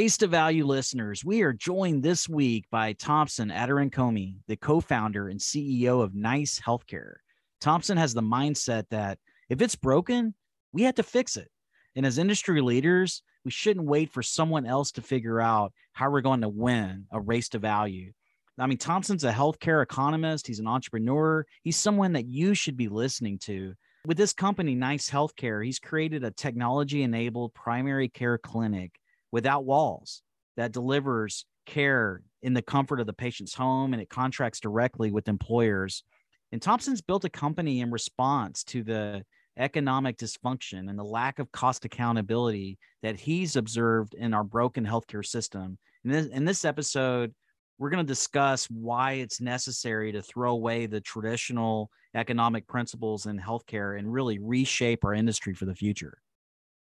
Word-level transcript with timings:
Race 0.00 0.16
to 0.16 0.28
Value 0.28 0.64
listeners, 0.64 1.26
we 1.26 1.42
are 1.42 1.52
joined 1.52 2.02
this 2.02 2.26
week 2.26 2.64
by 2.70 2.94
Thompson 2.94 3.50
Aderinkomi, 3.50 4.36
the 4.46 4.56
co 4.56 4.80
founder 4.80 5.28
and 5.28 5.38
CEO 5.38 6.02
of 6.02 6.14
Nice 6.14 6.58
Healthcare. 6.58 7.16
Thompson 7.60 7.98
has 7.98 8.14
the 8.14 8.22
mindset 8.22 8.84
that 8.88 9.18
if 9.50 9.60
it's 9.60 9.76
broken, 9.76 10.34
we 10.72 10.84
have 10.84 10.94
to 10.94 11.02
fix 11.02 11.36
it. 11.36 11.50
And 11.96 12.06
as 12.06 12.16
industry 12.16 12.62
leaders, 12.62 13.22
we 13.44 13.50
shouldn't 13.50 13.84
wait 13.84 14.10
for 14.10 14.22
someone 14.22 14.64
else 14.64 14.90
to 14.92 15.02
figure 15.02 15.38
out 15.38 15.74
how 15.92 16.08
we're 16.08 16.22
going 16.22 16.40
to 16.40 16.48
win 16.48 17.04
a 17.12 17.20
race 17.20 17.50
to 17.50 17.58
value. 17.58 18.12
I 18.58 18.66
mean, 18.68 18.78
Thompson's 18.78 19.24
a 19.24 19.32
healthcare 19.32 19.82
economist, 19.82 20.46
he's 20.46 20.60
an 20.60 20.66
entrepreneur, 20.66 21.44
he's 21.62 21.76
someone 21.76 22.14
that 22.14 22.26
you 22.26 22.54
should 22.54 22.78
be 22.78 22.88
listening 22.88 23.38
to. 23.40 23.74
With 24.06 24.16
this 24.16 24.32
company, 24.32 24.74
Nice 24.74 25.10
Healthcare, 25.10 25.62
he's 25.62 25.78
created 25.78 26.24
a 26.24 26.30
technology 26.30 27.02
enabled 27.02 27.52
primary 27.52 28.08
care 28.08 28.38
clinic 28.38 28.92
without 29.32 29.64
walls 29.64 30.22
that 30.56 30.72
delivers 30.72 31.44
care 31.66 32.22
in 32.42 32.54
the 32.54 32.62
comfort 32.62 33.00
of 33.00 33.06
the 33.06 33.12
patient's 33.12 33.54
home 33.54 33.92
and 33.92 34.02
it 34.02 34.08
contracts 34.08 34.60
directly 34.60 35.10
with 35.10 35.28
employers. 35.28 36.02
And 36.52 36.60
Thompson's 36.60 37.00
built 37.00 37.24
a 37.24 37.30
company 37.30 37.80
in 37.80 37.90
response 37.90 38.64
to 38.64 38.82
the 38.82 39.24
economic 39.56 40.16
dysfunction 40.16 40.88
and 40.88 40.98
the 40.98 41.04
lack 41.04 41.38
of 41.38 41.52
cost 41.52 41.84
accountability 41.84 42.78
that 43.02 43.16
he's 43.16 43.56
observed 43.56 44.14
in 44.14 44.34
our 44.34 44.44
broken 44.44 44.84
healthcare 44.84 45.24
system. 45.24 45.78
In 46.04 46.10
this, 46.10 46.26
in 46.26 46.44
this 46.44 46.64
episode, 46.64 47.34
we're 47.78 47.90
going 47.90 48.04
to 48.04 48.10
discuss 48.10 48.66
why 48.66 49.12
it's 49.12 49.40
necessary 49.40 50.12
to 50.12 50.22
throw 50.22 50.52
away 50.52 50.86
the 50.86 51.00
traditional 51.00 51.90
economic 52.14 52.66
principles 52.66 53.26
in 53.26 53.38
healthcare 53.38 53.98
and 53.98 54.12
really 54.12 54.38
reshape 54.38 55.04
our 55.04 55.14
industry 55.14 55.54
for 55.54 55.64
the 55.64 55.74
future. 55.74 56.18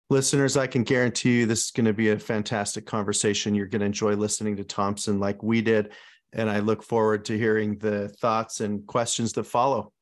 Listeners, 0.08 0.56
I 0.56 0.68
can 0.68 0.84
guarantee 0.84 1.40
you 1.40 1.46
this 1.46 1.64
is 1.64 1.70
going 1.72 1.86
to 1.86 1.92
be 1.92 2.10
a 2.10 2.18
fantastic 2.18 2.86
conversation. 2.86 3.56
You're 3.56 3.66
going 3.66 3.80
to 3.80 3.86
enjoy 3.86 4.14
listening 4.14 4.56
to 4.56 4.64
Thompson 4.64 5.18
like 5.18 5.42
we 5.42 5.62
did. 5.62 5.92
And 6.32 6.48
I 6.48 6.60
look 6.60 6.84
forward 6.84 7.24
to 7.24 7.36
hearing 7.36 7.78
the 7.78 8.08
thoughts 8.08 8.60
and 8.60 8.86
questions 8.86 9.32
that 9.32 9.44
follow. 9.44 9.92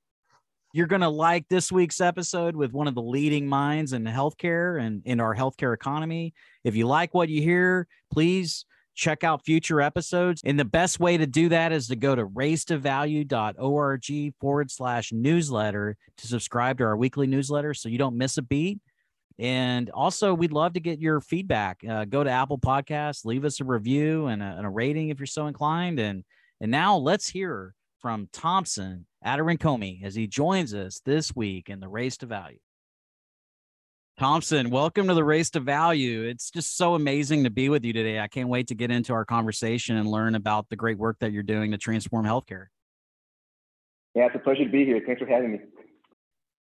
You're 0.74 0.88
going 0.88 1.00
to 1.00 1.08
like 1.08 1.48
this 1.48 1.72
week's 1.72 2.02
episode 2.02 2.54
with 2.54 2.72
one 2.72 2.88
of 2.88 2.94
the 2.94 3.00
leading 3.00 3.46
minds 3.46 3.94
in 3.94 4.04
healthcare 4.04 4.78
and 4.78 5.00
in 5.06 5.20
our 5.20 5.34
healthcare 5.34 5.72
economy. 5.72 6.34
If 6.64 6.76
you 6.76 6.86
like 6.86 7.14
what 7.14 7.30
you 7.30 7.40
hear, 7.40 7.86
please 8.12 8.66
check 8.94 9.24
out 9.24 9.44
future 9.44 9.80
episodes. 9.80 10.42
And 10.44 10.58
the 10.58 10.64
best 10.64 11.00
way 11.00 11.16
to 11.16 11.26
do 11.26 11.48
that 11.48 11.72
is 11.72 11.88
to 11.88 11.96
go 11.96 12.14
to 12.14 12.26
racetovalue.org 12.26 14.34
forward 14.40 14.70
slash 14.70 15.12
newsletter 15.12 15.96
to 16.18 16.26
subscribe 16.26 16.78
to 16.78 16.84
our 16.84 16.96
weekly 16.96 17.26
newsletter 17.26 17.72
so 17.72 17.88
you 17.88 17.98
don't 17.98 18.18
miss 18.18 18.36
a 18.36 18.42
beat. 18.42 18.80
And 19.38 19.90
also, 19.90 20.32
we'd 20.32 20.52
love 20.52 20.74
to 20.74 20.80
get 20.80 21.00
your 21.00 21.20
feedback. 21.20 21.82
Uh, 21.88 22.04
go 22.04 22.22
to 22.22 22.30
Apple 22.30 22.58
Podcasts, 22.58 23.24
leave 23.24 23.44
us 23.44 23.60
a 23.60 23.64
review 23.64 24.26
and 24.26 24.42
a, 24.42 24.54
and 24.58 24.66
a, 24.66 24.70
rating 24.70 25.08
if 25.08 25.18
you're 25.18 25.26
so 25.26 25.48
inclined. 25.48 25.98
And 25.98 26.24
and 26.60 26.70
now 26.70 26.96
let's 26.96 27.28
hear 27.28 27.74
from 27.98 28.28
Thompson 28.32 29.06
Aderinkomi 29.26 30.04
as 30.04 30.14
he 30.14 30.28
joins 30.28 30.72
us 30.72 31.00
this 31.04 31.34
week 31.34 31.68
in 31.68 31.80
the 31.80 31.88
Race 31.88 32.16
to 32.18 32.26
Value. 32.26 32.58
Thompson, 34.16 34.70
welcome 34.70 35.08
to 35.08 35.14
the 35.14 35.24
Race 35.24 35.50
to 35.50 35.60
Value. 35.60 36.22
It's 36.22 36.48
just 36.52 36.76
so 36.76 36.94
amazing 36.94 37.42
to 37.42 37.50
be 37.50 37.68
with 37.68 37.84
you 37.84 37.92
today. 37.92 38.20
I 38.20 38.28
can't 38.28 38.48
wait 38.48 38.68
to 38.68 38.76
get 38.76 38.92
into 38.92 39.12
our 39.12 39.24
conversation 39.24 39.96
and 39.96 40.06
learn 40.06 40.36
about 40.36 40.68
the 40.68 40.76
great 40.76 40.98
work 40.98 41.18
that 41.18 41.32
you're 41.32 41.42
doing 41.42 41.72
to 41.72 41.78
transform 41.78 42.24
healthcare. 42.24 42.66
Yeah, 44.14 44.26
it's 44.26 44.36
a 44.36 44.38
pleasure 44.38 44.64
to 44.64 44.70
be 44.70 44.84
here. 44.84 45.02
Thanks 45.04 45.20
for 45.20 45.26
having 45.26 45.52
me. 45.52 45.58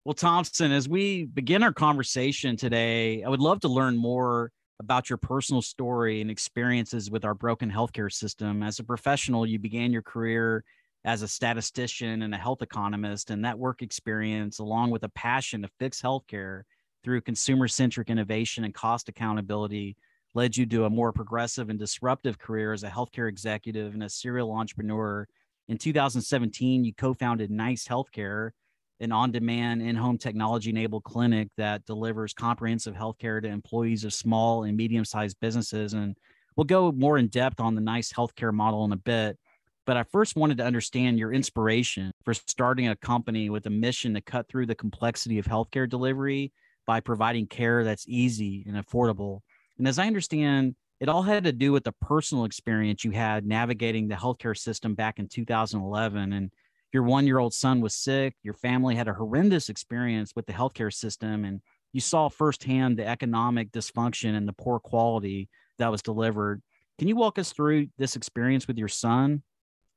Well, 0.07 0.13
Thompson, 0.13 0.72
as 0.72 0.88
we 0.88 1.25
begin 1.25 1.63
our 1.63 1.73
conversation 1.73 2.56
today, 2.56 3.23
I 3.23 3.28
would 3.28 3.41
love 3.41 3.59
to 3.59 3.68
learn 3.68 3.97
more 3.97 4.53
about 4.79 5.09
your 5.09 5.18
personal 5.18 5.62
story 5.62 6.22
and 6.22 6.31
experiences 6.31 7.12
with 7.12 7.25
our 7.25 7.34
broken 7.34 7.69
healthcare 7.69 8.09
system. 8.09 8.63
As 8.63 8.79
a 8.79 8.85
professional, 8.85 9.45
you 9.45 9.59
began 9.59 9.91
your 9.91 10.03
career 10.03 10.63
as 11.03 11.23
a 11.23 11.28
statistician 11.28 12.22
and 12.22 12.34
a 12.34 12.38
health 12.38 12.62
economist, 12.62 13.31
and 13.31 13.44
that 13.44 13.59
work 13.59 13.81
experience, 13.81 14.59
along 14.59 14.91
with 14.91 15.03
a 15.03 15.09
passion 15.09 15.63
to 15.63 15.69
fix 15.78 16.01
healthcare 16.01 16.62
through 17.03 17.19
consumer 17.19 17.68
centric 17.68 18.09
innovation 18.09 18.63
and 18.63 18.74
cost 18.74 19.09
accountability, 19.09 19.97
led 20.34 20.56
you 20.56 20.66
to 20.68 20.85
a 20.85 20.89
more 20.89 21.12
progressive 21.12 21.69
and 21.69 21.79
disruptive 21.79 22.39
career 22.39 22.72
as 22.72 22.84
a 22.84 22.89
healthcare 22.89 23.28
executive 23.28 23.94
and 23.94 24.03
a 24.03 24.09
serial 24.09 24.53
entrepreneur. 24.53 25.28
In 25.68 25.78
2017, 25.78 26.85
you 26.85 26.94
co 26.94 27.13
founded 27.13 27.51
Nice 27.51 27.85
Healthcare 27.85 28.51
an 29.00 29.12
on 29.12 29.31
demand, 29.31 29.81
in 29.81 29.96
home 29.96 30.18
technology 30.18 30.69
enabled 30.69 31.03
clinic 31.03 31.50
that 31.58 31.85
delivers 31.85 32.34
comprehensive 32.34 32.96
healthcare 32.96 33.41
to 33.41 33.47
employees 33.47 34.03
of 34.03 34.13
small 34.13 34.63
and 34.63 34.75
medium 34.75 35.06
sized 35.06 35.38
businesses. 35.40 35.94
And 35.94 36.16
we'll 36.56 36.66
go 36.66 36.91
more 36.91 37.18
in 37.18 37.28
depth 37.28 37.59
on 37.59 37.75
the 37.75 37.81
nice 37.81 38.12
healthcare 38.12 38.53
model 38.53 38.86
in 38.86 38.91
a 38.91 38.97
bit. 38.97 39.38
But 39.86 39.97
I 39.97 40.03
first 40.03 40.36
wanted 40.36 40.57
to 40.57 40.66
understand 40.66 41.18
your 41.18 41.31
inspiration 41.31 42.12
for 42.25 42.34
starting 42.34 42.90
a 42.90 42.96
company 42.96 43.50
with 43.50 43.66
a 43.68 43.69
mission 43.69 44.13
to 44.16 44.22
cut 44.22 44.47
through 44.50 44.66
the 44.66 44.75
complexity 44.75 45.40
of 45.40 45.46
healthcare 45.46 45.90
delivery 45.90 46.52
by 46.86 47.00
providing 47.00 47.47
care 47.47 47.84
that's 47.84 48.06
easy 48.07 48.66
and 48.68 48.75
affordable. 48.75 49.41
And 49.78 49.88
as 49.88 50.00
I 50.00 50.07
understand, 50.07 50.75
it 51.00 51.09
all 51.09 51.22
had 51.22 51.44
to 51.44 51.52
do 51.52 51.72
with 51.72 51.84
the 51.84 51.94
personal 52.02 52.46
experience 52.46 53.03
you 53.03 53.12
had 53.12 53.46
navigating 53.46 54.07
the 54.07 54.16
healthcare 54.16 54.57
system 54.57 54.96
back 54.96 55.19
in 55.19 55.28
2011. 55.28 56.34
And 56.34 56.52
your 56.94 57.03
one 57.03 57.28
year 57.28 57.40
old 57.40 57.53
son 57.53 57.81
was 57.81 57.94
sick, 57.94 58.36
your 58.44 58.53
family 58.53 58.96
had 58.96 59.08
a 59.08 59.14
horrendous 59.14 59.70
experience 59.70 60.34
with 60.36 60.46
the 60.46 60.53
healthcare 60.53 60.94
system, 60.94 61.46
and 61.46 61.62
you 61.94 62.02
saw 62.02 62.30
firsthand 62.30 62.98
the 62.98 63.07
economic 63.07 63.72
dysfunction 63.72 64.36
and 64.36 64.48
the 64.48 64.54
poor 64.54 64.80
quality 64.80 65.50
that 65.80 65.92
was 65.92 66.01
delivered. 66.01 66.62
Can 66.98 67.07
you 67.07 67.16
walk 67.16 67.38
us 67.38 67.51
through 67.51 67.88
this 67.98 68.16
experience 68.16 68.68
with 68.68 68.78
your 68.78 68.88
son 68.88 69.44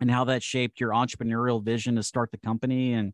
and 0.01 0.11
how 0.11 0.25
that 0.25 0.43
shaped 0.43 0.81
your 0.81 0.91
entrepreneurial 0.91 1.63
vision 1.63 1.97
to 1.97 2.03
start 2.03 2.31
the 2.31 2.39
company? 2.39 2.93
And, 2.93 3.13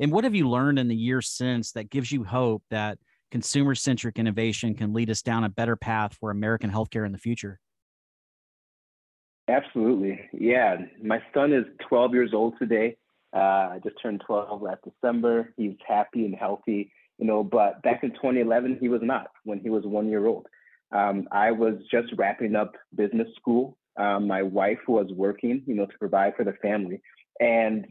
and 0.00 0.10
what 0.10 0.24
have 0.24 0.34
you 0.34 0.48
learned 0.48 0.78
in 0.78 0.88
the 0.88 0.96
years 0.96 1.28
since 1.28 1.72
that 1.72 1.90
gives 1.90 2.10
you 2.10 2.24
hope 2.24 2.62
that 2.70 2.98
consumer 3.30 3.74
centric 3.74 4.18
innovation 4.18 4.74
can 4.74 4.92
lead 4.92 5.10
us 5.10 5.22
down 5.22 5.44
a 5.44 5.48
better 5.48 5.76
path 5.76 6.16
for 6.18 6.30
American 6.30 6.70
healthcare 6.70 7.06
in 7.06 7.12
the 7.12 7.18
future? 7.18 7.60
Absolutely. 9.48 10.20
Yeah. 10.32 10.76
My 11.02 11.22
son 11.34 11.52
is 11.52 11.64
12 11.88 12.12
years 12.12 12.34
old 12.34 12.54
today. 12.58 12.96
Uh, 13.34 13.38
I 13.38 13.80
just 13.84 13.96
turned 14.00 14.22
12 14.26 14.62
last 14.62 14.80
December. 14.84 15.52
He's 15.56 15.76
happy 15.86 16.24
and 16.24 16.34
healthy, 16.34 16.92
you 17.18 17.26
know, 17.26 17.44
but 17.44 17.82
back 17.82 18.02
in 18.02 18.10
2011, 18.10 18.78
he 18.80 18.88
was 18.88 19.00
not 19.02 19.28
when 19.44 19.60
he 19.60 19.70
was 19.70 19.84
one 19.84 20.08
year 20.08 20.26
old. 20.26 20.46
Um, 20.92 21.28
I 21.30 21.50
was 21.50 21.74
just 21.90 22.08
wrapping 22.16 22.56
up 22.56 22.74
business 22.94 23.28
school. 23.36 23.76
Um, 23.98 24.26
my 24.26 24.42
wife 24.42 24.78
was 24.86 25.08
working, 25.12 25.62
you 25.66 25.74
know, 25.74 25.86
to 25.86 25.98
provide 25.98 26.34
for 26.36 26.44
the 26.44 26.54
family. 26.62 27.02
And 27.40 27.86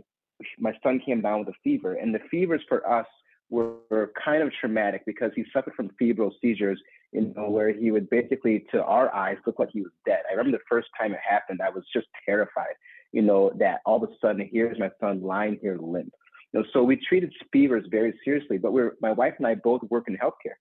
my 0.58 0.74
son 0.82 1.00
came 1.06 1.22
down 1.22 1.40
with 1.40 1.50
a 1.50 1.58
fever. 1.64 1.94
And 1.94 2.14
the 2.16 2.20
fevers 2.32 2.62
for 2.68 2.90
us 2.90 3.06
were, 3.50 3.76
were 3.90 4.12
kind 4.24 4.42
of 4.42 4.52
traumatic 4.60 5.04
because 5.06 5.32
he 5.36 5.46
suffered 5.54 5.74
from 5.76 5.92
febrile 6.00 6.34
seizures, 6.42 6.82
you 7.12 7.34
know, 7.36 7.50
where 7.50 7.72
he 7.72 7.92
would 7.92 8.10
basically, 8.10 8.66
to 8.72 8.84
our 8.84 9.14
eyes, 9.14 9.38
look 9.46 9.60
like 9.60 9.70
he 9.72 9.82
was 9.82 9.92
dead. 10.06 10.22
I 10.30 10.34
remember 10.34 10.58
the 10.58 10.64
first 10.70 10.88
time 11.00 11.14
it 11.14 11.20
happened, 11.28 11.62
I 11.64 11.70
was 11.70 11.84
just 11.94 12.08
terrified, 12.26 12.76
you 13.12 13.22
know, 13.22 13.52
that 13.58 13.82
all 13.86 14.04
of 14.04 14.10
a 14.10 14.14
sudden 14.22 14.48
here's 14.52 14.80
my 14.80 14.92
son 15.00 15.22
lying 15.22 15.58
here 15.62 15.78
limp. 15.78 16.12
You 16.54 16.62
know, 16.62 16.66
so 16.74 16.84
we 16.84 16.96
treated 16.96 17.34
fevers 17.52 17.86
very 17.90 18.14
seriously, 18.24 18.58
but 18.58 18.74
we're 18.74 18.94
my 19.02 19.12
wife 19.12 19.34
and 19.38 19.48
I 19.48 19.56
both 19.56 19.82
work 19.90 20.06
in 20.08 20.18
healthcare. 20.18 20.58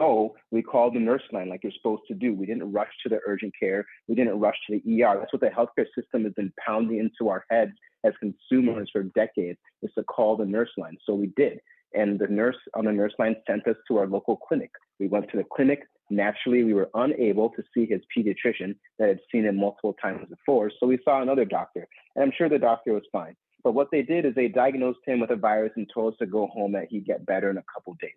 So 0.00 0.36
we 0.52 0.62
called 0.62 0.94
the 0.94 1.00
nurse 1.00 1.22
line 1.32 1.48
like 1.48 1.64
you're 1.64 1.72
supposed 1.72 2.02
to 2.08 2.14
do. 2.14 2.32
We 2.32 2.46
didn't 2.46 2.70
rush 2.70 2.90
to 3.02 3.08
the 3.08 3.18
urgent 3.26 3.52
care. 3.58 3.84
We 4.06 4.14
didn't 4.14 4.38
rush 4.38 4.54
to 4.68 4.78
the 4.78 5.02
ER. 5.02 5.16
That's 5.18 5.32
what 5.32 5.40
the 5.40 5.48
healthcare 5.48 5.86
system 5.98 6.22
has 6.24 6.32
been 6.34 6.52
pounding 6.64 6.98
into 7.00 7.28
our 7.28 7.44
heads 7.50 7.72
as 8.04 8.12
consumers 8.20 8.88
for 8.92 9.02
decades 9.02 9.58
is 9.82 9.90
to 9.96 10.04
call 10.04 10.36
the 10.36 10.46
nurse 10.46 10.70
line. 10.76 10.96
So 11.04 11.14
we 11.14 11.32
did. 11.36 11.58
And 11.94 12.18
the 12.18 12.28
nurse 12.28 12.56
on 12.74 12.84
the 12.84 12.92
nurse 12.92 13.14
line 13.18 13.36
sent 13.48 13.66
us 13.66 13.76
to 13.88 13.96
our 13.98 14.06
local 14.06 14.36
clinic. 14.36 14.70
We 15.00 15.08
went 15.08 15.30
to 15.30 15.36
the 15.36 15.44
clinic. 15.52 15.80
Naturally, 16.10 16.64
we 16.64 16.74
were 16.74 16.90
unable 16.94 17.50
to 17.50 17.62
see 17.74 17.86
his 17.86 18.00
pediatrician 18.16 18.74
that 18.98 19.08
had 19.08 19.20
seen 19.30 19.44
him 19.44 19.56
multiple 19.56 19.94
times 20.00 20.26
before. 20.28 20.70
So 20.78 20.86
we 20.86 20.98
saw 21.04 21.20
another 21.20 21.44
doctor. 21.44 21.86
And 22.14 22.24
I'm 22.24 22.32
sure 22.36 22.48
the 22.48 22.58
doctor 22.58 22.92
was 22.94 23.02
fine. 23.12 23.36
But 23.62 23.74
what 23.74 23.88
they 23.90 24.02
did 24.02 24.24
is 24.24 24.34
they 24.34 24.48
diagnosed 24.48 25.00
him 25.04 25.20
with 25.20 25.30
a 25.30 25.36
virus 25.36 25.72
and 25.76 25.88
told 25.92 26.14
us 26.14 26.18
to 26.20 26.26
go 26.26 26.46
home 26.46 26.72
that 26.72 26.86
he'd 26.88 27.06
get 27.06 27.26
better 27.26 27.50
in 27.50 27.58
a 27.58 27.64
couple 27.72 27.96
days. 28.00 28.12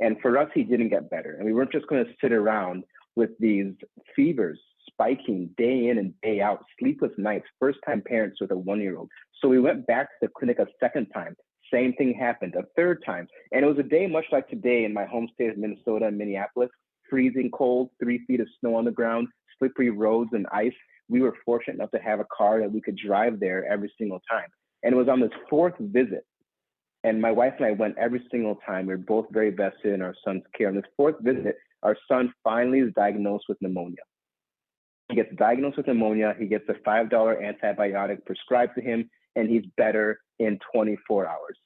And 0.00 0.16
for 0.20 0.36
us, 0.38 0.48
he 0.54 0.62
didn't 0.62 0.88
get 0.88 1.10
better. 1.10 1.34
And 1.34 1.44
we 1.44 1.52
weren't 1.52 1.72
just 1.72 1.86
going 1.86 2.04
to 2.04 2.10
sit 2.20 2.32
around 2.32 2.84
with 3.16 3.30
these 3.38 3.72
fevers 4.16 4.58
spiking 4.86 5.50
day 5.56 5.88
in 5.88 5.98
and 5.98 6.14
day 6.22 6.40
out, 6.40 6.64
sleepless 6.78 7.12
nights, 7.16 7.46
first 7.58 7.78
time 7.86 8.02
parents 8.02 8.40
with 8.40 8.50
a 8.50 8.56
one 8.56 8.80
year 8.80 8.96
old. 8.96 9.08
So 9.40 9.48
we 9.48 9.60
went 9.60 9.86
back 9.86 10.08
to 10.08 10.26
the 10.26 10.28
clinic 10.28 10.58
a 10.58 10.66
second 10.78 11.06
time. 11.06 11.36
Same 11.72 11.92
thing 11.94 12.14
happened 12.14 12.54
a 12.56 12.64
third 12.76 13.02
time. 13.04 13.28
And 13.52 13.64
it 13.64 13.68
was 13.68 13.78
a 13.78 13.84
day 13.84 14.06
much 14.06 14.24
like 14.32 14.48
today 14.48 14.84
in 14.84 14.92
my 14.92 15.04
home 15.04 15.28
state 15.34 15.50
of 15.50 15.58
Minnesota 15.58 16.06
and 16.06 16.18
Minneapolis 16.18 16.70
freezing 17.10 17.50
cold, 17.50 17.90
three 18.02 18.24
feet 18.26 18.40
of 18.40 18.48
snow 18.60 18.76
on 18.76 18.84
the 18.84 18.90
ground, 18.90 19.28
slippery 19.58 19.90
roads 19.90 20.30
and 20.32 20.46
ice. 20.52 20.72
We 21.08 21.20
were 21.20 21.34
fortunate 21.44 21.74
enough 21.74 21.90
to 21.90 21.98
have 21.98 22.20
a 22.20 22.26
car 22.34 22.60
that 22.60 22.72
we 22.72 22.80
could 22.80 22.96
drive 22.96 23.40
there 23.40 23.66
every 23.70 23.92
single 23.98 24.20
time. 24.30 24.46
And 24.82 24.94
it 24.94 24.96
was 24.96 25.08
on 25.08 25.20
this 25.20 25.32
fourth 25.50 25.74
visit 25.78 26.24
and 27.02 27.20
my 27.20 27.30
wife 27.30 27.54
and 27.58 27.66
I 27.66 27.72
went 27.72 27.96
every 27.98 28.22
single 28.30 28.56
time. 28.66 28.86
We 28.86 28.94
were 28.94 28.98
both 28.98 29.26
very 29.30 29.50
vested 29.50 29.94
in 29.94 30.02
our 30.02 30.14
son's 30.24 30.42
care. 30.56 30.68
On 30.68 30.74
this 30.74 30.84
fourth 30.96 31.16
visit, 31.20 31.56
our 31.82 31.96
son 32.08 32.32
finally 32.44 32.80
is 32.80 32.92
diagnosed 32.94 33.44
with 33.48 33.58
pneumonia. 33.62 34.02
He 35.08 35.16
gets 35.16 35.34
diagnosed 35.36 35.78
with 35.78 35.86
pneumonia. 35.86 36.34
He 36.38 36.46
gets 36.46 36.68
a 36.68 36.74
$5 36.74 37.10
antibiotic 37.10 38.24
prescribed 38.26 38.74
to 38.76 38.82
him, 38.82 39.08
and 39.34 39.48
he's 39.48 39.64
better 39.76 40.20
in 40.38 40.58
24 40.72 41.26
hours. 41.26 41.56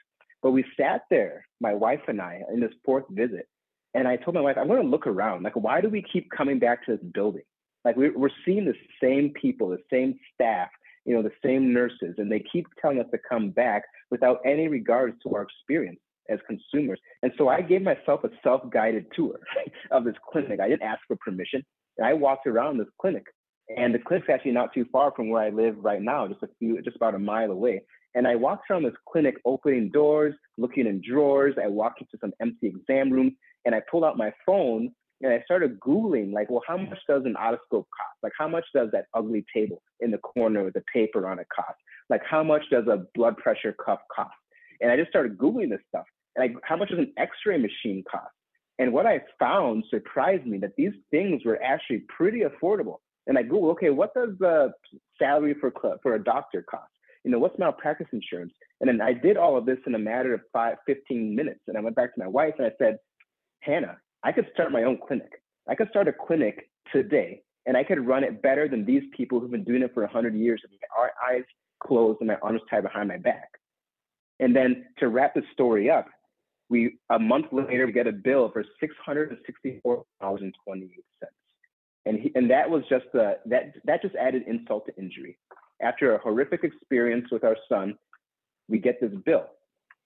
But 0.40 0.52
we 0.52 0.64
sat 0.78 1.02
there, 1.10 1.44
my 1.60 1.74
wife 1.74 2.00
and 2.06 2.20
I, 2.20 2.40
in 2.52 2.60
this 2.60 2.72
fourth 2.84 3.04
visit, 3.10 3.48
and 3.94 4.08
I 4.08 4.16
told 4.16 4.34
my 4.34 4.40
wife, 4.40 4.56
I'm 4.58 4.66
going 4.66 4.82
to 4.82 4.88
look 4.88 5.06
around. 5.06 5.44
Like, 5.44 5.56
why 5.56 5.80
do 5.80 5.88
we 5.88 6.02
keep 6.12 6.28
coming 6.30 6.58
back 6.58 6.84
to 6.86 6.96
this 6.96 7.06
building? 7.14 7.42
Like, 7.84 7.96
we're 7.96 8.30
seeing 8.44 8.64
the 8.64 8.74
same 9.02 9.32
people, 9.40 9.68
the 9.68 9.78
same 9.90 10.18
staff, 10.32 10.68
you 11.04 11.14
know, 11.14 11.22
the 11.22 11.32
same 11.44 11.72
nurses, 11.72 12.14
and 12.16 12.32
they 12.32 12.42
keep 12.50 12.66
telling 12.80 12.98
us 12.98 13.06
to 13.12 13.18
come 13.28 13.50
back 13.50 13.82
without 14.10 14.40
any 14.44 14.68
regards 14.68 15.16
to 15.22 15.34
our 15.34 15.42
experience 15.42 16.00
as 16.30 16.38
consumers. 16.46 16.98
And 17.22 17.32
so 17.36 17.48
I 17.48 17.60
gave 17.60 17.82
myself 17.82 18.24
a 18.24 18.30
self-guided 18.42 19.06
tour 19.14 19.38
of 19.90 20.04
this 20.04 20.14
clinic. 20.32 20.60
I 20.60 20.68
didn't 20.68 20.82
ask 20.82 21.00
for 21.06 21.16
permission. 21.16 21.62
And 21.98 22.06
I 22.06 22.14
walked 22.14 22.46
around 22.46 22.78
this 22.78 22.88
clinic, 23.00 23.24
and 23.76 23.94
the 23.94 23.98
clinic's 23.98 24.28
actually 24.30 24.52
not 24.52 24.72
too 24.72 24.86
far 24.90 25.12
from 25.14 25.28
where 25.28 25.42
I 25.42 25.50
live 25.50 25.76
right 25.78 26.02
now, 26.02 26.26
just 26.26 26.42
a 26.42 26.48
few, 26.58 26.80
just 26.82 26.96
about 26.96 27.14
a 27.14 27.18
mile 27.18 27.50
away. 27.50 27.82
And 28.14 28.26
I 28.26 28.36
walked 28.36 28.70
around 28.70 28.84
this 28.84 28.94
clinic, 29.08 29.36
opening 29.44 29.90
doors, 29.90 30.34
looking 30.56 30.86
in 30.86 31.02
drawers. 31.06 31.54
I 31.62 31.66
walked 31.66 32.00
into 32.00 32.16
some 32.20 32.32
empty 32.40 32.68
exam 32.68 33.10
rooms, 33.10 33.32
and 33.64 33.74
I 33.74 33.82
pulled 33.90 34.04
out 34.04 34.16
my 34.16 34.32
phone 34.46 34.92
and 35.22 35.32
I 35.32 35.42
started 35.44 35.80
Googling, 35.80 36.32
like, 36.32 36.50
well, 36.50 36.62
how 36.66 36.76
mm. 36.76 36.90
much 36.90 36.98
does 37.08 37.22
an 37.24 37.34
otoscope 37.34 37.86
cost? 37.96 38.18
Like, 38.22 38.32
how 38.38 38.48
much 38.48 38.64
does 38.74 38.90
that 38.92 39.06
ugly 39.14 39.44
table 39.54 39.82
in 40.00 40.10
the 40.10 40.18
corner 40.18 40.64
with 40.64 40.74
the 40.74 40.82
paper 40.92 41.26
on 41.26 41.38
it 41.38 41.46
cost? 41.54 41.78
Like, 42.10 42.22
how 42.28 42.42
much 42.42 42.62
does 42.70 42.86
a 42.88 43.06
blood 43.14 43.36
pressure 43.38 43.74
cuff 43.84 44.00
cost? 44.14 44.34
And 44.80 44.90
I 44.90 44.96
just 44.96 45.10
started 45.10 45.38
Googling 45.38 45.70
this 45.70 45.80
stuff. 45.88 46.04
And 46.36 46.44
I, 46.44 46.54
how 46.64 46.76
much 46.76 46.90
does 46.90 46.98
an 46.98 47.12
x 47.16 47.30
ray 47.46 47.58
machine 47.58 48.02
cost? 48.10 48.32
And 48.78 48.92
what 48.92 49.06
I 49.06 49.20
found 49.38 49.84
surprised 49.88 50.46
me 50.46 50.58
that 50.58 50.72
these 50.76 50.92
things 51.10 51.42
were 51.44 51.62
actually 51.62 52.02
pretty 52.14 52.40
affordable. 52.40 52.98
And 53.26 53.38
I 53.38 53.42
Googled, 53.44 53.70
okay, 53.72 53.90
what 53.90 54.12
does 54.14 54.30
the 54.38 54.72
salary 55.18 55.54
for, 55.60 55.72
for 56.02 56.14
a 56.14 56.22
doctor 56.22 56.62
cost? 56.68 56.90
You 57.24 57.30
know, 57.30 57.38
what's 57.38 57.58
malpractice 57.58 58.08
insurance? 58.12 58.52
And 58.80 58.88
then 58.88 59.00
I 59.00 59.14
did 59.14 59.36
all 59.38 59.56
of 59.56 59.64
this 59.64 59.78
in 59.86 59.94
a 59.94 59.98
matter 59.98 60.34
of 60.34 60.40
five, 60.52 60.76
15 60.86 61.34
minutes. 61.34 61.60
And 61.68 61.78
I 61.78 61.80
went 61.80 61.96
back 61.96 62.14
to 62.14 62.20
my 62.20 62.28
wife 62.28 62.54
and 62.58 62.66
I 62.66 62.72
said, 62.78 62.98
Hannah, 63.64 63.98
I 64.22 64.32
could 64.32 64.46
start 64.52 64.72
my 64.72 64.82
own 64.82 64.98
clinic. 65.06 65.42
I 65.68 65.74
could 65.74 65.88
start 65.88 66.08
a 66.08 66.12
clinic 66.12 66.70
today 66.92 67.42
and 67.66 67.76
I 67.76 67.84
could 67.84 68.06
run 68.06 68.24
it 68.24 68.42
better 68.42 68.68
than 68.68 68.84
these 68.84 69.02
people 69.16 69.40
who've 69.40 69.50
been 69.50 69.64
doing 69.64 69.82
it 69.82 69.92
for 69.94 70.02
100 70.02 70.34
years 70.34 70.60
with 70.62 70.72
my 70.72 71.08
eyes 71.34 71.44
closed 71.82 72.20
and 72.20 72.28
my 72.28 72.36
arms 72.42 72.60
tied 72.70 72.82
behind 72.82 73.08
my 73.08 73.16
back. 73.16 73.48
And 74.40 74.54
then 74.54 74.86
to 74.98 75.08
wrap 75.08 75.34
the 75.34 75.42
story 75.52 75.90
up, 75.90 76.06
we 76.68 76.98
a 77.10 77.18
month 77.18 77.46
later 77.52 77.86
we 77.86 77.92
get 77.92 78.06
a 78.06 78.12
bill 78.12 78.50
for 78.50 78.64
$664.28. 78.82 80.04
And 82.06 82.30
and 82.34 82.50
that 82.50 82.68
was 82.68 82.82
just 82.88 83.06
the 83.12 83.38
that 83.46 83.74
that 83.84 84.02
just 84.02 84.14
added 84.16 84.42
insult 84.46 84.86
to 84.86 84.96
injury. 84.96 85.38
After 85.80 86.14
a 86.14 86.18
horrific 86.18 86.64
experience 86.64 87.26
with 87.30 87.44
our 87.44 87.56
son, 87.68 87.96
we 88.68 88.78
get 88.78 89.00
this 89.00 89.12
bill. 89.24 89.46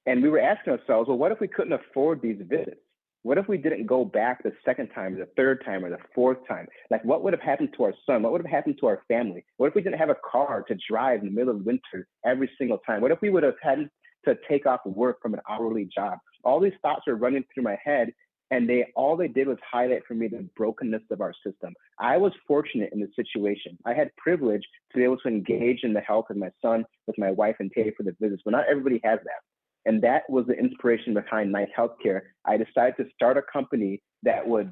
And 0.06 0.22
we 0.22 0.28
were 0.28 0.40
asking 0.40 0.72
ourselves, 0.74 1.08
well, 1.08 1.18
what 1.18 1.32
if 1.32 1.40
we 1.40 1.48
couldn't 1.48 1.72
afford 1.72 2.22
these 2.22 2.40
visits? 2.40 2.80
What 3.22 3.36
if 3.36 3.48
we 3.48 3.58
didn't 3.58 3.86
go 3.86 4.04
back 4.04 4.42
the 4.42 4.52
second 4.64 4.88
time, 4.94 5.18
the 5.18 5.28
third 5.36 5.64
time, 5.64 5.84
or 5.84 5.90
the 5.90 5.98
fourth 6.14 6.38
time? 6.46 6.68
Like, 6.90 7.04
what 7.04 7.22
would 7.24 7.32
have 7.32 7.42
happened 7.42 7.74
to 7.76 7.84
our 7.84 7.94
son? 8.06 8.22
What 8.22 8.32
would 8.32 8.42
have 8.42 8.50
happened 8.50 8.76
to 8.80 8.86
our 8.86 9.02
family? 9.08 9.44
What 9.56 9.66
if 9.66 9.74
we 9.74 9.82
didn't 9.82 9.98
have 9.98 10.10
a 10.10 10.16
car 10.30 10.64
to 10.68 10.76
drive 10.88 11.20
in 11.20 11.26
the 11.26 11.32
middle 11.32 11.54
of 11.54 11.66
winter 11.66 12.06
every 12.24 12.48
single 12.58 12.78
time? 12.78 13.00
What 13.00 13.10
if 13.10 13.20
we 13.20 13.30
would 13.30 13.42
have 13.42 13.56
had 13.60 13.90
to 14.24 14.38
take 14.48 14.66
off 14.66 14.80
work 14.84 15.20
from 15.20 15.34
an 15.34 15.40
hourly 15.48 15.88
job? 15.92 16.18
All 16.44 16.60
these 16.60 16.72
thoughts 16.80 17.08
are 17.08 17.16
running 17.16 17.44
through 17.52 17.64
my 17.64 17.76
head, 17.84 18.12
and 18.50 18.68
they 18.68 18.86
all 18.94 19.16
they 19.16 19.28
did 19.28 19.48
was 19.48 19.58
highlight 19.68 20.06
for 20.06 20.14
me 20.14 20.28
the 20.28 20.48
brokenness 20.56 21.02
of 21.10 21.20
our 21.20 21.34
system. 21.44 21.74
I 21.98 22.16
was 22.16 22.32
fortunate 22.46 22.92
in 22.92 23.00
the 23.00 23.08
situation. 23.16 23.76
I 23.84 23.94
had 23.94 24.14
privilege 24.16 24.62
to 24.92 24.98
be 24.98 25.04
able 25.04 25.18
to 25.18 25.28
engage 25.28 25.80
in 25.82 25.92
the 25.92 26.00
health 26.00 26.26
of 26.30 26.36
my 26.36 26.50
son 26.62 26.84
with 27.06 27.18
my 27.18 27.32
wife 27.32 27.56
and 27.58 27.70
pay 27.70 27.92
for 27.96 28.04
the 28.04 28.16
visits, 28.20 28.42
but 28.44 28.52
not 28.52 28.68
everybody 28.70 29.00
has 29.04 29.18
that. 29.24 29.42
And 29.86 30.02
that 30.02 30.22
was 30.28 30.46
the 30.46 30.54
inspiration 30.54 31.14
behind 31.14 31.52
Nice 31.52 31.68
Healthcare. 31.76 32.20
I 32.44 32.56
decided 32.56 32.96
to 32.98 33.06
start 33.14 33.36
a 33.36 33.42
company 33.42 34.02
that 34.22 34.46
would 34.46 34.70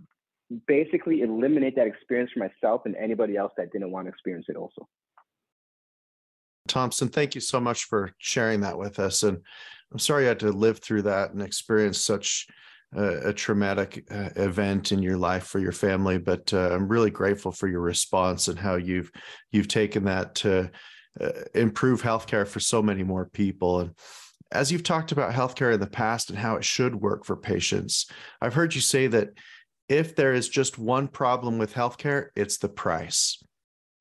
basically 0.66 1.22
eliminate 1.22 1.74
that 1.76 1.86
experience 1.86 2.30
for 2.32 2.40
myself 2.40 2.82
and 2.84 2.94
anybody 2.96 3.36
else 3.36 3.52
that 3.56 3.72
didn't 3.72 3.90
want 3.90 4.06
to 4.06 4.10
experience 4.10 4.46
it 4.48 4.56
also. 4.56 4.86
Thompson, 6.68 7.08
thank 7.08 7.34
you 7.34 7.40
so 7.40 7.60
much 7.60 7.84
for 7.84 8.12
sharing 8.18 8.60
that 8.60 8.76
with 8.76 8.98
us. 8.98 9.22
And 9.22 9.38
I'm 9.92 9.98
sorry 9.98 10.24
you 10.24 10.28
had 10.28 10.40
to 10.40 10.50
live 10.50 10.78
through 10.78 11.02
that 11.02 11.32
and 11.32 11.40
experience 11.42 12.04
such 12.04 12.46
a, 12.94 13.28
a 13.28 13.32
traumatic 13.32 14.04
uh, 14.10 14.30
event 14.36 14.92
in 14.92 15.02
your 15.02 15.16
life 15.16 15.44
for 15.44 15.58
your 15.58 15.72
family. 15.72 16.18
But 16.18 16.52
uh, 16.52 16.70
I'm 16.70 16.88
really 16.88 17.10
grateful 17.10 17.52
for 17.52 17.68
your 17.68 17.80
response 17.80 18.48
and 18.48 18.58
how 18.58 18.76
you've 18.76 19.10
you've 19.52 19.68
taken 19.68 20.04
that 20.04 20.34
to 20.36 20.70
uh, 21.20 21.30
improve 21.54 22.02
healthcare 22.02 22.46
for 22.46 22.60
so 22.60 22.82
many 22.82 23.02
more 23.02 23.26
people. 23.26 23.80
And 23.80 23.92
as 24.56 24.72
you've 24.72 24.82
talked 24.82 25.12
about 25.12 25.32
healthcare 25.32 25.72
in 25.74 25.80
the 25.80 25.86
past 25.86 26.30
and 26.30 26.38
how 26.38 26.56
it 26.56 26.64
should 26.64 26.94
work 26.94 27.24
for 27.24 27.36
patients, 27.36 28.10
I've 28.40 28.54
heard 28.54 28.74
you 28.74 28.80
say 28.80 29.06
that 29.08 29.30
if 29.88 30.16
there 30.16 30.32
is 30.32 30.48
just 30.48 30.78
one 30.78 31.08
problem 31.08 31.58
with 31.58 31.74
healthcare, 31.74 32.28
it's 32.34 32.58
the 32.58 32.68
price. 32.68 33.42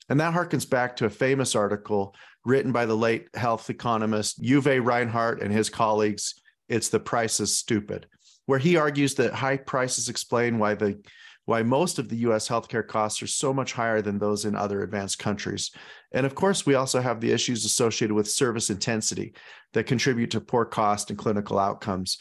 And 0.10 0.20
that 0.20 0.34
harkens 0.34 0.70
back 0.70 0.96
to 0.98 1.06
a 1.06 1.10
famous 1.10 1.56
article 1.56 2.16
written 2.46 2.72
by 2.72 2.86
the 2.86 2.96
late 2.96 3.28
health 3.34 3.70
economist 3.70 4.42
Uwe 4.42 4.84
Reinhardt 4.84 5.42
and 5.42 5.52
his 5.52 5.70
colleagues, 5.70 6.36
It's 6.70 6.90
the 6.90 7.00
Prices 7.00 7.58
Stupid, 7.58 8.08
where 8.46 8.60
he 8.60 8.78
argues 8.78 9.16
that 9.16 9.34
high 9.34 9.58
prices 9.58 10.10
explain 10.10 10.60
why 10.60 10.76
the 10.76 11.00
why 11.46 11.62
most 11.64 12.00
of 12.00 12.10
the 12.10 12.18
US 12.18 12.50
healthcare 12.50 12.86
costs 12.86 13.22
are 13.22 13.28
so 13.28 13.54
much 13.54 13.74
higher 13.74 14.02
than 14.02 14.18
those 14.18 14.46
in 14.46 14.56
other 14.56 14.82
advanced 14.82 15.20
countries. 15.20 15.72
And 16.12 16.26
of 16.26 16.36
course, 16.36 16.66
we 16.66 16.76
also 16.76 17.00
have 17.00 17.22
the 17.22 17.32
issues 17.32 17.66
associated 17.66 18.14
with 18.14 18.30
service 18.30 18.70
intensity 18.70 19.34
that 19.74 19.86
contribute 19.86 20.32
to 20.32 20.42
poor 20.42 20.66
cost 20.66 21.10
and 21.10 21.20
clinical 21.20 21.60
outcomes. 21.60 22.18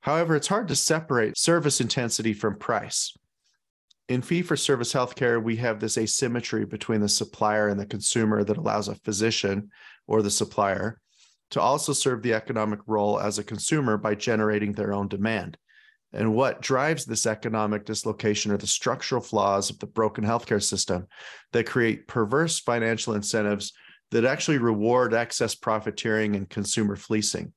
However, 0.00 0.36
it's 0.36 0.48
hard 0.48 0.68
to 0.68 0.76
separate 0.76 1.38
service 1.38 1.80
intensity 1.80 2.34
from 2.34 2.58
price. 2.58 3.16
In 4.08 4.20
fee 4.20 4.42
for 4.42 4.56
service 4.56 4.92
healthcare, 4.92 5.42
we 5.42 5.56
have 5.56 5.80
this 5.80 5.96
asymmetry 5.96 6.66
between 6.66 7.00
the 7.00 7.08
supplier 7.08 7.68
and 7.68 7.80
the 7.80 7.86
consumer 7.86 8.44
that 8.44 8.58
allows 8.58 8.88
a 8.88 8.96
physician 8.96 9.70
or 10.06 10.20
the 10.20 10.30
supplier 10.30 11.00
to 11.50 11.60
also 11.60 11.92
serve 11.92 12.22
the 12.22 12.34
economic 12.34 12.80
role 12.86 13.18
as 13.18 13.38
a 13.38 13.44
consumer 13.44 13.96
by 13.96 14.14
generating 14.14 14.72
their 14.72 14.92
own 14.92 15.08
demand. 15.08 15.56
And 16.14 16.32
what 16.32 16.62
drives 16.62 17.04
this 17.04 17.26
economic 17.26 17.84
dislocation 17.84 18.52
are 18.52 18.56
the 18.56 18.68
structural 18.68 19.20
flaws 19.20 19.68
of 19.68 19.80
the 19.80 19.86
broken 19.86 20.24
healthcare 20.24 20.62
system 20.62 21.08
that 21.52 21.66
create 21.66 22.06
perverse 22.06 22.60
financial 22.60 23.14
incentives 23.14 23.72
that 24.12 24.24
actually 24.24 24.58
reward 24.58 25.12
excess 25.12 25.56
profiteering 25.56 26.36
and 26.36 26.48
consumer 26.48 26.94
fleecing. 26.94 27.52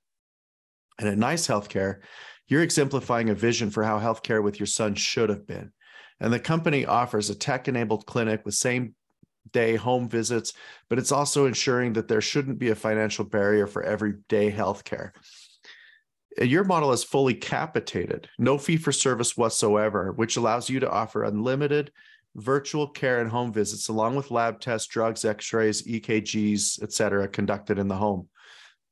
And 1.00 1.08
at 1.08 1.20
Nice 1.20 1.48
Healthcare, 1.48 2.00
you're 2.48 2.64
exemplifying 2.64 3.30
a 3.30 3.36
vision 3.36 3.70
for 3.70 3.84
how 3.84 4.00
healthcare 4.00 4.42
with 4.42 4.60
your 4.60 4.68
son 4.68 4.96
should 4.96 5.30
have 5.30 5.46
been. 5.46 5.72
And 6.20 6.34
the 6.34 6.40
company 6.40 6.84
offers 6.84 7.30
a 7.30 7.36
tech 7.36 7.68
enabled 7.68 8.08
clinic 8.08 8.44
with 8.44 8.56
same 8.56 8.96
day 9.52 9.76
home 9.76 10.10
visits, 10.10 10.54
but 10.90 10.98
it's 10.98 11.12
also 11.12 11.46
ensuring 11.46 11.94
that 11.94 12.08
there 12.08 12.22
shouldn't 12.22 12.58
be 12.58 12.70
a 12.70 12.76
financial 12.76 13.24
barrier 13.24 13.68
for 13.68 13.84
everyday 13.84 14.52
healthcare. 14.52 15.12
Your 16.40 16.64
model 16.64 16.92
is 16.92 17.04
fully 17.04 17.34
capitated, 17.34 18.30
no 18.38 18.58
fee 18.58 18.78
for 18.78 18.92
service 18.92 19.36
whatsoever, 19.36 20.12
which 20.12 20.38
allows 20.38 20.70
you 20.70 20.80
to 20.80 20.90
offer 20.90 21.24
unlimited 21.24 21.92
virtual 22.36 22.88
care 22.88 23.20
and 23.20 23.30
home 23.30 23.52
visits, 23.52 23.88
along 23.88 24.16
with 24.16 24.30
lab 24.30 24.60
tests, 24.60 24.88
drugs, 24.88 25.26
x 25.26 25.52
rays, 25.52 25.82
EKGs, 25.88 26.84
et 26.84 26.94
cetera, 26.94 27.28
conducted 27.28 27.80
in 27.80 27.88
the 27.88 27.96
home. 27.96 28.28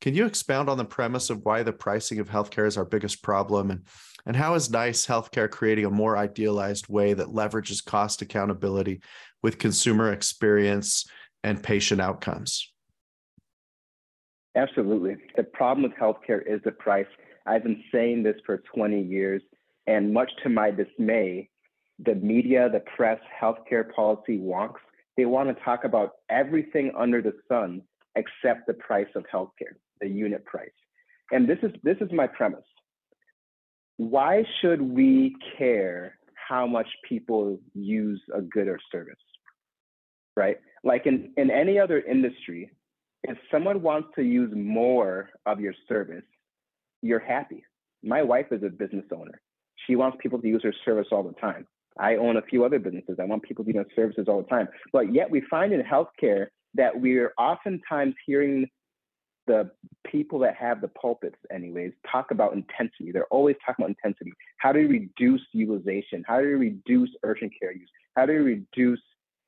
Can 0.02 0.16
you 0.16 0.26
expound 0.26 0.70
on 0.70 0.78
the 0.78 0.86
premise 0.86 1.30
of 1.30 1.46
why 1.46 1.64
the 1.64 1.72
pricing 1.72 2.20
of 2.20 2.30
healthcare 2.30 2.68
is 2.68 2.78
our 2.78 2.86
biggest 2.86 3.22
problem 3.22 3.72
and, 3.72 3.86
and 4.26 4.36
how 4.36 4.56
is 4.56 4.72
NICE 4.72 5.06
Healthcare 5.06 5.50
creating 5.50 5.86
a 5.86 5.92
more 5.92 6.18
idealized 6.18 6.88
way 6.90 7.14
that 7.14 7.28
leverages 7.28 7.84
cost 7.84 8.22
accountability 8.22 9.02
with 9.44 9.60
consumer 9.60 10.12
experience 10.12 11.06
and 11.44 11.62
patient 11.62 12.02
outcomes? 12.02 12.72
Absolutely. 14.56 15.18
The 15.36 15.44
problem 15.44 15.84
with 15.84 15.94
healthcare 16.00 16.42
is 16.46 16.62
the 16.64 16.72
price. 16.72 17.06
I've 17.46 17.64
been 17.64 17.84
saying 17.92 18.24
this 18.24 18.36
for 18.46 18.64
20 18.74 19.02
years, 19.02 19.42
and 19.88 20.14
much 20.14 20.32
to 20.44 20.50
my 20.50 20.72
dismay, 20.72 21.50
the 22.04 22.16
media, 22.16 22.70
the 22.70 22.82
press, 22.96 23.20
healthcare 23.42 23.94
policy 23.94 24.38
wonks, 24.38 24.80
they 25.18 25.26
want 25.26 25.56
to 25.56 25.64
talk 25.64 25.84
about 25.84 26.14
everything 26.30 26.92
under 26.98 27.22
the 27.22 27.34
sun 27.48 27.82
except 28.16 28.68
the 28.68 28.74
price 28.74 29.08
of 29.16 29.24
healthcare, 29.34 29.76
the 30.02 30.08
unit 30.08 30.44
price. 30.46 30.70
And 31.32 31.48
this 31.48 31.58
is 31.64 31.72
this 31.84 31.98
is 32.02 32.12
my 32.12 32.28
premise. 32.28 32.66
Why 33.98 34.44
should 34.62 34.82
we 34.82 35.36
care 35.58 36.18
how 36.36 36.68
much 36.68 36.88
people 37.08 37.60
use 37.74 38.22
a 38.34 38.42
good 38.42 38.68
or 38.68 38.80
service? 38.92 39.16
Right? 40.36 40.58
Like 40.84 41.06
in, 41.06 41.32
in 41.38 41.50
any 41.50 41.80
other 41.80 42.00
industry, 42.02 42.72
if 43.24 43.38
someone 43.50 43.82
wants 43.82 44.10
to 44.16 44.22
use 44.22 44.52
more 44.54 45.30
of 45.46 45.62
your 45.62 45.74
service, 45.88 46.26
you're 47.06 47.20
happy. 47.20 47.64
My 48.04 48.24
wife 48.24 48.48
is 48.52 48.64
a 48.64 48.70
business 48.70 49.06
owner. 49.16 49.42
She 49.86 49.96
wants 49.96 50.18
people 50.22 50.42
to 50.42 50.48
use 50.48 50.64
her 50.64 50.74
service 50.84 51.08
all 51.12 51.24
the 51.24 51.34
time. 51.34 51.68
I 51.98 52.16
own 52.16 52.38
a 52.38 52.42
few 52.42 52.66
other 52.66 52.80
businesses. 52.80 53.18
I 53.22 53.26
want 53.26 53.44
people 53.44 53.64
to 53.64 53.74
use 53.74 53.86
services 53.96 54.26
all 54.28 54.42
the 54.42 54.48
time. 54.48 54.68
But 54.92 55.14
yet 55.14 55.30
we 55.30 55.42
find 55.50 55.72
in 55.72 55.82
healthcare 55.82 56.48
that 56.74 57.00
we're 57.00 57.32
oftentimes 57.38 58.16
hearing 58.26 58.68
the 59.48 59.70
people 60.06 60.40
that 60.40 60.56
have 60.56 60.82
the 60.82 60.88
pulpits, 60.90 61.38
anyways, 61.52 61.94
talk 62.12 62.32
about 62.32 62.54
intensity. 62.54 63.12
They're 63.12 63.28
always 63.28 63.56
talking 63.66 63.86
about 63.86 63.96
intensity. 63.96 64.34
How 64.58 64.72
do 64.72 64.80
you 64.80 64.88
reduce 64.88 65.42
utilization? 65.54 66.24
How 66.28 66.42
do 66.42 66.50
you 66.50 66.58
reduce 66.58 67.12
urgent 67.24 67.54
care 67.60 67.72
use? 67.72 67.90
How 68.16 68.26
do 68.26 68.34
you 68.34 68.44
reduce 68.44 69.02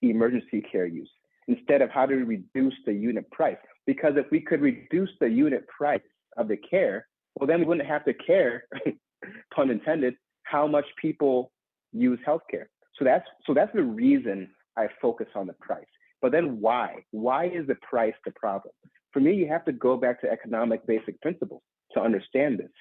emergency 0.03 0.61
care 0.71 0.85
use? 0.85 1.09
Instead 1.47 1.81
of 1.81 1.89
how 1.89 2.05
do 2.05 2.15
we 2.15 2.23
reduce 2.23 2.75
the 2.85 2.93
unit 2.93 3.29
price? 3.31 3.57
Because 3.85 4.13
if 4.15 4.29
we 4.31 4.39
could 4.39 4.61
reduce 4.61 5.09
the 5.19 5.29
unit 5.29 5.67
price 5.67 6.01
of 6.37 6.47
the 6.47 6.57
care, 6.57 7.07
well, 7.39 7.47
then 7.47 7.59
we 7.59 7.65
wouldn't 7.65 7.87
have 7.87 8.05
to 8.05 8.13
care, 8.13 8.63
pun 9.55 9.69
intended, 9.69 10.15
how 10.43 10.65
much 10.65 10.85
people 10.99 11.51
use 11.93 12.19
healthcare. 12.27 12.65
So 12.97 13.05
that's 13.05 13.25
so 13.45 13.53
that's 13.53 13.73
the 13.73 13.83
reason 13.83 14.49
I 14.75 14.87
focus 15.01 15.27
on 15.35 15.47
the 15.47 15.53
price. 15.53 15.85
But 16.21 16.31
then 16.31 16.59
why? 16.59 17.03
Why 17.11 17.45
is 17.45 17.67
the 17.67 17.75
price 17.75 18.15
the 18.25 18.31
problem? 18.31 18.73
For 19.13 19.19
me, 19.19 19.33
you 19.33 19.47
have 19.47 19.65
to 19.65 19.71
go 19.71 19.97
back 19.97 20.19
to 20.21 20.31
economic 20.31 20.85
basic 20.87 21.21
principles 21.21 21.61
to 21.93 22.01
understand 22.01 22.59
this. 22.59 22.71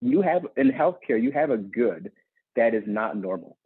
You 0.00 0.22
have 0.22 0.46
in 0.56 0.70
healthcare, 0.70 1.22
you 1.22 1.32
have 1.32 1.50
a 1.50 1.58
good 1.58 2.10
that 2.56 2.74
is 2.74 2.84
not 2.86 3.16
normal. 3.16 3.58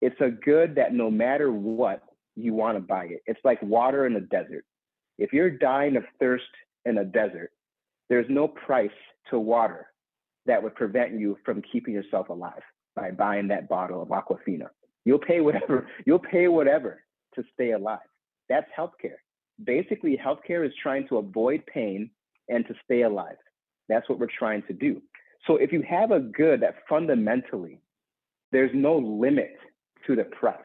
It's 0.00 0.20
a 0.20 0.30
good 0.30 0.76
that 0.76 0.94
no 0.94 1.10
matter 1.10 1.52
what, 1.52 2.02
you 2.34 2.54
want 2.54 2.76
to 2.76 2.80
buy 2.80 3.04
it. 3.04 3.20
It's 3.26 3.40
like 3.44 3.62
water 3.62 4.06
in 4.06 4.16
a 4.16 4.20
desert. 4.20 4.64
If 5.18 5.32
you're 5.32 5.50
dying 5.50 5.96
of 5.96 6.04
thirst 6.18 6.44
in 6.84 6.98
a 6.98 7.04
desert, 7.04 7.52
there's 8.08 8.26
no 8.28 8.48
price 8.48 8.90
to 9.30 9.38
water 9.38 9.86
that 10.46 10.62
would 10.62 10.74
prevent 10.74 11.18
you 11.18 11.38
from 11.44 11.62
keeping 11.72 11.94
yourself 11.94 12.28
alive 12.28 12.62
by 12.94 13.10
buying 13.10 13.48
that 13.48 13.68
bottle 13.68 14.02
of 14.02 14.08
Aquafina. 14.08 14.68
You'll 15.04 15.18
pay 15.18 15.40
whatever, 15.40 15.88
you'll 16.06 16.18
pay 16.18 16.48
whatever 16.48 17.02
to 17.34 17.42
stay 17.52 17.72
alive. 17.72 17.98
That's 18.48 18.68
healthcare. 18.78 19.16
Basically, 19.62 20.18
healthcare 20.22 20.66
is 20.66 20.72
trying 20.82 21.08
to 21.08 21.18
avoid 21.18 21.64
pain 21.66 22.10
and 22.48 22.66
to 22.66 22.74
stay 22.84 23.02
alive. 23.02 23.36
That's 23.88 24.08
what 24.08 24.18
we're 24.18 24.28
trying 24.38 24.62
to 24.68 24.72
do. 24.72 25.00
So 25.46 25.56
if 25.56 25.72
you 25.72 25.82
have 25.88 26.10
a 26.10 26.20
good 26.20 26.60
that 26.62 26.76
fundamentally 26.88 27.80
there's 28.52 28.70
no 28.74 28.96
limit 28.96 29.56
to 30.06 30.16
the 30.16 30.24
price, 30.24 30.56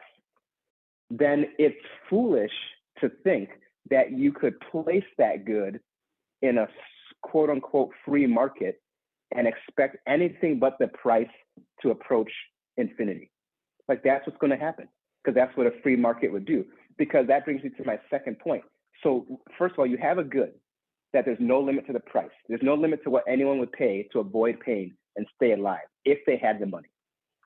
then 1.10 1.46
it's 1.58 1.76
foolish 2.08 2.52
to 3.00 3.10
think 3.24 3.50
that 3.90 4.12
you 4.12 4.32
could 4.32 4.54
place 4.72 5.04
that 5.18 5.44
good 5.44 5.80
in 6.42 6.58
a 6.58 6.68
quote 7.22 7.50
unquote 7.50 7.90
free 8.04 8.26
market 8.26 8.80
and 9.34 9.46
expect 9.46 9.96
anything 10.06 10.58
but 10.58 10.76
the 10.78 10.88
price 10.88 11.28
to 11.82 11.90
approach 11.90 12.30
infinity. 12.76 13.30
Like 13.88 14.02
that's 14.02 14.26
what's 14.26 14.38
going 14.38 14.50
to 14.50 14.56
happen 14.56 14.88
because 15.22 15.34
that's 15.34 15.56
what 15.56 15.66
a 15.66 15.72
free 15.82 15.96
market 15.96 16.32
would 16.32 16.44
do. 16.44 16.64
Because 16.98 17.26
that 17.28 17.44
brings 17.44 17.62
me 17.62 17.70
to 17.70 17.84
my 17.84 17.98
second 18.10 18.38
point. 18.38 18.62
So, 19.02 19.40
first 19.58 19.72
of 19.74 19.78
all, 19.78 19.86
you 19.86 19.96
have 19.96 20.18
a 20.18 20.24
good 20.24 20.52
that 21.12 21.24
there's 21.24 21.38
no 21.40 21.60
limit 21.60 21.86
to 21.86 21.92
the 21.92 22.00
price. 22.00 22.30
There's 22.48 22.62
no 22.62 22.74
limit 22.74 23.02
to 23.04 23.10
what 23.10 23.24
anyone 23.28 23.58
would 23.58 23.72
pay 23.72 24.08
to 24.12 24.20
avoid 24.20 24.60
pain 24.60 24.94
and 25.16 25.26
stay 25.34 25.52
alive 25.52 25.80
if 26.04 26.18
they 26.26 26.36
had 26.36 26.60
the 26.60 26.66
money, 26.66 26.88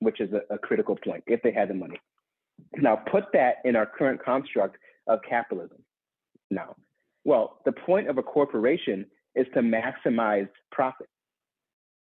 which 0.00 0.20
is 0.20 0.30
a, 0.32 0.54
a 0.54 0.58
critical 0.58 0.96
point, 0.96 1.24
if 1.26 1.40
they 1.42 1.52
had 1.52 1.68
the 1.68 1.74
money. 1.74 1.98
Now, 2.76 2.96
put 2.96 3.24
that 3.32 3.56
in 3.64 3.76
our 3.76 3.86
current 3.86 4.22
construct 4.22 4.76
of 5.06 5.20
capitalism. 5.28 5.78
Now, 6.50 6.76
well, 7.24 7.60
the 7.64 7.72
point 7.72 8.08
of 8.08 8.18
a 8.18 8.22
corporation 8.22 9.06
is 9.34 9.46
to 9.54 9.60
maximize 9.60 10.48
profit. 10.70 11.08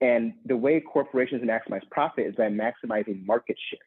And 0.00 0.34
the 0.44 0.56
way 0.56 0.80
corporations 0.80 1.42
maximize 1.42 1.88
profit 1.90 2.26
is 2.26 2.37
by 2.37 2.48
maximizing 2.48 3.26
market 3.26 3.56
share. 3.70 3.78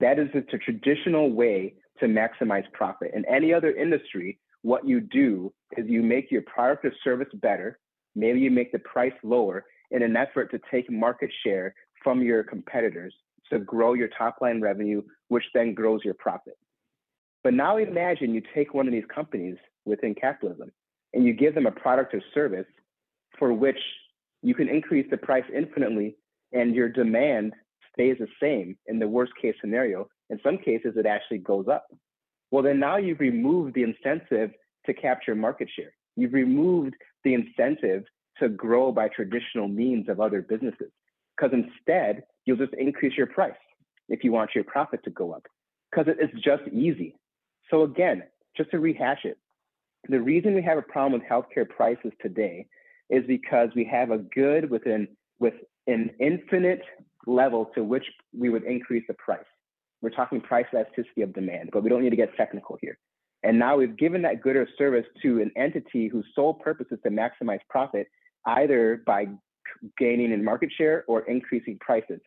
That 0.00 0.18
is 0.18 0.28
the 0.34 0.42
traditional 0.58 1.32
way 1.32 1.74
to 2.00 2.06
maximize 2.06 2.70
profit. 2.72 3.12
In 3.14 3.24
any 3.26 3.54
other 3.54 3.72
industry, 3.72 4.38
what 4.62 4.86
you 4.86 5.00
do 5.00 5.52
is 5.76 5.86
you 5.88 6.02
make 6.02 6.30
your 6.30 6.42
product 6.42 6.84
or 6.84 6.92
service 7.02 7.28
better. 7.34 7.78
Maybe 8.14 8.40
you 8.40 8.50
make 8.50 8.72
the 8.72 8.78
price 8.80 9.12
lower 9.22 9.64
in 9.90 10.02
an 10.02 10.16
effort 10.16 10.50
to 10.50 10.60
take 10.70 10.90
market 10.90 11.30
share 11.44 11.74
from 12.02 12.22
your 12.22 12.42
competitors 12.42 13.14
to 13.50 13.58
grow 13.60 13.94
your 13.94 14.08
top 14.16 14.36
line 14.40 14.60
revenue, 14.60 15.02
which 15.28 15.44
then 15.54 15.74
grows 15.74 16.00
your 16.04 16.14
profit. 16.14 16.56
But 17.42 17.54
now 17.54 17.76
imagine 17.76 18.34
you 18.34 18.42
take 18.54 18.74
one 18.74 18.86
of 18.86 18.92
these 18.92 19.04
companies 19.14 19.56
within 19.84 20.14
capitalism 20.14 20.72
and 21.14 21.24
you 21.24 21.32
give 21.32 21.54
them 21.54 21.66
a 21.66 21.70
product 21.70 22.12
or 22.14 22.22
service 22.34 22.66
for 23.38 23.52
which 23.52 23.78
you 24.42 24.54
can 24.54 24.68
increase 24.68 25.06
the 25.10 25.16
price 25.16 25.44
infinitely 25.54 26.16
and 26.52 26.74
your 26.74 26.88
demand 26.88 27.52
stays 27.92 28.16
the 28.18 28.28
same 28.40 28.76
in 28.86 28.98
the 28.98 29.08
worst 29.08 29.32
case 29.40 29.54
scenario. 29.60 30.08
In 30.30 30.38
some 30.42 30.58
cases, 30.58 30.94
it 30.96 31.06
actually 31.06 31.38
goes 31.38 31.66
up. 31.68 31.86
Well, 32.50 32.62
then 32.62 32.78
now 32.78 32.96
you've 32.96 33.20
removed 33.20 33.74
the 33.74 33.82
incentive 33.82 34.50
to 34.86 34.94
capture 34.94 35.34
market 35.34 35.68
share. 35.74 35.92
You've 36.16 36.32
removed 36.32 36.94
the 37.24 37.34
incentive 37.34 38.04
to 38.40 38.48
grow 38.48 38.92
by 38.92 39.08
traditional 39.08 39.68
means 39.68 40.08
of 40.08 40.20
other 40.20 40.42
businesses. 40.42 40.90
Because 41.36 41.52
instead, 41.52 42.24
you'll 42.44 42.56
just 42.56 42.74
increase 42.74 43.16
your 43.16 43.26
price 43.26 43.52
if 44.08 44.22
you 44.22 44.32
want 44.32 44.50
your 44.54 44.64
profit 44.64 45.02
to 45.04 45.10
go 45.10 45.32
up. 45.32 45.46
Because 45.90 46.12
it's 46.18 46.34
just 46.44 46.62
easy. 46.72 47.16
So 47.70 47.82
again, 47.82 48.24
just 48.56 48.70
to 48.70 48.78
rehash 48.78 49.24
it, 49.24 49.38
the 50.08 50.20
reason 50.20 50.54
we 50.54 50.62
have 50.62 50.78
a 50.78 50.82
problem 50.82 51.20
with 51.20 51.28
healthcare 51.28 51.68
prices 51.68 52.12
today 52.20 52.66
is 53.10 53.24
because 53.26 53.70
we 53.74 53.84
have 53.84 54.10
a 54.10 54.18
good 54.18 54.70
within 54.70 55.08
with 55.38 55.54
an 55.86 56.10
infinite 56.20 56.82
level 57.26 57.70
to 57.74 57.82
which 57.82 58.04
we 58.36 58.48
would 58.48 58.64
increase 58.64 59.04
the 59.08 59.14
price. 59.14 59.44
We're 60.02 60.10
talking 60.10 60.40
price 60.40 60.66
elasticity 60.72 61.22
of 61.22 61.32
demand, 61.34 61.70
but 61.72 61.82
we 61.82 61.88
don't 61.88 62.02
need 62.02 62.10
to 62.10 62.16
get 62.16 62.36
technical 62.36 62.78
here. 62.80 62.98
And 63.42 63.58
now 63.58 63.76
we've 63.76 63.96
given 63.96 64.22
that 64.22 64.42
good 64.42 64.56
or 64.56 64.66
service 64.78 65.06
to 65.22 65.40
an 65.40 65.50
entity 65.56 66.08
whose 66.08 66.26
sole 66.34 66.54
purpose 66.54 66.86
is 66.90 66.98
to 67.02 67.10
maximize 67.10 67.60
profit, 67.68 68.08
either 68.46 69.02
by 69.06 69.26
gaining 69.98 70.32
in 70.32 70.44
market 70.44 70.70
share 70.76 71.04
or 71.08 71.22
increasing 71.22 71.78
prices. 71.80 72.20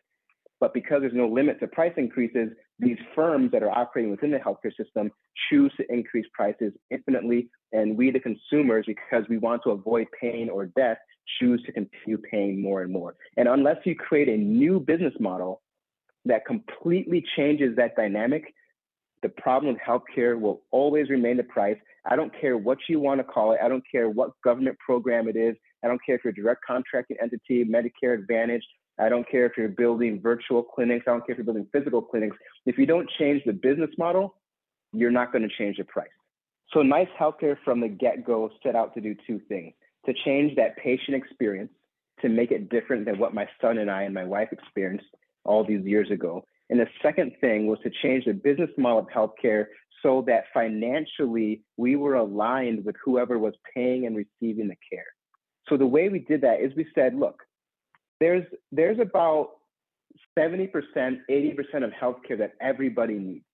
But 0.60 0.74
because 0.74 1.00
there's 1.00 1.14
no 1.14 1.28
limit 1.28 1.60
to 1.60 1.68
price 1.68 1.92
increases, 1.96 2.48
these 2.78 2.98
firms 3.14 3.52
that 3.52 3.62
are 3.62 3.70
operating 3.70 4.10
within 4.10 4.30
the 4.30 4.38
healthcare 4.38 4.74
system 4.76 5.10
choose 5.50 5.72
to 5.76 5.92
increase 5.92 6.26
prices 6.32 6.72
infinitely. 6.90 7.48
And 7.72 7.96
we, 7.96 8.10
the 8.10 8.20
consumers, 8.20 8.84
because 8.86 9.24
we 9.28 9.38
want 9.38 9.62
to 9.64 9.70
avoid 9.70 10.06
pain 10.20 10.48
or 10.50 10.66
death, 10.66 10.98
choose 11.40 11.62
to 11.66 11.72
continue 11.72 12.18
paying 12.30 12.60
more 12.60 12.82
and 12.82 12.92
more. 12.92 13.14
And 13.36 13.48
unless 13.48 13.76
you 13.84 13.94
create 13.94 14.28
a 14.28 14.36
new 14.36 14.80
business 14.80 15.14
model 15.20 15.62
that 16.24 16.44
completely 16.46 17.24
changes 17.36 17.76
that 17.76 17.94
dynamic, 17.96 18.54
the 19.22 19.28
problem 19.28 19.74
with 19.74 19.82
healthcare 19.82 20.38
will 20.40 20.62
always 20.70 21.10
remain 21.10 21.36
the 21.36 21.42
price. 21.42 21.76
I 22.10 22.16
don't 22.16 22.32
care 22.40 22.56
what 22.56 22.78
you 22.88 23.00
want 23.00 23.20
to 23.20 23.24
call 23.24 23.52
it. 23.52 23.58
I 23.62 23.68
don't 23.68 23.84
care 23.90 24.08
what 24.08 24.30
government 24.44 24.78
program 24.78 25.28
it 25.28 25.36
is. 25.36 25.56
I 25.84 25.88
don't 25.88 26.00
care 26.04 26.16
if 26.16 26.22
you're 26.24 26.32
a 26.32 26.34
direct 26.34 26.60
contracting 26.66 27.16
entity, 27.22 27.64
Medicare 27.64 28.14
Advantage. 28.18 28.64
I 28.98 29.08
don't 29.08 29.28
care 29.28 29.46
if 29.46 29.52
you're 29.56 29.68
building 29.68 30.20
virtual 30.20 30.62
clinics. 30.62 31.04
I 31.06 31.12
don't 31.12 31.26
care 31.26 31.32
if 31.32 31.38
you're 31.38 31.44
building 31.44 31.68
physical 31.72 32.02
clinics. 32.02 32.36
If 32.66 32.78
you 32.78 32.86
don't 32.86 33.08
change 33.18 33.42
the 33.46 33.52
business 33.52 33.90
model, 33.98 34.34
you're 34.92 35.10
not 35.10 35.32
going 35.32 35.48
to 35.48 35.54
change 35.56 35.76
the 35.76 35.84
price. 35.84 36.08
So 36.72 36.82
Nice 36.82 37.08
Healthcare 37.18 37.56
from 37.64 37.80
the 37.80 37.88
get-go 37.88 38.50
set 38.62 38.74
out 38.74 38.94
to 38.94 39.00
do 39.00 39.14
two 39.26 39.40
things: 39.48 39.74
to 40.06 40.12
change 40.24 40.56
that 40.56 40.76
patient 40.76 41.16
experience, 41.16 41.70
to 42.20 42.28
make 42.28 42.50
it 42.50 42.68
different 42.68 43.04
than 43.04 43.18
what 43.18 43.34
my 43.34 43.48
son 43.60 43.78
and 43.78 43.90
I 43.90 44.02
and 44.02 44.14
my 44.14 44.24
wife 44.24 44.48
experienced 44.52 45.06
all 45.44 45.64
these 45.64 45.84
years 45.84 46.10
ago. 46.10 46.44
And 46.70 46.78
the 46.78 46.88
second 47.02 47.32
thing 47.40 47.66
was 47.66 47.78
to 47.84 47.90
change 48.02 48.26
the 48.26 48.34
business 48.34 48.70
model 48.76 48.98
of 48.98 49.06
healthcare 49.06 49.66
so 50.02 50.22
that 50.26 50.44
financially 50.52 51.62
we 51.76 51.96
were 51.96 52.14
aligned 52.14 52.84
with 52.84 52.94
whoever 53.02 53.38
was 53.38 53.54
paying 53.74 54.06
and 54.06 54.14
receiving 54.14 54.68
the 54.68 54.76
care. 54.92 55.06
So 55.68 55.76
the 55.76 55.86
way 55.86 56.08
we 56.08 56.18
did 56.18 56.42
that 56.42 56.60
is 56.60 56.72
we 56.76 56.86
said, 56.94 57.14
look, 57.14 57.42
there's 58.20 58.44
there's 58.72 58.98
about 58.98 59.50
70%, 60.38 60.70
80% 60.96 61.84
of 61.84 61.90
healthcare 61.90 62.38
that 62.38 62.52
everybody 62.60 63.14
needs. 63.14 63.44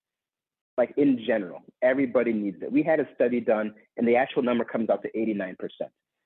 Like 0.77 0.93
in 0.97 1.23
general, 1.25 1.61
everybody 1.81 2.33
needs 2.33 2.61
it. 2.61 2.71
We 2.71 2.83
had 2.83 2.99
a 2.99 3.07
study 3.15 3.39
done 3.39 3.73
and 3.97 4.07
the 4.07 4.15
actual 4.15 4.43
number 4.43 4.65
comes 4.65 4.89
out 4.89 5.01
to 5.03 5.11
89%. 5.11 5.55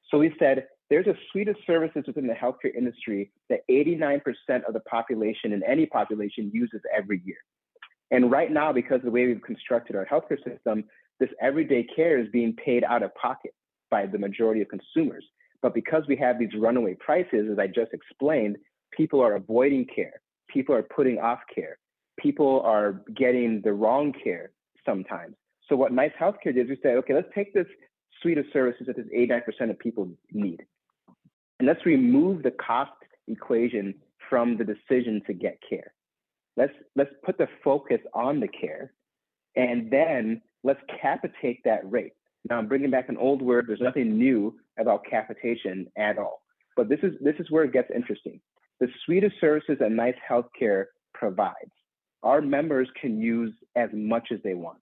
So 0.09 0.17
we 0.17 0.33
said 0.39 0.67
there's 0.89 1.05
a 1.05 1.13
suite 1.31 1.47
of 1.49 1.55
services 1.67 2.03
within 2.07 2.25
the 2.25 2.33
healthcare 2.33 2.73
industry 2.75 3.31
that 3.49 3.59
89% 3.69 4.21
of 4.67 4.73
the 4.73 4.79
population 4.81 5.53
and 5.53 5.63
any 5.63 5.85
population 5.85 6.49
uses 6.51 6.81
every 6.95 7.21
year. 7.25 7.37
And 8.11 8.31
right 8.31 8.51
now, 8.51 8.73
because 8.73 8.97
of 8.97 9.03
the 9.03 9.11
way 9.11 9.27
we've 9.27 9.41
constructed 9.41 9.95
our 9.95 10.05
healthcare 10.05 10.43
system, 10.43 10.83
this 11.19 11.29
everyday 11.39 11.83
care 11.83 12.17
is 12.17 12.27
being 12.31 12.55
paid 12.55 12.83
out 12.83 13.03
of 13.03 13.13
pocket 13.13 13.53
by 13.91 14.07
the 14.07 14.17
majority 14.17 14.61
of 14.61 14.67
consumers. 14.67 15.23
But 15.61 15.73
because 15.73 16.03
we 16.07 16.15
have 16.17 16.39
these 16.39 16.53
runaway 16.57 16.95
prices, 16.99 17.49
as 17.51 17.59
I 17.59 17.67
just 17.67 17.93
explained, 17.93 18.57
people 18.91 19.21
are 19.21 19.35
avoiding 19.35 19.85
care. 19.93 20.21
People 20.49 20.75
are 20.75 20.83
putting 20.83 21.19
off 21.19 21.39
care. 21.53 21.77
People 22.19 22.61
are 22.61 23.01
getting 23.15 23.61
the 23.63 23.73
wrong 23.73 24.13
care 24.23 24.51
sometimes. 24.85 25.35
So 25.67 25.75
what 25.75 25.91
Nice 25.91 26.11
Healthcare 26.19 26.53
did 26.53 26.65
is 26.65 26.69
we 26.69 26.77
said, 26.81 26.95
okay, 26.97 27.13
let's 27.13 27.27
take 27.35 27.53
this 27.53 27.67
suite 28.21 28.37
of 28.37 28.45
services 28.51 28.87
that 28.87 28.95
this 28.95 29.05
89% 29.15 29.69
of 29.69 29.79
people 29.79 30.09
need. 30.31 30.63
And 31.59 31.67
let's 31.67 31.85
remove 31.85 32.43
the 32.43 32.51
cost 32.51 32.91
equation 33.27 33.93
from 34.29 34.57
the 34.57 34.63
decision 34.63 35.21
to 35.27 35.33
get 35.33 35.59
care. 35.67 35.93
Let's 36.57 36.73
let's 36.95 37.11
put 37.23 37.37
the 37.37 37.47
focus 37.63 37.99
on 38.13 38.39
the 38.39 38.47
care, 38.47 38.91
and 39.55 39.89
then 39.91 40.41
let's 40.63 40.79
capitate 41.01 41.61
that 41.63 41.89
rate. 41.89 42.13
Now 42.47 42.57
I'm 42.57 42.67
bringing 42.67 42.91
back 42.91 43.09
an 43.09 43.17
old 43.17 43.41
word. 43.41 43.65
There's 43.67 43.81
nothing 43.81 44.17
new 44.17 44.55
about 44.79 45.05
capitation 45.09 45.87
at 45.97 46.17
all. 46.17 46.41
But 46.75 46.89
this 46.89 46.99
is 47.03 47.13
this 47.21 47.35
is 47.39 47.51
where 47.51 47.63
it 47.63 47.73
gets 47.73 47.89
interesting. 47.93 48.39
The 48.79 48.87
suite 49.05 49.23
of 49.23 49.31
services 49.41 49.77
that 49.79 49.91
Nice 49.91 50.15
Healthcare 50.29 50.85
provides, 51.13 51.71
our 52.23 52.41
members 52.41 52.87
can 52.99 53.19
use 53.19 53.53
as 53.75 53.89
much 53.91 54.29
as 54.31 54.39
they 54.43 54.53
want, 54.53 54.79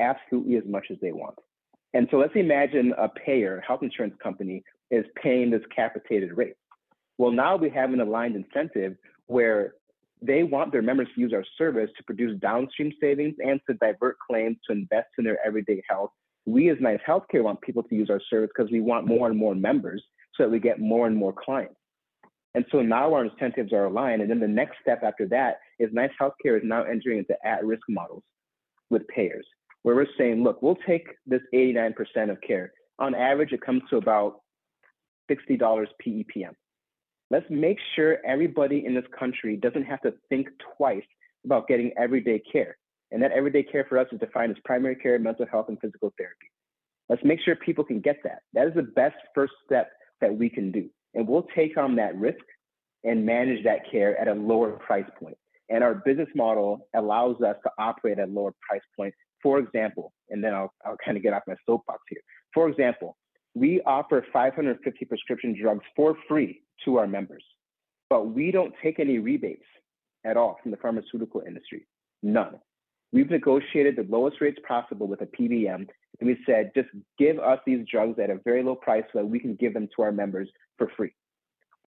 absolutely 0.00 0.56
as 0.56 0.64
much 0.66 0.86
as 0.90 0.96
they 1.00 1.12
want. 1.12 1.36
And 1.94 2.08
so 2.10 2.18
let's 2.18 2.34
imagine 2.34 2.92
a 2.98 3.08
payer, 3.08 3.62
health 3.66 3.82
insurance 3.82 4.14
company, 4.22 4.62
is 4.90 5.04
paying 5.22 5.50
this 5.50 5.62
capitated 5.74 6.36
rate. 6.36 6.54
Well, 7.16 7.30
now 7.30 7.56
we 7.56 7.70
have 7.70 7.92
an 7.92 8.00
aligned 8.00 8.36
incentive 8.36 8.96
where 9.26 9.74
they 10.20 10.42
want 10.42 10.72
their 10.72 10.82
members 10.82 11.08
to 11.14 11.20
use 11.20 11.32
our 11.32 11.44
service 11.56 11.90
to 11.96 12.04
produce 12.04 12.38
downstream 12.40 12.92
savings 13.00 13.36
and 13.38 13.60
to 13.68 13.74
divert 13.74 14.16
claims 14.18 14.56
to 14.66 14.72
invest 14.72 15.08
in 15.18 15.24
their 15.24 15.38
everyday 15.46 15.82
health. 15.88 16.10
We 16.48 16.70
as 16.70 16.78
Nice 16.80 17.00
Healthcare 17.06 17.42
want 17.42 17.60
people 17.60 17.82
to 17.82 17.94
use 17.94 18.08
our 18.08 18.20
service 18.30 18.50
because 18.56 18.72
we 18.72 18.80
want 18.80 19.06
more 19.06 19.28
and 19.28 19.36
more 19.36 19.54
members 19.54 20.02
so 20.34 20.44
that 20.44 20.50
we 20.50 20.58
get 20.58 20.80
more 20.80 21.06
and 21.06 21.14
more 21.14 21.32
clients. 21.32 21.74
And 22.54 22.64
so 22.72 22.80
now 22.80 23.12
our 23.12 23.26
incentives 23.26 23.72
are 23.72 23.84
aligned. 23.84 24.22
And 24.22 24.30
then 24.30 24.40
the 24.40 24.48
next 24.48 24.78
step 24.80 25.02
after 25.02 25.26
that 25.28 25.58
is 25.78 25.90
Nice 25.92 26.10
Healthcare 26.20 26.56
is 26.56 26.62
now 26.64 26.84
entering 26.84 27.18
into 27.18 27.34
at 27.44 27.64
risk 27.66 27.82
models 27.88 28.22
with 28.88 29.06
payers 29.08 29.46
where 29.82 29.94
we're 29.94 30.06
saying, 30.16 30.42
look, 30.42 30.62
we'll 30.62 30.78
take 30.86 31.06
this 31.26 31.42
89% 31.54 31.94
of 32.30 32.40
care. 32.40 32.72
On 32.98 33.14
average, 33.14 33.52
it 33.52 33.60
comes 33.60 33.82
to 33.90 33.98
about 33.98 34.40
$60 35.30 35.86
PEPM. 36.04 36.52
Let's 37.30 37.46
make 37.50 37.78
sure 37.94 38.18
everybody 38.26 38.86
in 38.86 38.94
this 38.94 39.04
country 39.16 39.56
doesn't 39.56 39.84
have 39.84 40.00
to 40.00 40.14
think 40.30 40.48
twice 40.76 41.04
about 41.44 41.68
getting 41.68 41.92
everyday 41.98 42.40
care. 42.50 42.78
And 43.10 43.22
that 43.22 43.32
everyday 43.32 43.62
care 43.62 43.86
for 43.88 43.98
us 43.98 44.06
is 44.12 44.20
defined 44.20 44.52
as 44.52 44.58
primary 44.64 44.96
care, 44.96 45.18
mental 45.18 45.46
health, 45.50 45.66
and 45.68 45.80
physical 45.80 46.12
therapy. 46.18 46.46
Let's 47.08 47.24
make 47.24 47.40
sure 47.40 47.56
people 47.56 47.84
can 47.84 48.00
get 48.00 48.16
that. 48.24 48.40
That 48.52 48.66
is 48.66 48.74
the 48.74 48.82
best 48.82 49.16
first 49.34 49.54
step 49.64 49.90
that 50.20 50.36
we 50.36 50.50
can 50.50 50.70
do. 50.70 50.90
And 51.14 51.26
we'll 51.26 51.46
take 51.54 51.78
on 51.78 51.96
that 51.96 52.14
risk 52.16 52.44
and 53.04 53.24
manage 53.24 53.64
that 53.64 53.90
care 53.90 54.18
at 54.20 54.28
a 54.28 54.34
lower 54.34 54.72
price 54.72 55.08
point. 55.18 55.36
And 55.70 55.82
our 55.84 55.94
business 55.94 56.28
model 56.34 56.86
allows 56.94 57.36
us 57.40 57.56
to 57.62 57.70
operate 57.78 58.18
at 58.18 58.28
a 58.28 58.32
lower 58.32 58.52
price 58.68 58.82
point. 58.96 59.14
For 59.42 59.58
example, 59.58 60.12
and 60.30 60.42
then 60.42 60.54
I'll, 60.54 60.72
I'll 60.84 60.96
kind 61.04 61.16
of 61.16 61.22
get 61.22 61.32
off 61.32 61.42
my 61.46 61.54
soapbox 61.66 62.00
here. 62.08 62.20
For 62.52 62.68
example, 62.68 63.16
we 63.54 63.80
offer 63.86 64.24
550 64.32 65.04
prescription 65.04 65.56
drugs 65.60 65.84
for 65.96 66.16
free 66.28 66.62
to 66.84 66.96
our 66.96 67.06
members, 67.06 67.44
but 68.10 68.28
we 68.28 68.50
don't 68.50 68.74
take 68.82 68.98
any 68.98 69.18
rebates 69.18 69.64
at 70.24 70.36
all 70.36 70.58
from 70.62 70.70
the 70.70 70.76
pharmaceutical 70.78 71.42
industry. 71.46 71.86
None. 72.22 72.58
We've 73.12 73.30
negotiated 73.30 73.96
the 73.96 74.06
lowest 74.08 74.40
rates 74.40 74.58
possible 74.66 75.06
with 75.06 75.22
a 75.22 75.26
PBM, 75.26 75.86
and 76.20 76.28
we 76.28 76.36
said, 76.44 76.72
just 76.74 76.88
give 77.18 77.38
us 77.38 77.58
these 77.64 77.86
drugs 77.90 78.18
at 78.18 78.30
a 78.30 78.38
very 78.44 78.62
low 78.62 78.74
price 78.74 79.04
so 79.12 79.20
that 79.20 79.26
we 79.26 79.38
can 79.40 79.54
give 79.54 79.72
them 79.72 79.88
to 79.96 80.02
our 80.02 80.12
members 80.12 80.48
for 80.76 80.90
free. 80.96 81.12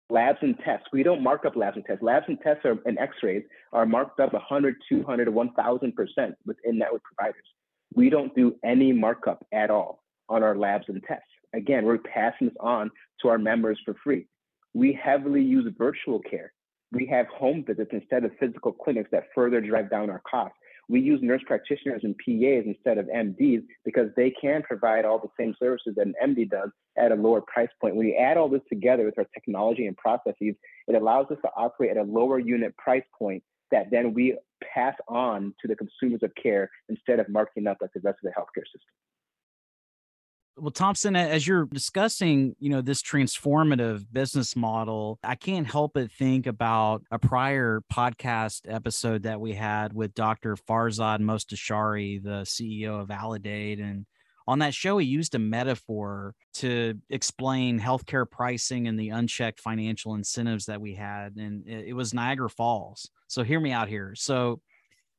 Labs 0.09 0.39
and 0.41 0.57
tests, 0.65 0.87
we 0.91 1.03
don't 1.03 1.21
mark 1.21 1.45
up 1.45 1.55
labs 1.55 1.75
and 1.75 1.85
tests. 1.85 2.01
Labs 2.01 2.25
and 2.27 2.39
tests 2.41 2.65
are, 2.65 2.77
and 2.85 2.97
x-rays 2.97 3.43
are 3.73 3.85
marked 3.85 4.19
up 4.19 4.33
100, 4.33 4.75
200, 4.87 5.27
1,000% 5.27 6.33
within 6.45 6.77
network 6.77 7.03
providers. 7.03 7.43
We 7.93 8.09
don't 8.09 8.33
do 8.35 8.55
any 8.63 8.91
markup 8.93 9.45
at 9.53 9.69
all 9.69 10.01
on 10.29 10.41
our 10.41 10.55
labs 10.55 10.85
and 10.87 11.03
tests. 11.03 11.25
Again, 11.53 11.85
we're 11.85 11.97
passing 11.97 12.47
this 12.47 12.57
on 12.59 12.91
to 13.21 13.29
our 13.29 13.37
members 13.37 13.79
for 13.83 13.95
free. 14.03 14.25
We 14.73 14.93
heavily 14.93 15.43
use 15.43 15.71
virtual 15.77 16.19
care. 16.19 16.53
We 16.91 17.05
have 17.07 17.27
home 17.27 17.63
visits 17.65 17.89
instead 17.91 18.23
of 18.23 18.31
physical 18.39 18.71
clinics 18.71 19.09
that 19.11 19.27
further 19.35 19.61
drive 19.61 19.89
down 19.89 20.09
our 20.09 20.21
costs. 20.29 20.57
We 20.89 20.99
use 20.99 21.19
nurse 21.21 21.43
practitioners 21.45 22.01
and 22.03 22.17
PAs 22.17 22.65
instead 22.65 22.97
of 22.97 23.05
MDs 23.05 23.63
because 23.85 24.09
they 24.17 24.31
can 24.31 24.63
provide 24.63 25.05
all 25.05 25.19
the 25.19 25.29
same 25.39 25.55
services 25.59 25.93
that 25.95 26.07
an 26.07 26.15
MD 26.21 26.49
does 26.49 26.71
at 26.97 27.11
a 27.11 27.15
lower 27.15 27.41
price 27.41 27.69
point. 27.79 27.95
When 27.95 28.07
you 28.07 28.15
add 28.15 28.37
all 28.37 28.49
this 28.49 28.61
together 28.67 29.05
with 29.05 29.17
our 29.19 29.27
technology 29.33 29.85
and 29.85 29.95
processes, 29.95 30.55
it 30.87 30.95
allows 30.95 31.27
us 31.29 31.37
to 31.43 31.51
operate 31.55 31.91
at 31.91 31.97
a 31.97 32.03
lower 32.03 32.39
unit 32.39 32.75
price 32.77 33.03
point 33.17 33.43
that 33.71 33.91
then 33.91 34.15
we 34.15 34.35
pass 34.73 34.95
on 35.07 35.53
to 35.61 35.67
the 35.67 35.75
consumers 35.75 36.23
of 36.23 36.31
care 36.41 36.69
instead 36.89 37.19
of 37.19 37.29
marking 37.29 37.67
up 37.67 37.77
like 37.81 37.91
the 37.93 38.01
rest 38.03 38.17
of 38.23 38.31
the 38.33 38.39
healthcare 38.39 38.65
system 38.65 38.89
well 40.59 40.71
thompson 40.71 41.15
as 41.15 41.47
you're 41.47 41.65
discussing 41.65 42.55
you 42.59 42.69
know 42.69 42.81
this 42.81 43.01
transformative 43.01 44.05
business 44.11 44.55
model 44.55 45.19
i 45.23 45.35
can't 45.35 45.67
help 45.67 45.93
but 45.93 46.11
think 46.11 46.47
about 46.47 47.03
a 47.11 47.19
prior 47.19 47.81
podcast 47.91 48.61
episode 48.67 49.23
that 49.23 49.39
we 49.39 49.53
had 49.53 49.93
with 49.93 50.13
dr 50.13 50.55
farzad 50.67 51.19
mostashari 51.19 52.21
the 52.21 52.41
ceo 52.43 53.01
of 53.01 53.09
Aledade 53.09 53.81
and 53.81 54.05
on 54.47 54.59
that 54.59 54.73
show 54.73 54.97
he 54.97 55.05
used 55.05 55.35
a 55.35 55.39
metaphor 55.39 56.33
to 56.55 56.95
explain 57.11 57.79
healthcare 57.79 58.29
pricing 58.29 58.87
and 58.87 58.99
the 58.99 59.09
unchecked 59.09 59.59
financial 59.59 60.15
incentives 60.15 60.65
that 60.65 60.81
we 60.81 60.95
had 60.95 61.35
and 61.35 61.67
it, 61.67 61.93
was 61.93 62.15
niagara 62.15 62.49
falls. 62.49 63.11
So 63.27 63.43
hear 63.43 63.59
me 63.59 63.71
out 63.71 63.89
here. 63.89 64.15
So 64.15 64.59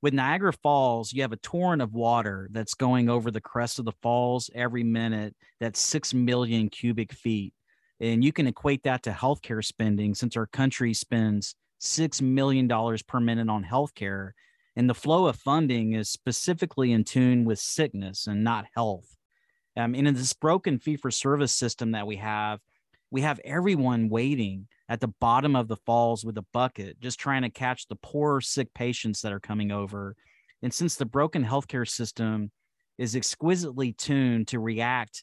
with 0.03 0.15
Niagara 0.15 0.53
Falls, 0.53 1.13
you 1.13 1.23
have 1.23 1.33
a 1.33 1.37
torrent 1.37 1.83
of 1.83 1.93
water 1.93 2.49
that's 2.53 2.75
going 2.75 3.09
over 3.09 3.31
the 3.31 3.41
crest 3.41 3.79
of 3.79 3.85
the 3.85 3.93
falls 4.03 4.51
every 4.55 4.83
minute. 4.83 5.37
That's 5.61 5.81
6 5.81 6.15
million 6.15 6.69
cubic 6.71 7.13
feet. 7.13 7.53
And 8.01 8.25
you 8.25 8.33
can 8.33 8.47
equate 8.47 8.83
that 8.85 9.03
to 9.03 9.11
healthcare 9.11 9.65
spending 9.65 10.15
since 10.15 10.37
our 10.37 10.47
country 10.47 10.95
spends 10.95 11.55
$6 11.83 12.23
million 12.23 12.69
per 13.07 13.21
minute 13.21 13.51
on 13.51 13.63
healthcare. 13.63 14.31
And 14.75 14.89
the 14.89 14.95
flow 14.95 15.27
of 15.27 15.37
funding 15.37 15.93
is 15.93 16.09
specifically 16.09 16.93
in 16.93 17.05
tune 17.05 17.45
with 17.45 17.59
sickness 17.59 18.27
and 18.27 18.43
not 18.43 18.67
health. 18.75 19.17
Um, 19.77 19.95
and 19.95 20.09
in 20.09 20.15
this 20.15 20.33
broken 20.33 20.79
fee 20.79 20.97
for 20.97 21.11
service 21.11 21.53
system 21.53 21.93
that 21.93 22.07
we 22.07 22.17
have, 22.17 22.61
we 23.11 23.21
have 23.23 23.41
everyone 23.45 24.09
waiting 24.09 24.69
at 24.91 25.01
the 25.01 25.09
bottom 25.21 25.55
of 25.55 25.69
the 25.69 25.77
falls 25.77 26.25
with 26.25 26.37
a 26.37 26.45
bucket, 26.53 27.01
just 27.01 27.21
trying 27.21 27.43
to 27.43 27.49
catch 27.49 27.87
the 27.87 27.97
poor, 27.97 28.41
sick 28.41 28.75
patients 28.75 29.23
that 29.23 29.33
are 29.33 29.41
coming 29.41 29.71
over. 29.71 30.17
And 30.63 30.75
since 30.75 30.97
the 30.97 31.07
broken 31.07 31.45
healthcare 31.45 31.89
system 31.89 32.51
is 32.99 33.15
exquisitely 33.15 33.93
tuned 33.93 34.49
to 34.49 34.59
react 34.59 35.23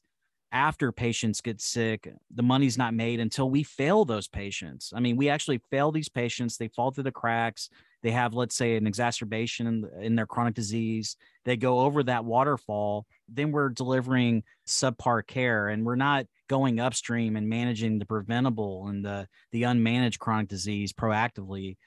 after 0.54 0.94
patients 0.94 1.42
get 1.42 1.60
sick, 1.60 2.10
the 2.34 2.44
money's 2.44 2.78
not 2.78 2.94
made 2.94 3.20
until 3.20 3.50
we 3.50 3.64
fail 3.64 4.06
those 4.06 4.30
patients. 4.30 4.94
I 4.96 5.02
mean, 5.02 5.18
we 5.18 5.28
actually 5.28 5.60
fail 5.70 5.92
these 5.92 6.08
patients. 6.08 6.56
They 6.56 6.70
fall 6.70 6.92
through 6.92 7.04
the 7.04 7.12
cracks. 7.12 7.70
They 8.04 8.12
have, 8.12 8.34
let's 8.34 8.56
say, 8.56 8.76
an 8.76 8.88
exacerbation 8.88 9.68
in, 9.68 9.90
in 10.02 10.16
their 10.16 10.28
chronic 10.28 10.54
disease. 10.54 11.18
They 11.46 11.58
go 11.58 11.80
over 11.80 12.04
that 12.04 12.26
waterfall. 12.26 13.06
Then 13.28 13.52
we're 13.52 13.70
delivering 13.70 14.44
subpar 14.68 15.26
care 15.26 15.68
and 15.68 15.86
we're 15.86 15.96
not 15.96 16.26
going 16.48 16.80
upstream 16.80 17.36
and 17.36 17.50
managing 17.50 18.00
the 18.00 18.06
preventable 18.06 18.88
and 18.88 19.04
the, 19.04 19.28
the 19.52 19.64
unmanaged 19.64 20.20
chronic 20.20 20.48
disease 20.48 20.94
proactively. 20.94 21.78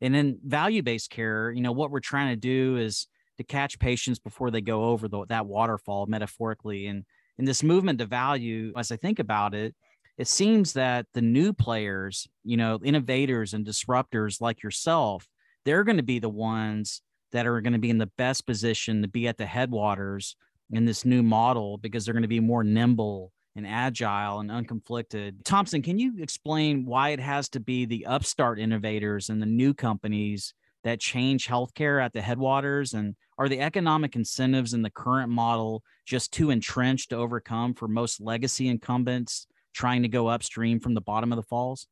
And 0.00 0.14
then 0.14 0.38
value 0.44 0.82
based 0.82 1.10
care, 1.10 1.50
you 1.52 1.62
know, 1.62 1.72
what 1.72 1.90
we're 1.90 2.00
trying 2.00 2.30
to 2.30 2.36
do 2.36 2.76
is 2.76 3.06
to 3.38 3.44
catch 3.44 3.78
patients 3.78 4.18
before 4.18 4.50
they 4.50 4.60
go 4.60 4.84
over 4.84 5.08
the, 5.08 5.24
that 5.28 5.46
waterfall 5.46 6.06
metaphorically 6.06 6.86
and 6.86 7.04
in 7.40 7.46
this 7.46 7.62
movement 7.62 7.98
to 8.00 8.04
value, 8.04 8.70
as 8.76 8.92
I 8.92 8.96
think 8.96 9.18
about 9.18 9.54
it, 9.54 9.74
it 10.18 10.28
seems 10.28 10.74
that 10.74 11.06
the 11.14 11.22
new 11.22 11.54
players, 11.54 12.28
you 12.44 12.58
know, 12.58 12.78
innovators 12.84 13.54
and 13.54 13.64
disruptors 13.64 14.42
like 14.42 14.62
yourself, 14.62 15.26
they're 15.64 15.84
going 15.84 15.96
to 15.96 16.02
be 16.02 16.18
the 16.18 16.28
ones 16.28 17.02
that 17.32 17.46
are 17.46 17.60
going 17.60 17.72
to 17.72 17.78
be 17.78 17.90
in 17.90 17.98
the 17.98 18.10
best 18.18 18.46
position 18.46 19.02
to 19.02 19.08
be 19.08 19.28
at 19.28 19.36
the 19.36 19.46
headwaters 19.46 20.36
in 20.70 20.84
this 20.84 21.04
new 21.04 21.22
model 21.22 21.78
because 21.78 22.04
they're 22.04 22.14
going 22.14 22.22
to 22.22 22.28
be 22.28 22.40
more 22.40 22.64
nimble 22.64 23.32
and 23.56 23.66
agile 23.66 24.40
and 24.40 24.50
unconflicted. 24.50 25.34
Thompson, 25.44 25.82
can 25.82 25.98
you 25.98 26.14
explain 26.18 26.84
why 26.84 27.10
it 27.10 27.20
has 27.20 27.48
to 27.50 27.60
be 27.60 27.84
the 27.84 28.06
upstart 28.06 28.58
innovators 28.58 29.28
and 29.28 29.42
the 29.42 29.46
new 29.46 29.74
companies 29.74 30.54
that 30.84 31.00
change 31.00 31.46
healthcare 31.46 32.02
at 32.02 32.12
the 32.12 32.22
headwaters? 32.22 32.94
And 32.94 33.16
are 33.38 33.48
the 33.48 33.60
economic 33.60 34.16
incentives 34.16 34.72
in 34.72 34.82
the 34.82 34.90
current 34.90 35.30
model 35.30 35.82
just 36.06 36.32
too 36.32 36.50
entrenched 36.50 37.10
to 37.10 37.16
overcome 37.16 37.74
for 37.74 37.88
most 37.88 38.20
legacy 38.20 38.68
incumbents 38.68 39.46
trying 39.72 40.02
to 40.02 40.08
go 40.08 40.28
upstream 40.28 40.80
from 40.80 40.94
the 40.94 41.00
bottom 41.00 41.32
of 41.32 41.36
the 41.36 41.42
falls? 41.42 41.86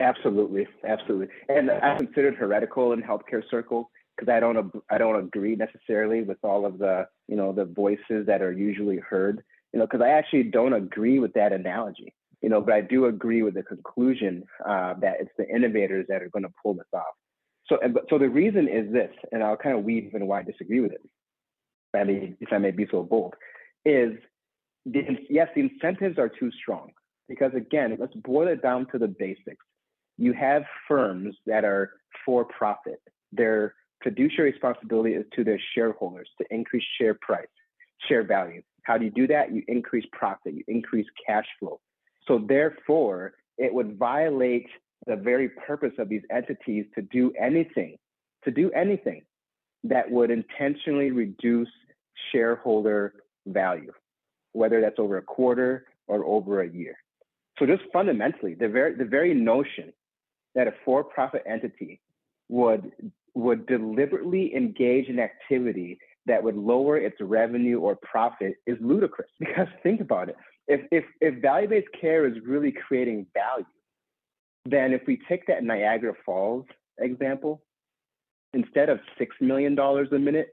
Absolutely, 0.00 0.66
absolutely. 0.86 1.28
And 1.48 1.70
I 1.70 1.96
considered 1.96 2.36
heretical 2.36 2.92
in 2.92 3.02
healthcare 3.02 3.42
circles 3.50 3.86
because 4.16 4.32
I 4.32 4.38
don't 4.40 4.72
I 4.90 4.98
don't 4.98 5.16
agree 5.16 5.56
necessarily 5.56 6.22
with 6.22 6.38
all 6.42 6.64
of 6.64 6.78
the 6.78 7.06
you 7.26 7.36
know 7.36 7.52
the 7.52 7.64
voices 7.64 8.26
that 8.26 8.40
are 8.42 8.52
usually 8.52 8.98
heard. 8.98 9.42
You 9.72 9.80
know, 9.80 9.86
because 9.86 10.00
I 10.00 10.10
actually 10.10 10.44
don't 10.44 10.72
agree 10.72 11.18
with 11.18 11.34
that 11.34 11.52
analogy 11.52 12.14
you 12.42 12.48
know, 12.48 12.60
but 12.60 12.74
I 12.74 12.80
do 12.80 13.06
agree 13.06 13.42
with 13.42 13.54
the 13.54 13.62
conclusion 13.62 14.44
uh, 14.64 14.94
that 15.00 15.16
it's 15.20 15.30
the 15.36 15.48
innovators 15.48 16.06
that 16.08 16.22
are 16.22 16.28
going 16.28 16.44
to 16.44 16.52
pull 16.62 16.74
this 16.74 16.86
off. 16.94 17.14
So, 17.66 17.78
so 18.08 18.18
the 18.18 18.28
reason 18.28 18.68
is 18.68 18.92
this, 18.92 19.10
and 19.32 19.42
I'll 19.42 19.56
kind 19.56 19.76
of 19.76 19.84
weave 19.84 20.14
in 20.14 20.26
why 20.26 20.40
I 20.40 20.42
disagree 20.42 20.80
with 20.80 20.92
it. 20.92 21.02
I 21.94 22.04
mean, 22.04 22.36
if 22.40 22.52
I 22.52 22.58
may 22.58 22.70
be 22.70 22.86
so 22.90 23.02
bold, 23.02 23.34
is 23.84 24.12
the, 24.86 25.02
yes, 25.28 25.48
the 25.54 25.62
incentives 25.62 26.18
are 26.18 26.28
too 26.28 26.50
strong 26.62 26.90
because 27.28 27.52
again, 27.54 27.96
let's 27.98 28.14
boil 28.14 28.48
it 28.48 28.62
down 28.62 28.86
to 28.92 28.98
the 28.98 29.08
basics. 29.08 29.64
You 30.18 30.32
have 30.32 30.64
firms 30.86 31.36
that 31.46 31.64
are 31.64 31.92
for 32.26 32.44
profit. 32.44 33.00
Their 33.32 33.74
fiduciary 34.02 34.52
responsibility 34.52 35.14
is 35.14 35.24
to 35.34 35.44
their 35.44 35.60
shareholders 35.74 36.28
to 36.38 36.46
increase 36.50 36.84
share 37.00 37.14
price, 37.14 37.46
share 38.08 38.24
value. 38.24 38.62
How 38.82 38.98
do 38.98 39.04
you 39.04 39.10
do 39.10 39.26
that? 39.28 39.52
You 39.52 39.62
increase 39.68 40.04
profit, 40.12 40.54
you 40.54 40.64
increase 40.66 41.06
cash 41.26 41.46
flow. 41.58 41.80
So 42.26 42.44
therefore, 42.46 43.32
it 43.56 43.72
would 43.72 43.98
violate 43.98 44.66
the 45.06 45.16
very 45.16 45.48
purpose 45.48 45.92
of 45.98 46.08
these 46.08 46.22
entities 46.30 46.86
to 46.94 47.02
do 47.02 47.32
anything, 47.40 47.96
to 48.44 48.50
do 48.50 48.70
anything 48.72 49.22
that 49.84 50.10
would 50.10 50.30
intentionally 50.30 51.10
reduce 51.10 51.68
shareholder 52.32 53.14
value, 53.46 53.92
whether 54.52 54.80
that's 54.80 54.98
over 54.98 55.18
a 55.18 55.22
quarter 55.22 55.86
or 56.06 56.24
over 56.24 56.62
a 56.62 56.68
year. 56.68 56.96
So 57.58 57.66
just 57.66 57.82
fundamentally, 57.92 58.54
the 58.54 58.68
very 58.68 58.94
the 58.94 59.04
very 59.04 59.34
notion 59.34 59.92
that 60.54 60.66
a 60.68 60.74
for-profit 60.84 61.42
entity 61.46 62.00
would 62.48 62.92
would 63.34 63.66
deliberately 63.66 64.54
engage 64.54 65.06
in 65.08 65.20
activity 65.20 65.98
that 66.26 66.42
would 66.42 66.56
lower 66.56 66.96
its 66.96 67.16
revenue 67.20 67.78
or 67.78 67.96
profit 67.96 68.54
is 68.66 68.76
ludicrous. 68.80 69.30
Because 69.38 69.68
think 69.82 70.00
about 70.00 70.28
it 70.28 70.36
if 70.68 70.82
if 70.92 71.04
if 71.20 71.40
value-based 71.42 71.88
care 71.98 72.26
is 72.26 72.34
really 72.46 72.72
creating 72.72 73.26
value, 73.34 73.64
then 74.66 74.92
if 74.92 75.02
we 75.06 75.18
take 75.28 75.46
that 75.46 75.64
Niagara 75.64 76.12
Falls 76.24 76.66
example, 76.98 77.62
instead 78.52 78.90
of 78.90 79.00
six 79.16 79.34
million 79.40 79.74
dollars 79.74 80.08
a 80.12 80.18
minute, 80.18 80.50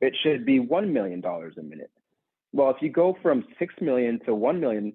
it 0.00 0.14
should 0.22 0.44
be 0.44 0.58
one 0.58 0.92
million 0.92 1.20
dollars 1.20 1.54
a 1.58 1.62
minute. 1.62 1.90
Well, 2.52 2.70
if 2.70 2.76
you 2.80 2.90
go 2.90 3.16
from 3.22 3.44
six 3.58 3.72
million 3.80 4.20
to 4.26 4.34
one 4.34 4.60
million 4.60 4.92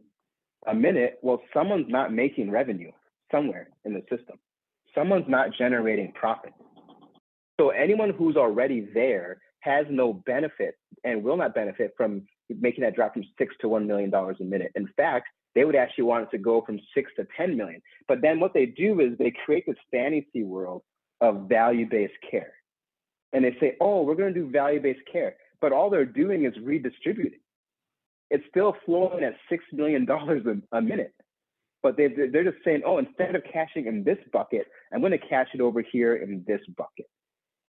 a 0.67 0.75
minute, 0.75 1.17
well, 1.21 1.41
someone's 1.53 1.89
not 1.89 2.13
making 2.13 2.51
revenue 2.51 2.91
somewhere 3.31 3.69
in 3.85 3.93
the 3.93 4.01
system. 4.01 4.37
Someone's 4.93 5.25
not 5.27 5.49
generating 5.57 6.11
profit. 6.13 6.53
So 7.59 7.69
anyone 7.69 8.11
who's 8.11 8.35
already 8.35 8.87
there 8.93 9.39
has 9.61 9.85
no 9.89 10.13
benefit 10.13 10.75
and 11.03 11.23
will 11.23 11.37
not 11.37 11.53
benefit 11.53 11.93
from 11.95 12.23
making 12.49 12.83
that 12.83 12.95
drop 12.95 13.13
from 13.13 13.23
six 13.37 13.55
to 13.61 13.69
one 13.69 13.87
million 13.87 14.09
dollars 14.09 14.37
a 14.41 14.43
minute. 14.43 14.71
In 14.75 14.87
fact, 14.97 15.27
they 15.53 15.65
would 15.65 15.75
actually 15.75 16.05
want 16.05 16.23
it 16.23 16.31
to 16.31 16.37
go 16.37 16.61
from 16.65 16.79
six 16.95 17.11
to 17.17 17.27
ten 17.37 17.55
million. 17.55 17.81
But 18.07 18.21
then 18.21 18.39
what 18.39 18.53
they 18.53 18.65
do 18.65 18.99
is 18.99 19.17
they 19.17 19.33
create 19.45 19.65
this 19.67 19.75
fantasy 19.91 20.43
world 20.43 20.81
of 21.19 21.47
value-based 21.47 22.13
care. 22.29 22.53
And 23.33 23.45
they 23.45 23.55
say, 23.59 23.75
oh, 23.79 24.01
we're 24.01 24.15
going 24.15 24.33
to 24.33 24.39
do 24.39 24.49
value-based 24.49 25.01
care. 25.11 25.35
But 25.61 25.71
all 25.71 25.89
they're 25.89 26.05
doing 26.05 26.45
is 26.45 26.53
redistributing. 26.61 27.39
It's 28.29 28.43
still 28.49 28.75
flowing 28.85 29.23
at 29.23 29.35
$6 29.51 29.59
million 29.71 30.07
a, 30.09 30.77
a 30.77 30.81
minute. 30.81 31.13
But 31.83 31.97
they, 31.97 32.07
they're 32.07 32.43
just 32.43 32.63
saying, 32.63 32.83
oh, 32.85 32.99
instead 32.99 33.35
of 33.35 33.43
cashing 33.51 33.87
in 33.87 34.03
this 34.03 34.17
bucket, 34.31 34.67
I'm 34.93 34.99
going 34.99 35.11
to 35.11 35.17
cash 35.17 35.47
it 35.53 35.61
over 35.61 35.81
here 35.81 36.17
in 36.17 36.43
this 36.47 36.61
bucket. 36.77 37.07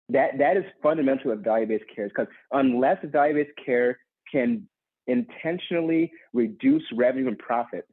That, 0.09 0.37
that 0.37 0.55
is 0.55 0.63
fundamental 0.81 1.31
of 1.31 1.39
value-based 1.39 1.83
care 1.93 2.07
because 2.07 2.27
unless 2.51 2.97
value-based 3.03 3.51
care 3.65 3.99
can 4.31 4.67
intentionally 5.07 6.11
reduce 6.33 6.83
revenue 6.95 7.27
and 7.27 7.37
profit, 7.37 7.85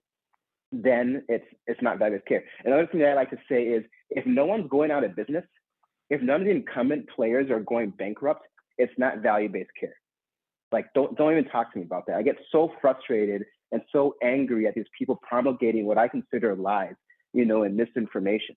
then 0.71 1.25
it's 1.29 1.45
it's 1.67 1.81
not 1.83 1.99
value-based 1.99 2.27
care. 2.27 2.45
Another 2.65 2.87
thing 2.87 3.01
that 3.01 3.11
I 3.11 3.15
like 3.15 3.31
to 3.31 3.39
say 3.49 3.65
is 3.65 3.85
if 4.11 4.27
no 4.27 4.47
one's 4.47 4.69
going 4.69 4.91
out 4.91 5.05
of 5.05 5.17
business, 5.17 5.45
if 6.11 6.21
none 6.23 6.41
of 6.41 6.47
the 6.47 6.51
incumbent 6.51 7.09
players 7.15 7.51
are 7.51 7.61
going 7.61 7.91
bankrupt, 7.91 8.47
it's 8.79 8.93
not 8.99 9.19
value-based 9.19 9.71
care. 9.79 9.97
Like 10.73 10.87
don't 10.95 11.17
don't 11.17 11.33
even 11.33 11.47
talk 11.47 11.73
to 11.73 11.79
me 11.79 11.85
about 11.85 12.07
that. 12.07 12.17
I 12.17 12.23
get 12.23 12.37
so 12.51 12.73
frustrated 12.81 13.45
and 13.75 13.83
so 13.91 14.15
angry 14.23 14.69
at 14.69 14.75
these 14.75 14.87
people 14.97 15.21
promulgating 15.29 15.85
what 15.85 15.99
I 15.99 16.07
consider 16.07 16.55
lies, 16.55 16.95
you 17.33 17.45
know, 17.45 17.65
and 17.65 17.77
misinformation. 17.77 18.55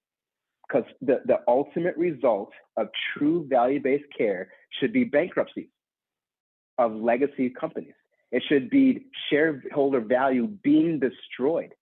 Because 0.68 0.86
the, 1.02 1.22
the 1.26 1.40
ultimate 1.48 1.98
result 1.98 2.52
of 2.78 2.90
true 3.18 3.48
value-based 3.50 4.06
care 4.16 4.50
should 4.80 4.94
be 4.94 5.06
bankruptcies 5.06 5.70
of 6.78 6.94
legacy 6.94 7.50
companies. 7.50 7.96
It 8.32 8.44
should 8.48 8.70
be 8.70 9.08
shareholder 9.32 10.02
value 10.02 10.46
being 10.46 11.00
destroyed. 11.00 11.74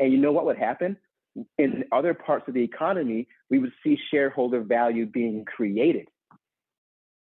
And 0.00 0.12
you 0.12 0.18
know 0.18 0.32
what 0.32 0.46
would 0.46 0.58
happen? 0.58 0.96
In 1.58 1.84
other 1.92 2.14
parts 2.14 2.48
of 2.48 2.54
the 2.54 2.64
economy, 2.64 3.28
we 3.48 3.60
would 3.60 3.72
see 3.84 3.96
shareholder 4.10 4.60
value 4.60 5.06
being 5.06 5.44
created 5.44 6.08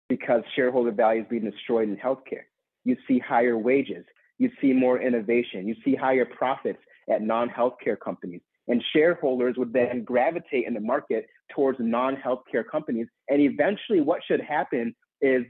because 0.09 0.45
shareholder 0.57 0.93
value 0.93 1.23
is 1.23 1.27
being 1.29 1.51
destroyed 1.51 1.91
in 1.91 1.97
healthcare. 1.97 2.45
You 2.85 2.97
see 3.07 3.19
higher 3.19 3.59
wages, 3.59 4.07
you 4.43 4.51
see 4.61 4.73
more 4.73 5.01
innovation, 5.01 5.67
you 5.67 5.77
see 5.85 5.95
higher 5.95 6.25
profits 6.25 6.79
at 7.11 7.23
non 7.23 7.49
healthcare 7.49 7.99
companies. 7.99 8.41
And 8.69 8.83
shareholders 8.93 9.57
would 9.59 9.73
then 9.73 10.05
gravitate 10.05 10.67
in 10.67 10.75
the 10.75 10.81
market 10.81 11.27
towards 11.55 11.79
non 11.81 12.17
healthcare 12.17 12.65
companies. 12.69 13.07
And 13.29 13.41
eventually, 13.41 14.01
what 14.01 14.21
should 14.27 14.41
happen 14.41 14.95
is 15.21 15.45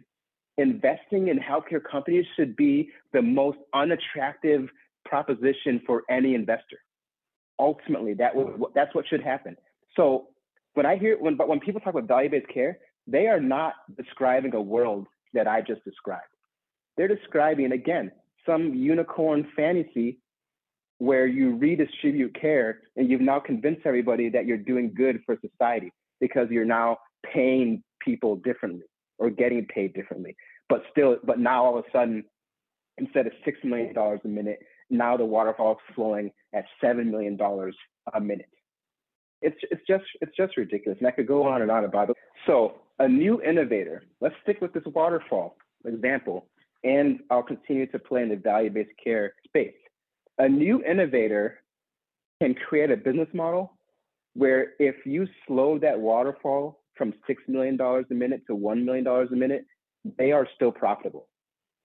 investing 0.59 1.29
in 1.29 1.39
healthcare 1.39 1.83
companies 1.83 2.27
should 2.37 2.57
be 2.57 2.91
the 3.13 3.23
most 3.23 3.59
unattractive 3.75 4.69
proposition 5.05 5.81
for 5.87 6.03
any 6.11 6.35
investor. 6.35 6.79
Ultimately, 7.59 8.15
that 8.15 8.33
that's 8.75 8.95
what 8.95 9.07
should 9.09 9.23
happen. 9.23 9.57
So 9.95 10.29
when 10.75 10.87
I 10.87 10.97
hear 10.97 11.17
when 11.19 11.37
but 11.37 11.49
when 11.49 11.61
people 11.61 11.81
talk 11.81 11.95
about 11.95 12.09
value-based 12.09 12.49
care, 12.49 12.79
they 13.07 13.27
are 13.27 13.41
not 13.41 13.75
describing 13.97 14.55
a 14.55 14.61
world 14.61 15.07
that 15.35 15.47
I 15.47 15.61
just 15.61 15.85
described. 15.85 16.25
They're 16.97 17.09
describing 17.09 17.73
again 17.73 18.13
some 18.47 18.75
unicorn 18.75 19.47
fantasy 19.55 20.19
where 20.99 21.27
you 21.27 21.57
redistribute 21.57 22.35
care 22.41 22.81
and 22.97 23.11
you've 23.11 23.21
now 23.21 23.41
convinced 23.41 23.83
everybody 23.85 24.29
that 24.29 24.47
you're 24.47 24.57
doing 24.57 24.93
good 24.95 25.21
for 25.27 25.37
society 25.41 25.93
because 26.21 26.49
you're 26.51 26.65
now 26.65 26.97
paying 27.33 27.83
people 28.01 28.37
differently 28.37 28.87
or 29.19 29.31
getting 29.31 29.67
paid 29.67 29.95
differently. 29.95 30.37
But 30.69 30.83
still, 30.91 31.17
but 31.25 31.39
now 31.39 31.65
all 31.65 31.79
of 31.79 31.85
a 31.85 31.91
sudden, 31.91 32.25
instead 32.99 33.27
of 33.27 33.33
six 33.45 33.59
million 33.65 33.93
dollars 33.95 34.21
a 34.25 34.29
minute, 34.29 34.61
now 34.91 35.17
the 35.17 35.25
waterfall 35.25 35.73
is 35.73 35.95
flowing 35.95 36.31
at 36.55 36.65
seven 36.81 37.11
million 37.11 37.37
dollars 37.37 37.77
a 38.15 38.21
minute. 38.21 38.49
It's 39.41 39.59
it's 39.71 39.83
just 39.89 40.05
it's 40.21 40.37
just 40.37 40.57
ridiculous, 40.57 40.99
and 40.99 41.09
I 41.09 41.11
could 41.11 41.27
go 41.27 41.47
on 41.47 41.63
and 41.63 41.71
on 41.71 41.85
about 41.85 42.11
it. 42.11 42.17
So 42.47 42.81
a 42.99 43.09
new 43.09 43.43
innovator. 43.43 44.05
Let's 44.21 44.35
stick 44.43 44.61
with 44.61 44.73
this 44.73 44.85
waterfall 44.87 45.57
example. 45.85 46.47
And 46.85 47.21
I'll 47.31 47.43
continue 47.43 47.87
to 47.87 47.99
play 47.99 48.23
in 48.23 48.29
the 48.29 48.37
value 48.37 48.71
based 48.71 48.91
care 49.03 49.35
space. 49.45 49.75
A 50.39 50.49
new 50.49 50.83
innovator 50.85 51.59
can 52.41 52.55
create 52.55 52.91
a 52.91 52.97
business 52.97 53.29
model 53.33 53.73
where 54.35 54.73
if 54.79 55.07
you 55.07 55.27
slow 55.47 55.79
that 55.79 55.99
waterfall 55.99 56.81
from 56.97 57.13
$6 57.29 57.37
million 57.49 57.81
a 57.81 58.15
minute 58.15 58.43
to 58.47 58.57
$1 58.57 58.85
million 58.85 59.07
a 59.07 59.37
minute, 59.37 59.67
they 60.19 60.33
are 60.33 60.49
still 60.57 60.73
profitable. 60.73 61.29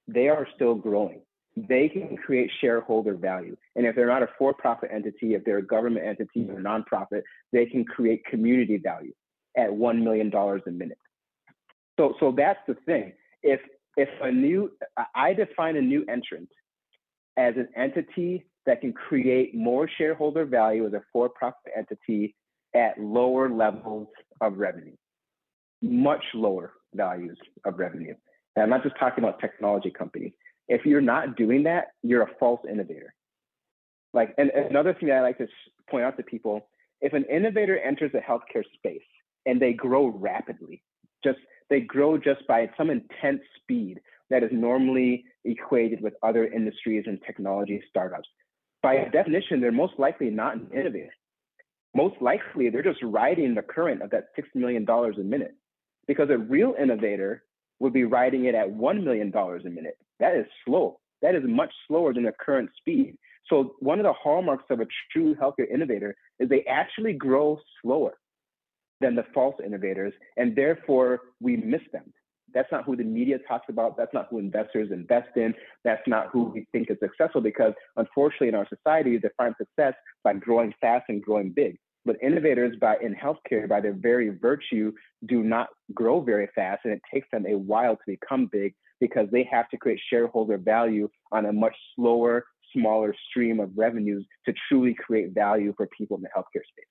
They 0.08 0.30
are 0.30 0.48
still 0.56 0.76
growing. 0.76 1.22
They 1.56 1.90
can 1.90 2.18
create 2.18 2.52
shareholder 2.62 3.16
value. 3.16 3.58
And 3.76 3.86
if 3.86 3.96
they're 3.96 4.08
not 4.08 4.24
a 4.24 4.30
for 4.38 4.54
profit 4.54 4.90
entity, 4.94 5.34
if 5.34 5.44
they're 5.44 5.58
a 5.58 5.66
government 5.66 6.06
entity 6.06 6.50
or 6.50 6.62
nonprofit, 6.62 7.24
they 7.52 7.66
can 7.66 7.84
create 7.84 8.26
community 8.26 8.78
value 8.78 9.14
at 9.58 9.70
$1 9.70 10.04
million 10.04 10.32
a 10.34 10.72
minute. 10.72 11.00
So, 12.00 12.14
so 12.20 12.32
that's 12.36 12.60
the 12.68 12.76
thing. 12.86 13.14
If, 13.42 13.60
if 13.98 14.10
a 14.22 14.32
new, 14.32 14.72
I 15.16 15.34
define 15.34 15.76
a 15.76 15.82
new 15.82 16.06
entrant 16.08 16.50
as 17.36 17.56
an 17.58 17.68
entity 17.76 18.46
that 18.66 18.82
can 18.82 18.94
create 18.94 19.56
more 19.56 19.90
shareholder 19.98 20.46
value 20.46 20.86
as 20.86 20.94
a 20.94 21.02
for 21.12 21.30
profit 21.30 21.74
entity 21.76 22.36
at 22.76 23.00
lower 23.00 23.50
levels 23.50 24.08
of 24.40 24.58
revenue, 24.58 24.96
much 25.82 26.24
lower 26.34 26.74
values 26.94 27.38
of 27.66 27.80
revenue. 27.80 28.14
And 28.56 28.64
I'm 28.64 28.70
not 28.70 28.84
just 28.84 28.96
talking 29.00 29.24
about 29.24 29.40
technology 29.40 29.90
companies. 29.90 30.34
If 30.68 30.86
you're 30.86 31.02
not 31.02 31.36
doing 31.36 31.64
that, 31.64 31.88
you're 32.04 32.24
a 32.24 32.32
false 32.40 32.62
innovator. 32.70 33.14
Like, 34.14 34.36
and, 34.38 34.52
and 34.52 34.66
another 34.66 34.94
thing 34.94 35.10
that 35.10 35.18
I 35.18 35.22
like 35.22 35.38
to 35.40 35.48
point 35.90 36.04
out 36.04 36.18
to 36.18 36.24
people 36.24 36.68
if 37.02 37.14
an 37.14 37.26
innovator 37.32 37.80
enters 37.80 38.12
the 38.12 38.20
healthcare 38.20 38.64
space 38.76 39.02
and 39.46 39.62
they 39.62 39.74
grow 39.74 40.08
rapidly, 40.08 40.84
just 41.24 41.38
they 41.70 41.82
grow 41.82 42.18
just 42.18 42.46
by 42.48 42.70
some 42.78 42.90
intense 42.90 43.42
speed 43.62 44.00
that 44.30 44.44
is 44.44 44.50
normally 44.52 45.26
equated 45.46 46.02
with 46.02 46.14
other 46.24 46.46
industries 46.46 47.04
and 47.08 47.20
technology 47.26 47.82
startups. 47.90 48.28
By 48.84 49.10
definition, 49.12 49.60
they're 49.60 49.72
most 49.72 49.94
likely 49.98 50.30
not 50.30 50.56
an 50.56 50.68
innovator. 50.74 51.14
Most 51.96 52.16
likely, 52.22 52.70
they're 52.70 52.84
just 52.84 53.02
riding 53.02 53.56
the 53.56 53.62
current 53.62 54.02
of 54.02 54.12
that 54.12 54.26
$6 54.38 54.44
million 54.54 54.88
a 54.88 55.24
minute 55.24 55.56
because 56.08 56.30
a 56.30 56.38
real 56.38 56.76
innovator 56.80 57.44
would 57.80 57.94
be 57.94 58.04
riding 58.04 58.46
it 58.46 58.56
at 58.56 58.70
$1 58.70 59.04
million 59.04 59.34
a 59.36 59.70
minute. 59.70 59.98
That 60.20 60.36
is 60.36 60.46
slow. 60.66 61.00
That 61.22 61.36
is 61.36 61.44
much 61.46 61.74
slower 61.88 62.14
than 62.14 62.24
the 62.24 62.34
current 62.40 62.70
speed. 62.78 63.18
So, 63.50 63.76
one 63.80 64.00
of 64.00 64.04
the 64.04 64.14
hallmarks 64.14 64.66
of 64.70 64.82
a 64.82 64.88
true 65.12 65.34
healthcare 65.36 65.72
innovator 65.74 66.16
is 66.40 66.50
they 66.50 66.64
actually 66.66 67.14
grow 67.14 67.60
slower 67.82 68.18
than 69.02 69.16
the 69.16 69.26
false 69.34 69.56
innovators, 69.64 70.14
and 70.38 70.56
therefore 70.56 71.22
we 71.40 71.58
miss 71.58 71.82
them. 71.92 72.14
That's 72.54 72.72
not 72.72 72.86
who 72.86 72.96
the 72.96 73.04
media 73.04 73.38
talks 73.48 73.66
about. 73.70 73.98
That's 73.98 74.14
not 74.14 74.28
who 74.30 74.40
investors 74.40 74.90
invest 74.92 75.36
in. 75.36 75.54
That's 75.84 76.02
not 76.08 76.30
who 76.32 76.46
we 76.46 76.66
think 76.72 76.90
is 76.90 76.98
successful 77.00 77.42
because, 77.42 77.74
unfortunately, 77.98 78.48
in 78.48 78.56
our 78.56 78.68
society, 78.68 79.18
they 79.18 79.28
define 79.28 79.54
success 79.58 79.94
by 80.24 80.34
growing 80.34 80.74
fast 80.80 81.06
and 81.10 81.22
growing 81.22 81.52
big. 81.52 81.78
But 82.06 82.16
innovators 82.24 82.76
by 82.80 82.96
in 83.02 83.14
healthcare, 83.14 83.68
by 83.68 83.82
their 83.82 83.94
very 83.94 84.30
virtue, 84.30 84.94
do 85.26 85.44
not 85.44 85.68
grow 85.94 86.22
very 86.22 86.48
fast, 86.56 86.82
and 86.86 86.94
it 86.94 87.02
takes 87.14 87.28
them 87.32 87.46
a 87.46 87.58
while 87.58 87.98
to 87.98 88.04
become 88.08 88.48
big 88.50 88.74
because 89.02 89.28
they 89.32 89.48
have 89.52 89.70
to 89.70 89.78
create 89.78 90.00
shareholder 90.10 90.58
value 90.58 91.10
on 91.34 91.46
a 91.46 91.54
much 91.54 91.76
slower, 91.96 92.46
smaller 92.74 93.14
stream 93.30 93.60
of 93.60 93.70
revenues 93.76 94.26
to 94.46 94.54
truly 94.70 94.96
create 94.96 95.34
value 95.34 95.74
for 95.76 95.88
people 95.98 96.16
in 96.18 96.24
the 96.24 96.30
healthcare 96.30 96.64
space 96.66 96.88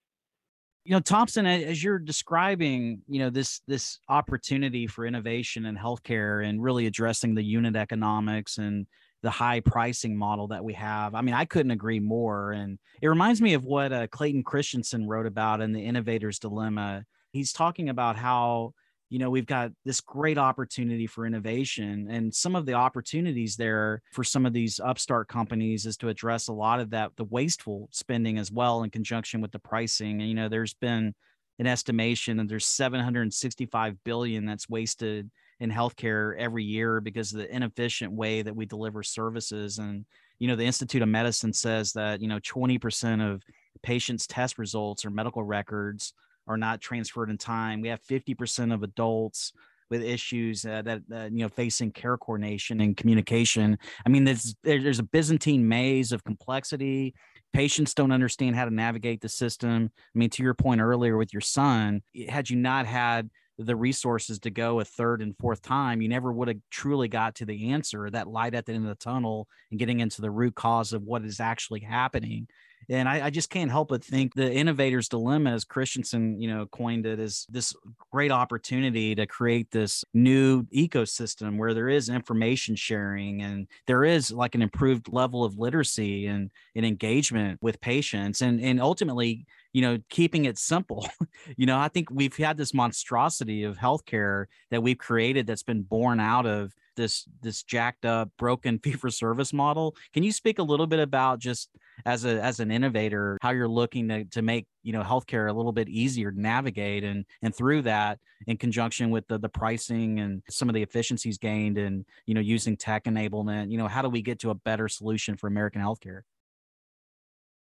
you 0.86 0.92
know 0.92 1.00
thompson 1.00 1.46
as 1.46 1.82
you're 1.82 1.98
describing 1.98 3.02
you 3.08 3.18
know 3.18 3.28
this 3.28 3.60
this 3.66 3.98
opportunity 4.08 4.86
for 4.86 5.04
innovation 5.04 5.66
in 5.66 5.76
healthcare 5.76 6.48
and 6.48 6.62
really 6.62 6.86
addressing 6.86 7.34
the 7.34 7.42
unit 7.42 7.74
economics 7.74 8.58
and 8.58 8.86
the 9.22 9.30
high 9.30 9.58
pricing 9.58 10.16
model 10.16 10.46
that 10.46 10.64
we 10.64 10.72
have 10.72 11.14
i 11.16 11.20
mean 11.20 11.34
i 11.34 11.44
couldn't 11.44 11.72
agree 11.72 12.00
more. 12.00 12.52
And 12.52 12.78
it 13.02 13.08
reminds 13.08 13.42
me 13.42 13.54
of 13.54 13.64
what 13.64 13.92
uh, 13.92 14.06
clayton 14.06 14.44
christensen 14.44 15.06
wrote 15.06 15.26
about 15.26 15.60
in 15.60 15.72
the 15.72 15.84
innovator's 15.84 16.38
dilemma. 16.38 17.04
He's 17.32 17.52
talking 17.52 17.88
about 17.88 18.16
how 18.16 18.74
you 19.08 19.18
know 19.18 19.30
we've 19.30 19.46
got 19.46 19.70
this 19.84 20.00
great 20.00 20.38
opportunity 20.38 21.06
for 21.06 21.26
innovation 21.26 22.08
and 22.10 22.34
some 22.34 22.56
of 22.56 22.66
the 22.66 22.72
opportunities 22.72 23.56
there 23.56 24.02
for 24.12 24.24
some 24.24 24.44
of 24.44 24.52
these 24.52 24.80
upstart 24.80 25.28
companies 25.28 25.86
is 25.86 25.96
to 25.96 26.08
address 26.08 26.48
a 26.48 26.52
lot 26.52 26.80
of 26.80 26.90
that 26.90 27.12
the 27.16 27.24
wasteful 27.24 27.88
spending 27.92 28.38
as 28.38 28.50
well 28.50 28.82
in 28.82 28.90
conjunction 28.90 29.40
with 29.40 29.52
the 29.52 29.58
pricing. 29.58 30.20
And 30.20 30.28
you 30.28 30.34
know 30.34 30.48
there's 30.48 30.74
been 30.74 31.14
an 31.58 31.66
estimation 31.66 32.36
that 32.36 32.48
there's 32.48 32.66
765 32.66 34.04
billion 34.04 34.44
that's 34.44 34.68
wasted 34.68 35.30
in 35.58 35.70
healthcare 35.70 36.36
every 36.36 36.64
year 36.64 37.00
because 37.00 37.32
of 37.32 37.38
the 37.38 37.54
inefficient 37.54 38.12
way 38.12 38.42
that 38.42 38.54
we 38.54 38.66
deliver 38.66 39.02
services. 39.02 39.78
And 39.78 40.04
you 40.38 40.48
know 40.48 40.56
the 40.56 40.66
institute 40.66 41.02
of 41.02 41.08
medicine 41.08 41.52
says 41.52 41.92
that 41.92 42.20
you 42.20 42.28
know 42.28 42.40
20% 42.40 43.32
of 43.32 43.42
patients 43.82 44.26
test 44.26 44.58
results 44.58 45.04
or 45.04 45.10
medical 45.10 45.44
records 45.44 46.12
are 46.46 46.56
not 46.56 46.80
transferred 46.80 47.30
in 47.30 47.38
time. 47.38 47.80
We 47.80 47.88
have 47.88 48.02
50% 48.02 48.72
of 48.72 48.82
adults 48.82 49.52
with 49.90 50.02
issues 50.02 50.64
uh, 50.64 50.82
that 50.82 51.02
uh, 51.12 51.24
you 51.24 51.42
know 51.42 51.48
facing 51.48 51.92
care 51.92 52.16
coordination 52.16 52.80
and 52.80 52.96
communication. 52.96 53.78
I 54.04 54.08
mean, 54.08 54.24
there's 54.24 54.54
there's 54.62 54.98
a 54.98 55.04
Byzantine 55.04 55.68
maze 55.68 56.12
of 56.12 56.24
complexity. 56.24 57.14
Patients 57.52 57.94
don't 57.94 58.12
understand 58.12 58.56
how 58.56 58.64
to 58.64 58.74
navigate 58.74 59.20
the 59.20 59.28
system. 59.28 59.90
I 59.94 60.18
mean, 60.18 60.30
to 60.30 60.42
your 60.42 60.54
point 60.54 60.80
earlier 60.80 61.16
with 61.16 61.32
your 61.32 61.40
son, 61.40 62.02
had 62.28 62.50
you 62.50 62.56
not 62.56 62.86
had 62.86 63.30
the 63.58 63.76
resources 63.76 64.38
to 64.40 64.50
go 64.50 64.80
a 64.80 64.84
third 64.84 65.22
and 65.22 65.34
fourth 65.38 65.62
time, 65.62 66.02
you 66.02 66.08
never 66.08 66.30
would 66.32 66.48
have 66.48 66.58
truly 66.70 67.08
got 67.08 67.36
to 67.36 67.46
the 67.46 67.70
answer, 67.70 68.10
that 68.10 68.28
light 68.28 68.54
at 68.54 68.66
the 68.66 68.72
end 68.72 68.84
of 68.84 68.90
the 68.90 69.02
tunnel, 69.02 69.48
and 69.70 69.78
getting 69.78 70.00
into 70.00 70.20
the 70.20 70.30
root 70.30 70.54
cause 70.54 70.92
of 70.92 71.02
what 71.02 71.24
is 71.24 71.40
actually 71.40 71.80
happening. 71.80 72.46
And 72.88 73.08
I, 73.08 73.26
I, 73.26 73.30
just 73.30 73.50
can't 73.50 73.70
help 73.70 73.88
but 73.88 74.04
think 74.04 74.34
the 74.34 74.52
innovator's 74.52 75.08
dilemma, 75.08 75.50
as 75.50 75.64
Christensen, 75.64 76.40
you 76.40 76.48
know, 76.48 76.66
coined 76.66 77.04
it, 77.04 77.18
is 77.18 77.46
this 77.48 77.74
great 78.12 78.30
opportunity 78.30 79.14
to 79.16 79.26
create 79.26 79.70
this 79.72 80.04
new 80.14 80.62
ecosystem 80.66 81.58
where 81.58 81.74
there 81.74 81.88
is 81.88 82.08
information 82.08 82.76
sharing 82.76 83.42
and 83.42 83.66
there 83.86 84.04
is 84.04 84.30
like 84.30 84.54
an 84.54 84.62
improved 84.62 85.12
level 85.12 85.44
of 85.44 85.58
literacy 85.58 86.26
and, 86.26 86.50
and 86.76 86.86
engagement 86.86 87.58
with 87.60 87.80
patients. 87.80 88.40
And, 88.40 88.60
and 88.60 88.80
ultimately 88.80 89.46
you 89.76 89.82
know, 89.82 89.98
keeping 90.08 90.46
it 90.46 90.56
simple. 90.56 91.06
you 91.58 91.66
know, 91.66 91.76
I 91.76 91.88
think 91.88 92.08
we've 92.10 92.34
had 92.34 92.56
this 92.56 92.72
monstrosity 92.72 93.64
of 93.64 93.76
healthcare 93.76 94.46
that 94.70 94.82
we've 94.82 94.96
created 94.96 95.46
that's 95.46 95.62
been 95.62 95.82
born 95.82 96.18
out 96.18 96.46
of 96.46 96.72
this 96.96 97.28
this 97.42 97.62
jacked 97.62 98.06
up 98.06 98.30
broken 98.38 98.78
fee 98.82 98.92
for 98.92 99.10
service 99.10 99.52
model. 99.52 99.94
Can 100.14 100.22
you 100.22 100.32
speak 100.32 100.58
a 100.58 100.62
little 100.62 100.86
bit 100.86 100.98
about 100.98 101.40
just 101.40 101.68
as 102.06 102.24
a 102.24 102.42
as 102.42 102.58
an 102.58 102.70
innovator 102.70 103.36
how 103.42 103.50
you're 103.50 103.68
looking 103.68 104.08
to, 104.08 104.24
to 104.24 104.40
make 104.40 104.66
you 104.82 104.94
know 104.94 105.02
healthcare 105.02 105.50
a 105.50 105.52
little 105.52 105.72
bit 105.72 105.90
easier 105.90 106.32
to 106.32 106.40
navigate 106.40 107.04
and 107.04 107.26
and 107.42 107.54
through 107.54 107.82
that 107.82 108.18
in 108.46 108.56
conjunction 108.56 109.10
with 109.10 109.28
the, 109.28 109.38
the 109.38 109.50
pricing 109.50 110.20
and 110.20 110.42
some 110.48 110.70
of 110.70 110.74
the 110.74 110.82
efficiencies 110.82 111.36
gained 111.36 111.76
and 111.76 112.06
you 112.24 112.32
know 112.32 112.40
using 112.40 112.78
tech 112.78 113.04
enablement? 113.04 113.70
You 113.70 113.76
know 113.76 113.88
how 113.88 114.00
do 114.00 114.08
we 114.08 114.22
get 114.22 114.38
to 114.38 114.48
a 114.48 114.54
better 114.54 114.88
solution 114.88 115.36
for 115.36 115.48
american 115.48 115.82
healthcare 115.82 116.22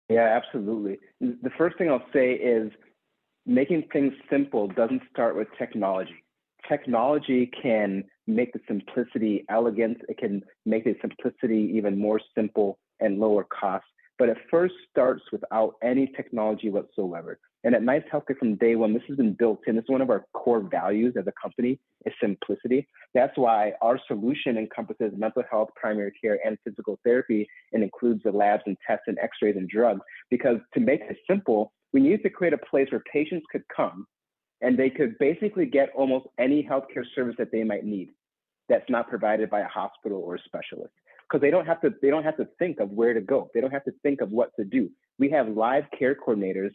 yeah, 0.09 0.41
absolutely. 0.43 0.99
The 1.21 1.51
first 1.59 1.79
thing 1.79 1.91
I'll 1.91 2.07
say 2.13 2.33
is 2.33 2.71
making 3.45 3.85
things 3.93 4.13
simple 4.31 4.69
doesn't 4.69 5.03
start 5.11 5.37
with 5.37 5.49
technology. 5.59 6.25
Technology 6.69 7.51
can 7.63 8.05
make 8.27 8.53
the 8.53 8.61
simplicity 8.67 9.45
elegant, 9.49 9.99
it 10.09 10.19
can 10.19 10.43
make 10.65 10.85
the 10.85 10.97
simplicity 11.01 11.73
even 11.77 11.99
more 11.99 12.21
simple 12.35 12.79
and 13.01 13.19
lower 13.19 13.45
cost. 13.45 13.85
But 14.19 14.29
it 14.31 14.39
first 14.51 14.75
starts 14.91 15.23
without 15.31 15.75
any 15.83 16.07
technology 16.17 16.71
whatsoever. 16.71 17.39
And 17.65 17.75
at 17.75 17.83
Nice 17.83 18.03
Healthcare 18.13 18.39
from 18.39 18.55
day 18.57 18.77
one, 18.77 18.95
this 18.95 19.03
has 19.09 19.17
been 19.17 19.33
built 19.33 19.61
in. 19.67 19.77
It's 19.77 19.91
one 19.91 20.01
of 20.01 20.09
our 20.09 20.25
core 20.33 20.61
values 20.61 21.15
as 21.19 21.27
a 21.27 21.33
company 21.41 21.81
is 22.05 22.15
simplicity. 22.21 22.87
That's 23.13 23.37
why 23.37 23.73
our 23.83 23.99
solution 24.07 24.57
encompasses 24.57 25.13
mental 25.17 25.43
health, 25.51 25.71
primary 25.75 26.13
care, 26.23 26.39
and 26.45 26.57
physical 26.65 26.99
therapy, 27.05 27.49
and 27.73 27.83
includes 27.83 28.23
the 28.23 28.31
labs 28.31 28.63
and 28.67 28.77
tests 28.87 29.05
and 29.09 29.19
x-rays 29.19 29.57
and 29.57 29.69
drugs. 29.69 30.01
Because 30.31 30.59
to 30.75 30.81
make 30.81 31.01
it 31.01 31.17
simple, 31.29 31.73
we 31.93 32.01
needed 32.01 32.23
to 32.23 32.31
create 32.31 32.53
a 32.53 32.59
place 32.59 32.89
where 32.91 33.03
patients 33.13 33.45
could 33.51 33.65
come 33.75 34.07
and 34.61 34.79
they 34.79 34.91
could 34.91 35.19
basically 35.19 35.67
get 35.67 35.91
almost 35.95 36.27
any 36.39 36.63
healthcare 36.63 37.05
service 37.15 37.35
that 37.39 37.53
they 37.53 37.65
might 37.65 37.85
need 37.85 38.11
that's 38.69 38.89
not 38.89 39.09
provided 39.09 39.51
by 39.51 39.61
a 39.61 39.69
hospital 39.69 40.23
or 40.25 40.37
a 40.37 40.43
specialist 40.45 40.93
because 41.29 41.41
they 41.41 41.51
don't 41.51 41.67
have 41.67 41.81
to 41.81 41.91
they 42.03 42.11
don't 42.11 42.25
have 42.25 42.37
to 42.37 42.47
think 42.59 42.81
of 42.81 42.91
where 42.91 43.15
to 43.15 43.21
go. 43.21 43.49
They 43.55 43.61
don't 43.61 43.73
have 43.73 43.85
to 43.85 43.93
think 44.03 44.21
of 44.21 44.31
what 44.31 44.51
to 44.59 44.65
do. 44.65 44.91
We 45.19 45.31
have 45.31 45.49
live 45.49 45.85
care 45.99 46.15
coordinators 46.15 46.71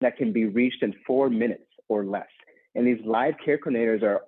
that 0.00 0.16
can 0.16 0.32
be 0.32 0.46
reached 0.46 0.82
in 0.82 0.94
four 1.06 1.30
minutes 1.30 1.64
or 1.88 2.04
less. 2.04 2.26
And 2.74 2.86
these 2.86 3.04
live 3.04 3.34
care 3.44 3.58
coordinators 3.58 4.02
are 4.02 4.22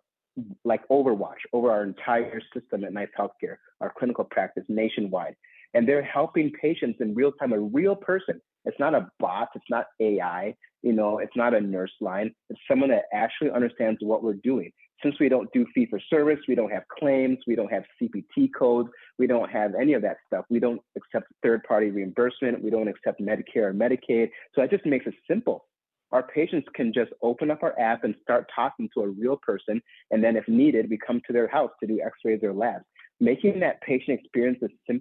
like 0.65 0.87
overwatch 0.89 1.43
over 1.53 1.71
our 1.71 1.85
entire 1.85 2.41
system 2.53 2.85
at 2.85 2.93
nice 2.93 3.09
healthcare 3.19 3.57
our 3.81 3.93
clinical 3.97 4.25
practice 4.25 4.65
nationwide. 4.69 5.35
And 5.75 5.89
they're 5.89 6.03
helping 6.03 6.53
patients 6.53 6.99
in 7.01 7.15
real 7.15 7.33
time 7.33 7.53
a 7.53 7.59
real 7.59 7.97
person. 7.97 8.41
It's 8.65 8.79
not 8.79 8.95
a 8.95 9.09
bot 9.21 9.49
it's 9.55 9.65
not 9.69 9.87
ai 10.01 10.55
you 10.83 10.93
know 10.93 11.19
it's 11.19 11.37
not 11.37 11.55
a 11.55 11.61
nurse 11.61 11.93
line. 12.01 12.33
It's 12.51 12.61
someone 12.69 12.91
that 12.91 13.05
actually 13.13 13.51
understands 13.51 13.99
what 14.01 14.23
we're 14.23 14.35
doing 14.35 14.71
since 15.05 15.21
we 15.21 15.29
don't 15.29 15.53
do 15.53 15.67
fee 15.75 15.87
for 15.87 16.01
service, 16.11 16.41
we 16.49 16.55
don't 16.55 16.73
have 16.73 16.83
claims, 16.99 17.39
we 17.47 17.55
don't 17.55 17.71
have 17.71 17.85
CPT 18.01 18.49
codes, 18.59 18.89
we 19.19 19.27
don't 19.27 19.51
have 19.51 19.75
any 19.81 19.93
of 19.93 20.03
that 20.03 20.17
stuff. 20.27 20.47
We 20.49 20.59
don't 20.59 20.81
accept 20.97 21.31
third 21.43 21.63
party 21.63 21.91
reimbursement, 21.91 22.65
we 22.65 22.71
don't 22.71 22.89
accept 22.89 23.21
Medicare 23.21 23.69
or 23.69 23.75
Medicaid. 23.75 24.31
So 24.55 24.63
that 24.63 24.71
just 24.71 24.87
makes 24.87 25.07
it 25.07 25.15
simple. 25.31 25.67
Our 26.11 26.23
patients 26.23 26.69
can 26.75 26.93
just 26.93 27.11
open 27.23 27.51
up 27.51 27.63
our 27.63 27.79
app 27.79 28.05
and 28.05 28.15
start 28.23 28.49
talking 28.55 28.89
to 28.95 29.03
a 29.03 29.09
real 29.09 29.37
person. 29.37 29.83
And 30.11 30.23
then, 30.23 30.37
if 30.37 30.47
needed, 30.49 30.89
we 30.89 30.99
come 31.05 31.21
to 31.27 31.33
their 31.33 31.49
house 31.49 31.71
to 31.81 31.87
do 31.87 32.01
x 32.01 32.13
rays 32.25 32.41
or 32.43 32.53
labs. 32.53 32.85
Making 33.21 33.61
that 33.61 33.81
patient 33.83 34.21
experience 34.21 34.59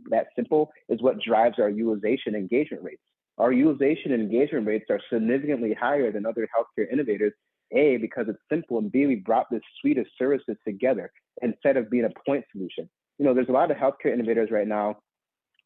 that 0.09 0.27
simple 0.35 0.71
is 0.89 1.01
what 1.01 1.19
drives 1.21 1.59
our 1.59 1.69
utilization 1.69 2.35
engagement 2.35 2.83
rates. 2.83 3.01
Our 3.37 3.51
utilization 3.51 4.11
and 4.11 4.21
engagement 4.21 4.67
rates 4.67 4.85
are 4.89 4.99
significantly 5.11 5.73
higher 5.73 6.11
than 6.11 6.25
other 6.25 6.47
healthcare 6.55 6.91
innovators 6.91 7.33
a, 7.73 7.97
because 7.97 8.25
it's 8.27 8.39
simple, 8.49 8.77
and 8.77 8.91
B, 8.91 9.05
we 9.05 9.15
brought 9.15 9.47
this 9.51 9.61
suite 9.79 9.97
of 9.97 10.05
services 10.17 10.55
together 10.65 11.11
instead 11.41 11.77
of 11.77 11.89
being 11.89 12.05
a 12.05 12.25
point 12.25 12.45
solution. 12.51 12.89
You 13.17 13.25
know, 13.25 13.33
there's 13.33 13.49
a 13.49 13.53
lot 13.53 13.71
of 13.71 13.77
healthcare 13.77 14.13
innovators 14.13 14.49
right 14.51 14.67
now, 14.67 14.97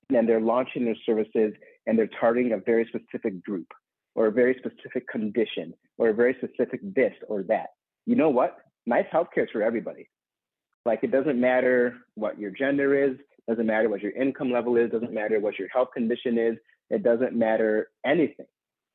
and 0.09 0.27
they're 0.27 0.41
launching 0.41 0.85
their 0.85 0.95
services 1.05 1.53
and 1.85 1.97
they're 1.97 2.09
targeting 2.19 2.53
a 2.53 2.57
very 2.57 2.87
specific 2.87 3.43
group 3.43 3.67
or 4.15 4.27
a 4.27 4.31
very 4.31 4.55
specific 4.59 5.07
condition 5.07 5.73
or 5.97 6.09
a 6.09 6.13
very 6.13 6.35
specific 6.41 6.79
this 6.95 7.13
or 7.27 7.43
that. 7.43 7.67
You 8.05 8.15
know 8.15 8.29
what? 8.29 8.57
Nice 8.85 9.05
healthcare 9.13 9.43
is 9.43 9.49
for 9.51 9.61
everybody. 9.61 10.09
Like 10.85 10.99
it 11.03 11.11
doesn't 11.11 11.39
matter 11.39 11.97
what 12.15 12.39
your 12.39 12.51
gender 12.51 12.95
is, 12.95 13.17
doesn't 13.49 13.65
matter 13.65 13.89
what 13.89 14.01
your 14.01 14.13
income 14.13 14.51
level 14.51 14.77
is, 14.77 14.91
doesn't 14.91 15.13
matter 15.13 15.39
what 15.39 15.59
your 15.59 15.67
health 15.69 15.89
condition 15.93 16.37
is, 16.37 16.55
it 16.89 17.03
doesn't 17.03 17.33
matter 17.33 17.89
anything. 18.05 18.45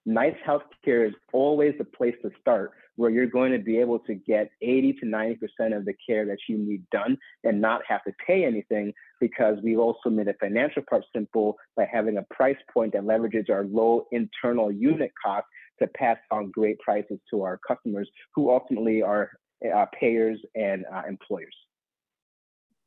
Nice 0.04 0.34
healthcare 0.46 1.06
is 1.06 1.14
always 1.32 1.74
the 1.78 1.84
place 1.84 2.14
to 2.22 2.30
start 2.40 2.72
where 2.96 3.10
you're 3.10 3.26
going 3.26 3.52
to 3.52 3.58
be 3.58 3.78
able 3.78 3.98
to 4.00 4.14
get 4.14 4.50
80 4.60 4.94
to 4.94 5.06
90% 5.06 5.76
of 5.76 5.84
the 5.84 5.94
care 6.06 6.26
that 6.26 6.38
you 6.48 6.58
need 6.58 6.82
done 6.90 7.16
and 7.44 7.60
not 7.60 7.80
have 7.88 8.04
to 8.04 8.12
pay 8.26 8.44
anything 8.44 8.92
because 9.20 9.58
we've 9.62 9.78
also 9.78 10.10
made 10.10 10.26
the 10.26 10.34
financial 10.40 10.82
part 10.88 11.04
simple 11.14 11.56
by 11.76 11.86
having 11.90 12.18
a 12.18 12.34
price 12.34 12.56
point 12.72 12.92
that 12.92 13.02
leverages 13.02 13.48
our 13.50 13.64
low 13.64 14.06
internal 14.12 14.70
unit 14.70 15.12
cost 15.24 15.46
to 15.80 15.86
pass 15.88 16.18
on 16.30 16.50
great 16.50 16.78
prices 16.80 17.18
to 17.30 17.42
our 17.42 17.58
customers 17.66 18.08
who 18.34 18.50
ultimately 18.50 19.02
are 19.02 19.30
uh, 19.74 19.86
payers 19.98 20.38
and 20.54 20.84
uh, 20.92 21.02
employers. 21.08 21.54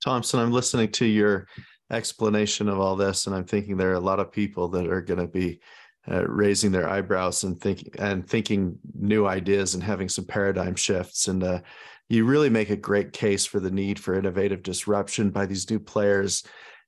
Thompson, 0.04 0.40
I'm 0.40 0.52
listening 0.52 0.92
to 0.94 1.06
your 1.06 1.48
explanation 1.92 2.68
of 2.68 2.80
all 2.80 2.96
this, 2.96 3.28
and 3.28 3.36
I'm 3.36 3.46
thinking 3.46 3.78
there 3.78 3.92
are 3.92 3.96
a 3.96 4.00
lot 4.00 4.20
of 4.20 4.32
people 4.32 4.68
that 4.70 4.88
are 4.88 5.02
going 5.02 5.20
to 5.20 5.28
be 5.28 5.60
uh, 6.10 6.26
raising 6.28 6.72
their 6.72 6.88
eyebrows 6.88 7.44
and 7.44 7.60
thinking 7.60 7.92
and 7.98 8.28
thinking 8.28 8.78
new 8.94 9.26
ideas 9.26 9.74
and 9.74 9.84
having 9.84 10.10
some 10.10 10.26
paradigm 10.26 10.76
shifts. 10.76 11.28
And 11.28 11.44
uh, 11.44 11.62
you 12.10 12.26
really 12.26 12.50
make 12.50 12.70
a 12.70 12.76
great 12.76 13.14
case 13.14 13.46
for 13.46 13.60
the 13.60 13.72
need 13.72 14.00
for 14.00 14.14
innovative 14.14 14.62
disruption 14.62 15.32
by 15.32 15.46
these 15.46 15.70
new 15.70 15.80
players. 15.80 16.44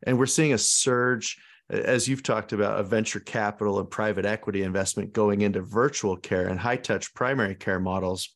And 0.06 0.20
we're 0.20 0.28
seeing 0.28 0.54
a 0.54 0.60
surge, 0.60 1.38
as 1.70 2.08
you've 2.08 2.24
talked 2.24 2.54
about, 2.54 2.80
of 2.80 2.90
venture 2.90 3.20
capital 3.20 3.80
and 3.80 3.90
private 3.90 4.26
equity 4.26 4.62
investment 4.62 5.14
going 5.14 5.42
into 5.42 5.62
virtual 5.62 6.16
care 6.16 6.48
and 6.48 6.60
high 6.60 6.78
touch 6.78 7.14
primary 7.16 7.56
care 7.56 7.80
models. 7.80 8.36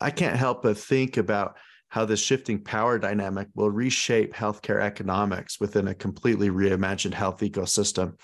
I 0.00 0.10
can't 0.10 0.36
help 0.36 0.62
but 0.62 0.76
think 0.76 1.16
about 1.16 1.56
how 1.88 2.04
this 2.04 2.20
shifting 2.20 2.62
power 2.62 2.98
dynamic 2.98 3.48
will 3.54 3.70
reshape 3.70 4.32
healthcare 4.32 4.80
economics 4.80 5.58
within 5.58 5.88
a 5.88 5.94
completely 5.94 6.48
reimagined 6.48 7.14
health 7.14 7.40
ecosystem. 7.40 8.14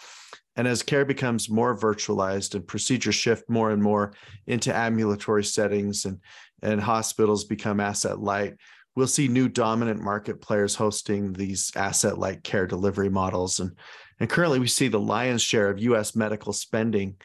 And 0.56 0.66
as 0.66 0.82
care 0.82 1.04
becomes 1.04 1.50
more 1.50 1.76
virtualized 1.76 2.54
and 2.54 2.66
procedures 2.66 3.14
shift 3.14 3.48
more 3.48 3.70
and 3.70 3.82
more 3.82 4.14
into 4.46 4.74
ambulatory 4.74 5.44
settings 5.44 6.06
and, 6.06 6.18
and 6.62 6.80
hospitals 6.80 7.44
become 7.44 7.78
asset 7.78 8.20
light, 8.20 8.56
we'll 8.94 9.06
see 9.06 9.28
new 9.28 9.48
dominant 9.48 10.00
market 10.00 10.40
players 10.40 10.74
hosting 10.74 11.32
these 11.32 11.70
asset 11.76 12.18
light 12.18 12.42
care 12.42 12.66
delivery 12.66 13.10
models. 13.10 13.60
And, 13.60 13.72
and 14.18 14.30
currently, 14.30 14.58
we 14.58 14.66
see 14.66 14.88
the 14.88 14.98
lion's 14.98 15.42
share 15.42 15.68
of 15.68 15.78
US 15.78 16.16
medical 16.16 16.54
spending 16.54 17.16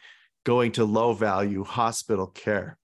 going 0.44 0.72
to 0.72 0.84
low 0.84 1.14
value 1.14 1.64
hospital 1.64 2.26
care. 2.26 2.76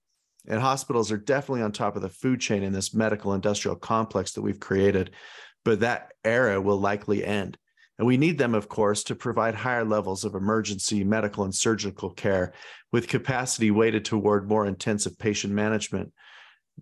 And 0.47 0.61
hospitals 0.61 1.13
are 1.13 1.19
definitely 1.19 1.63
on 1.63 1.73
top 1.73 1.95
of 1.95 2.03
the 2.03 2.09
food 2.09 2.41
chain 2.41 2.63
in 2.63 2.73
this 2.73 2.95
medical 2.95 3.35
industrial 3.35 3.77
complex 3.77 4.33
that 4.33 4.43
we've 4.43 4.61
created. 4.61 5.11
But 5.65 5.81
that 5.81 6.13
era 6.25 6.59
will 6.59 6.81
likely 6.81 7.23
end. 7.23 7.59
And 7.99 8.07
we 8.07 8.17
need 8.17 8.39
them, 8.39 8.55
of 8.55 8.69
course, 8.69 9.03
to 9.05 9.17
provide 9.17 9.55
higher 9.55 9.85
levels 9.85 10.25
of 10.25 10.35
emergency 10.35 11.03
medical 11.03 11.45
and 11.45 11.55
surgical 11.55 12.11
care 12.11 12.53
with 12.93 13.09
capacity 13.09 13.71
weighted 13.71 14.05
toward 14.05 14.49
more 14.49 14.67
intensive 14.67 15.19
patient 15.19 15.53
management. 15.53 16.13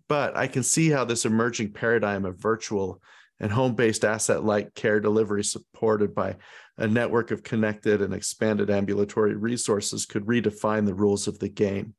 But 0.08 0.36
I 0.36 0.46
can 0.46 0.62
see 0.62 0.90
how 0.90 1.04
this 1.04 1.24
emerging 1.24 1.72
paradigm 1.72 2.26
of 2.26 2.38
virtual 2.38 3.00
and 3.40 3.50
home 3.50 3.74
based 3.74 4.04
asset 4.04 4.44
light 4.44 4.74
care 4.74 5.00
delivery 5.00 5.44
supported 5.44 6.14
by 6.14 6.36
a 6.78 6.86
network 6.86 7.30
of 7.30 7.42
connected 7.42 8.02
and 8.02 8.12
expanded 8.12 8.70
ambulatory 8.70 9.34
resources 9.34 10.04
could 10.04 10.26
redefine 10.26 10.84
the 10.84 10.94
rules 10.94 11.26
of 11.26 11.38
the 11.38 11.48
game. 11.48 11.94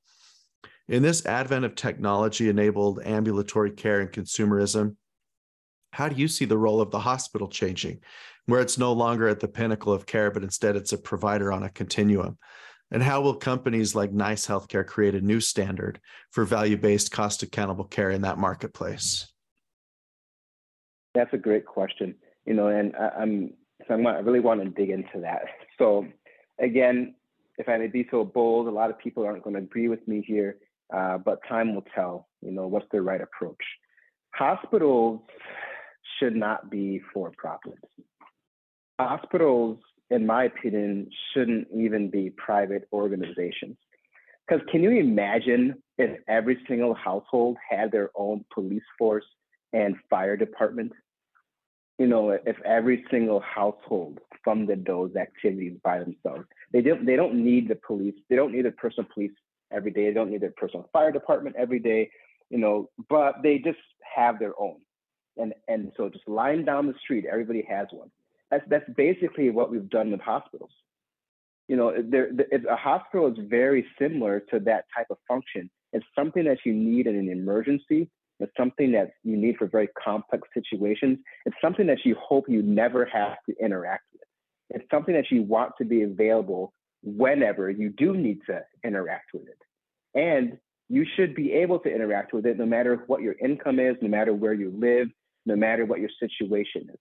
In 0.88 1.04
this 1.04 1.26
advent 1.26 1.66
of 1.66 1.76
technology 1.76 2.50
enabled 2.50 3.02
ambulatory 3.04 3.72
care 3.72 4.00
and 4.00 4.12
consumerism, 4.12 4.96
how 5.92 6.08
do 6.08 6.16
you 6.16 6.28
see 6.28 6.46
the 6.46 6.58
role 6.58 6.80
of 6.80 6.92
the 6.92 7.00
hospital 7.00 7.48
changing, 7.48 8.00
where 8.48 8.62
it's 8.62 8.78
no 8.78 8.94
longer 8.94 9.28
at 9.28 9.40
the 9.40 9.48
pinnacle 9.48 9.94
of 9.94 10.06
care, 10.06 10.32
but 10.32 10.44
instead 10.44 10.76
it's 10.76 10.94
a 10.94 10.98
provider 10.98 11.52
on 11.52 11.64
a 11.64 11.70
continuum? 11.70 12.38
And 12.90 13.04
how 13.04 13.22
will 13.22 13.36
companies 13.36 13.96
like 13.96 14.14
Nice 14.14 14.48
Healthcare 14.48 14.86
create 14.86 15.14
a 15.14 15.22
new 15.22 15.42
standard 15.42 16.00
for 16.32 16.46
value 16.46 16.78
based, 16.78 17.12
cost 17.12 17.44
accountable 17.44 17.84
care 17.84 18.10
in 18.10 18.22
that 18.22 18.38
marketplace? 18.38 19.32
That's 21.14 21.34
a 21.34 21.38
great 21.38 21.66
question. 21.66 22.16
You 22.46 22.54
know, 22.54 22.68
and 22.68 22.96
I, 22.96 23.24
am 23.24 23.54
so 23.88 23.94
I'm, 23.94 24.08
I 24.08 24.20
really 24.20 24.40
want 24.40 24.64
to 24.64 24.70
dig 24.70 24.90
into 24.90 25.20
that. 25.22 25.44
So, 25.78 26.08
again, 26.60 27.16
if 27.58 27.68
I 27.68 27.78
may 27.78 27.88
be 27.88 28.08
so 28.10 28.24
bold, 28.24 28.68
a 28.68 28.72
lot 28.72 28.90
of 28.90 28.98
people 28.98 29.26
aren't 29.26 29.44
going 29.44 29.56
to 29.56 29.62
agree 29.62 29.90
with 29.90 30.08
me 30.08 30.24
here, 30.26 30.58
uh, 30.96 31.18
but 31.18 31.40
time 31.50 31.76
will 31.76 31.86
tell. 31.94 32.30
You 32.42 32.52
know, 32.52 32.68
what's 32.68 32.86
the 32.92 33.02
right 33.02 33.20
approach? 33.20 33.64
Hospitals 34.34 35.20
should 36.20 36.36
not 36.36 36.70
be 36.70 37.02
for 37.14 37.32
profit. 37.38 37.78
Hospitals, 39.00 39.78
in 40.10 40.26
my 40.26 40.46
opinion, 40.46 41.10
shouldn't 41.34 41.68
even 41.76 42.10
be 42.10 42.32
private 42.32 42.88
organizations. 42.92 43.78
Because 44.48 44.66
can 44.72 44.82
you 44.82 44.92
imagine 44.92 45.76
if 45.98 46.20
every 46.28 46.58
single 46.68 46.94
household 46.94 47.58
had 47.70 47.92
their 47.92 48.12
own 48.16 48.46
police 48.54 48.84
force 48.98 49.26
and 49.74 49.96
fire 50.10 50.38
department? 50.38 50.94
You 52.00 52.08
know, 52.08 52.30
if 52.32 52.56
every 52.64 53.04
single 53.12 53.42
household 53.42 54.20
funded 54.46 54.86
those 54.86 55.16
activities 55.16 55.78
by 55.84 56.00
themselves, 56.00 56.46
they 56.72 56.82
don't 56.82 57.06
they 57.06 57.16
don't 57.16 57.44
need 57.44 57.68
the 57.68 57.76
police. 57.76 58.16
They 58.30 58.36
don't 58.36 58.54
need 58.54 58.66
a 58.66 58.72
personal 58.72 59.10
police 59.14 59.32
every 59.72 59.92
day. 59.92 60.06
They 60.06 60.14
don't 60.14 60.30
need 60.30 60.44
a 60.44 60.52
personal 60.52 60.90
fire 60.94 61.12
department 61.12 61.56
every 61.58 61.80
day. 61.80 62.10
You 62.50 62.60
know, 62.60 62.90
but 63.10 63.42
they 63.44 63.58
just 63.58 63.80
have 64.16 64.40
their 64.40 64.54
own 64.60 64.78
and 65.38 65.54
and 65.68 65.92
so 65.98 66.10
just 66.10 66.28
lying 66.28 66.66
down 66.66 66.88
the 66.88 66.94
street, 67.02 67.26
everybody 67.32 67.66
has 67.70 67.88
one. 67.92 68.10
That's 68.52 68.64
that's 68.70 68.90
basically 68.96 69.50
what 69.50 69.72
we've 69.72 69.90
done 69.90 70.12
with 70.12 70.22
hospitals. 70.22 70.72
You 71.68 71.76
know, 71.76 71.94
there, 72.02 72.30
a 72.70 72.76
hospital 72.78 73.28
is 73.28 73.38
very 73.50 73.86
similar 74.00 74.40
to 74.52 74.60
that 74.62 74.86
type 74.96 75.08
of 75.10 75.18
function. 75.28 75.70
It's 75.92 76.06
something 76.16 76.46
that 76.46 76.60
you 76.66 76.74
need 76.74 77.08
in 77.08 77.18
an 77.18 77.30
emergency. 77.30 78.10
It's 78.40 78.52
something 78.56 78.92
that 78.94 79.12
you 79.24 79.36
need 79.36 79.58
for 79.58 79.68
very 79.68 79.90
complex 80.02 80.48
situations. 80.54 81.20
It's 81.46 81.56
something 81.62 81.88
that 81.88 82.06
you 82.06 82.16
hope 82.22 82.46
you 82.48 82.62
never 82.62 83.04
have 83.06 83.38
to 83.50 83.56
interact 83.62 84.04
with. 84.14 84.24
It's 84.70 84.90
something 84.92 85.14
that 85.16 85.32
you 85.32 85.44
want 85.44 85.74
to 85.80 85.86
be 85.86 86.04
available 86.04 86.74
whenever 87.04 87.70
you 87.70 87.90
do 87.90 88.16
need 88.16 88.40
to 88.48 88.62
interact 88.84 89.32
with 89.34 89.48
it. 89.48 89.58
And 90.18 90.58
you 90.90 91.06
should 91.16 91.36
be 91.36 91.52
able 91.54 91.80
to 91.80 91.94
interact 91.94 92.34
with 92.34 92.46
it 92.46 92.58
no 92.58 92.66
matter 92.66 93.04
what 93.08 93.22
your 93.22 93.36
income 93.44 93.80
is, 93.80 93.96
no 94.02 94.08
matter 94.08 94.34
where 94.34 94.54
you 94.54 94.74
live, 94.78 95.08
no 95.46 95.56
matter 95.56 95.86
what 95.86 96.00
your 96.00 96.10
situation 96.20 96.88
is. 96.90 97.00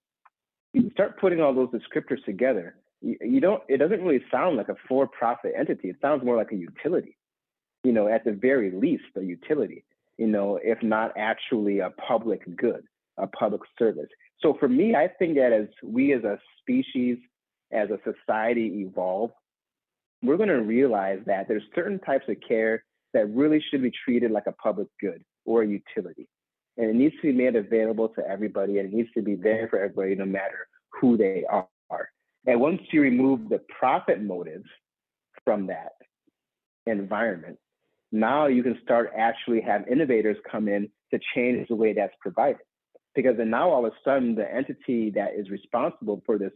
You 0.76 0.90
start 0.90 1.18
putting 1.18 1.40
all 1.40 1.54
those 1.54 1.70
descriptors 1.70 2.22
together, 2.26 2.76
you, 3.00 3.16
you 3.22 3.40
don't, 3.40 3.62
it 3.66 3.78
doesn't 3.78 4.02
really 4.02 4.22
sound 4.30 4.58
like 4.58 4.68
a 4.68 4.74
for 4.86 5.06
profit 5.06 5.54
entity. 5.58 5.88
It 5.88 5.96
sounds 6.02 6.22
more 6.22 6.36
like 6.36 6.52
a 6.52 6.56
utility, 6.56 7.16
you 7.82 7.92
know, 7.92 8.08
at 8.08 8.26
the 8.26 8.32
very 8.32 8.70
least, 8.70 9.04
a 9.16 9.22
utility, 9.22 9.84
you 10.18 10.26
know, 10.26 10.60
if 10.62 10.82
not 10.82 11.12
actually 11.16 11.78
a 11.78 11.88
public 12.06 12.42
good, 12.58 12.84
a 13.16 13.26
public 13.26 13.62
service. 13.78 14.08
So 14.40 14.54
for 14.60 14.68
me, 14.68 14.94
I 14.94 15.08
think 15.18 15.36
that 15.36 15.50
as 15.50 15.68
we 15.82 16.12
as 16.12 16.24
a 16.24 16.38
species, 16.60 17.16
as 17.72 17.88
a 17.88 17.98
society 18.04 18.84
evolve, 18.86 19.30
we're 20.22 20.36
going 20.36 20.50
to 20.50 20.60
realize 20.60 21.20
that 21.24 21.48
there's 21.48 21.62
certain 21.74 22.00
types 22.00 22.26
of 22.28 22.36
care 22.46 22.84
that 23.14 23.34
really 23.34 23.64
should 23.70 23.80
be 23.80 23.92
treated 24.04 24.30
like 24.30 24.46
a 24.46 24.52
public 24.52 24.88
good 25.00 25.24
or 25.46 25.62
a 25.62 25.66
utility 25.66 26.28
and 26.76 26.90
it 26.90 26.94
needs 26.94 27.14
to 27.16 27.22
be 27.22 27.32
made 27.32 27.56
available 27.56 28.08
to 28.10 28.26
everybody 28.28 28.78
and 28.78 28.92
it 28.92 28.94
needs 28.94 29.08
to 29.14 29.22
be 29.22 29.34
there 29.34 29.68
for 29.68 29.78
everybody 29.78 30.14
no 30.14 30.24
matter 30.24 30.68
who 31.00 31.16
they 31.16 31.44
are 31.48 31.68
and 32.46 32.60
once 32.60 32.80
you 32.92 33.00
remove 33.00 33.48
the 33.48 33.60
profit 33.78 34.22
motive 34.22 34.62
from 35.44 35.66
that 35.66 35.92
environment 36.86 37.58
Now 38.12 38.46
you 38.46 38.62
can 38.62 38.78
start 38.82 39.12
actually 39.16 39.60
have 39.62 39.88
innovators 39.88 40.36
come 40.50 40.68
in 40.68 40.88
to 41.12 41.20
change 41.34 41.68
the 41.68 41.74
way 41.76 41.92
that's 41.92 42.14
provided. 42.20 42.62
Because 43.14 43.36
then 43.36 43.50
now 43.50 43.70
all 43.70 43.86
of 43.86 43.92
a 43.92 43.96
sudden 44.04 44.34
the 44.34 44.52
entity 44.52 45.10
that 45.10 45.34
is 45.36 45.50
responsible 45.50 46.22
for 46.26 46.38
this 46.38 46.52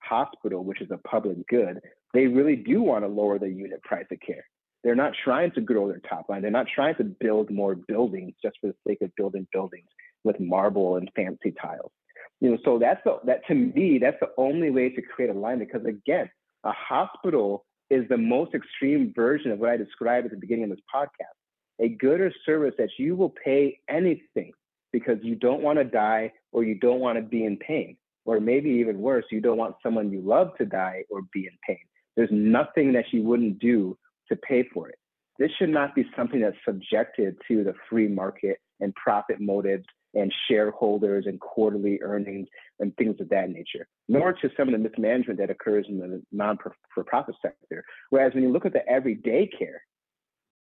hospital, 0.00 0.64
which 0.64 0.80
is 0.80 0.90
a 0.90 0.98
public 0.98 1.46
good, 1.48 1.80
they 2.14 2.26
really 2.26 2.56
do 2.56 2.82
want 2.82 3.04
to 3.04 3.08
lower 3.08 3.38
the 3.38 3.48
unit 3.48 3.82
price 3.82 4.06
of 4.12 4.18
care. 4.20 4.44
They're 4.84 4.94
not 4.94 5.12
trying 5.24 5.52
to 5.52 5.60
grow 5.60 5.88
their 5.88 6.00
top 6.00 6.28
line. 6.28 6.42
They're 6.42 6.50
not 6.50 6.66
trying 6.74 6.96
to 6.96 7.04
build 7.04 7.50
more 7.50 7.74
buildings 7.74 8.34
just 8.42 8.56
for 8.60 8.68
the 8.68 8.76
sake 8.86 9.02
of 9.02 9.14
building 9.16 9.46
buildings 9.52 9.88
with 10.24 10.40
marble 10.40 10.96
and 10.96 11.10
fancy 11.14 11.52
tiles. 11.60 11.92
You 12.40 12.50
know, 12.50 12.58
so 12.64 12.78
that's 12.78 13.00
the, 13.04 13.18
that 13.24 13.46
to 13.48 13.54
me, 13.54 13.98
that's 13.98 14.18
the 14.20 14.30
only 14.38 14.70
way 14.70 14.90
to 14.90 15.02
create 15.02 15.30
alignment. 15.30 15.70
Because 15.72 15.86
again, 15.86 16.30
a 16.64 16.72
hospital 16.72 17.64
is 17.90 18.08
the 18.08 18.16
most 18.16 18.54
extreme 18.54 19.12
version 19.14 19.50
of 19.50 19.58
what 19.58 19.70
I 19.70 19.76
described 19.76 20.26
at 20.26 20.30
the 20.30 20.38
beginning 20.38 20.64
of 20.64 20.70
this 20.70 20.80
podcast. 20.94 21.34
A 21.80 21.88
good 21.88 22.20
or 22.20 22.32
service 22.44 22.74
that 22.78 22.90
you 22.98 23.16
will 23.16 23.34
pay 23.44 23.78
anything 23.88 24.52
because 24.92 25.18
you 25.22 25.34
don't 25.34 25.62
want 25.62 25.78
to 25.78 25.84
die 25.84 26.32
or 26.52 26.64
you 26.64 26.74
don't 26.74 27.00
want 27.00 27.16
to 27.16 27.22
be 27.22 27.44
in 27.44 27.56
pain. 27.56 27.96
Or 28.26 28.38
maybe 28.38 28.70
even 28.70 29.00
worse, 29.00 29.24
you 29.30 29.40
don't 29.40 29.56
want 29.56 29.76
someone 29.82 30.12
you 30.12 30.20
love 30.20 30.56
to 30.58 30.66
die 30.66 31.04
or 31.10 31.22
be 31.32 31.40
in 31.46 31.58
pain. 31.66 31.80
There's 32.16 32.28
nothing 32.30 32.92
that 32.92 33.06
you 33.12 33.22
wouldn't 33.22 33.58
do 33.58 33.96
to 34.28 34.36
pay 34.36 34.68
for 34.74 34.88
it. 34.88 34.96
This 35.38 35.50
should 35.58 35.70
not 35.70 35.94
be 35.94 36.04
something 36.14 36.40
that's 36.40 36.56
subjected 36.66 37.36
to 37.48 37.64
the 37.64 37.74
free 37.88 38.08
market 38.08 38.58
and 38.80 38.94
profit 38.94 39.40
motives 39.40 39.86
and 40.14 40.32
shareholders 40.48 41.26
and 41.26 41.40
quarterly 41.40 42.00
earnings 42.02 42.48
and 42.78 42.96
things 42.96 43.20
of 43.20 43.28
that 43.28 43.50
nature, 43.50 43.86
nor 44.08 44.32
to 44.32 44.50
some 44.56 44.68
of 44.68 44.72
the 44.72 44.78
mismanagement 44.78 45.38
that 45.38 45.50
occurs 45.50 45.86
in 45.88 45.98
the 45.98 46.22
non-for-profit 46.32 47.34
sector. 47.40 47.84
Whereas 48.10 48.34
when 48.34 48.42
you 48.42 48.50
look 48.50 48.66
at 48.66 48.72
the 48.72 48.86
everyday 48.88 49.46
care, 49.46 49.82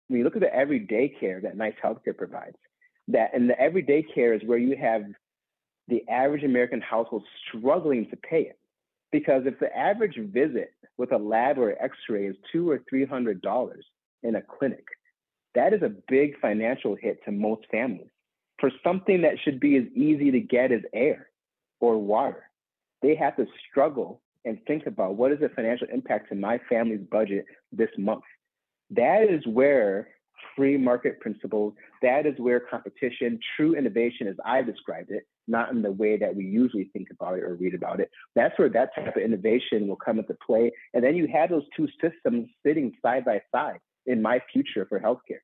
when 0.08 0.20
you 0.20 0.24
look 0.24 0.36
at 0.36 0.42
the 0.42 0.54
everyday 0.54 1.10
care 1.20 1.42
that 1.42 1.58
Nice 1.58 1.74
Healthcare 1.84 2.16
provides, 2.16 2.58
that 3.08 3.32
and 3.34 3.50
the 3.50 3.60
everyday 3.60 4.04
care 4.04 4.34
is 4.34 4.42
where 4.46 4.58
you 4.58 4.76
have 4.78 5.04
the 5.88 6.08
average 6.08 6.44
American 6.44 6.82
household 6.82 7.24
struggling 7.48 8.08
to 8.10 8.18
pay 8.18 8.42
it. 8.42 8.60
Because 9.12 9.44
if 9.46 9.60
the 9.60 9.76
average 9.76 10.18
visit 10.18 10.72
with 10.98 11.12
a 11.12 11.18
lab 11.18 11.58
or 11.58 11.76
x-ray 11.82 12.28
is 12.28 12.36
two 12.52 12.70
or 12.70 12.82
three 12.90 13.06
hundred 13.06 13.42
dollars 13.42 13.86
in 14.24 14.36
a 14.36 14.42
clinic, 14.42 14.86
that 15.56 15.74
is 15.74 15.82
a 15.82 15.92
big 16.08 16.40
financial 16.40 16.96
hit 16.96 17.24
to 17.26 17.32
most 17.32 17.66
families 17.72 18.12
for 18.62 18.72
something 18.84 19.24
that 19.24 19.36
should 19.44 19.60
be 19.60 19.76
as 19.76 19.84
easy 19.94 20.32
to 20.32 20.40
get 20.40 20.72
as 20.72 20.82
air 20.94 21.28
or 21.82 21.98
water. 21.98 22.44
They 23.02 23.16
have 23.16 23.36
to 23.36 23.48
struggle 23.70 24.22
and 24.46 24.60
think 24.66 24.86
about 24.86 25.16
what 25.16 25.32
is 25.32 25.40
the 25.40 25.50
financial 25.50 25.88
impact 25.92 26.30
to 26.30 26.36
my 26.36 26.60
family's 26.70 27.02
budget 27.12 27.46
this 27.72 27.90
month. 27.98 28.24
That 28.92 29.24
is 29.30 29.46
where 29.48 30.10
free 30.56 30.78
market 30.78 31.20
principles, 31.20 31.74
that 32.02 32.26
is 32.26 32.34
where 32.38 32.60
competition, 32.60 33.40
true 33.56 33.76
innovation, 33.76 34.28
as 34.28 34.36
I 34.46 34.62
described 34.62 35.12
it, 35.12 35.24
not 35.48 35.72
in 35.72 35.82
the 35.82 35.92
way 35.92 36.18
that 36.18 36.36
we 36.36 36.46
usually 36.46 36.90
think 36.94 37.08
about 37.12 37.38
it 37.38 37.44
or 37.44 37.56
read 37.56 37.74
about 37.74 38.00
it. 38.00 38.10
That's 38.36 38.58
where 38.60 38.70
that 38.70 38.94
type 38.96 39.16
of 39.16 39.22
innovation 39.22 39.88
will 39.88 39.98
come 39.98 40.20
into 40.20 40.36
play. 40.46 40.72
And 40.94 41.04
then 41.04 41.16
you 41.16 41.28
have 41.28 41.50
those 41.50 41.66
two 41.76 41.88
systems 42.02 42.50
sitting 42.66 42.94
side 43.02 43.26
by 43.26 43.42
side 43.52 43.80
in 44.06 44.22
my 44.22 44.40
future 44.52 44.86
for 44.88 45.00
healthcare 45.00 45.42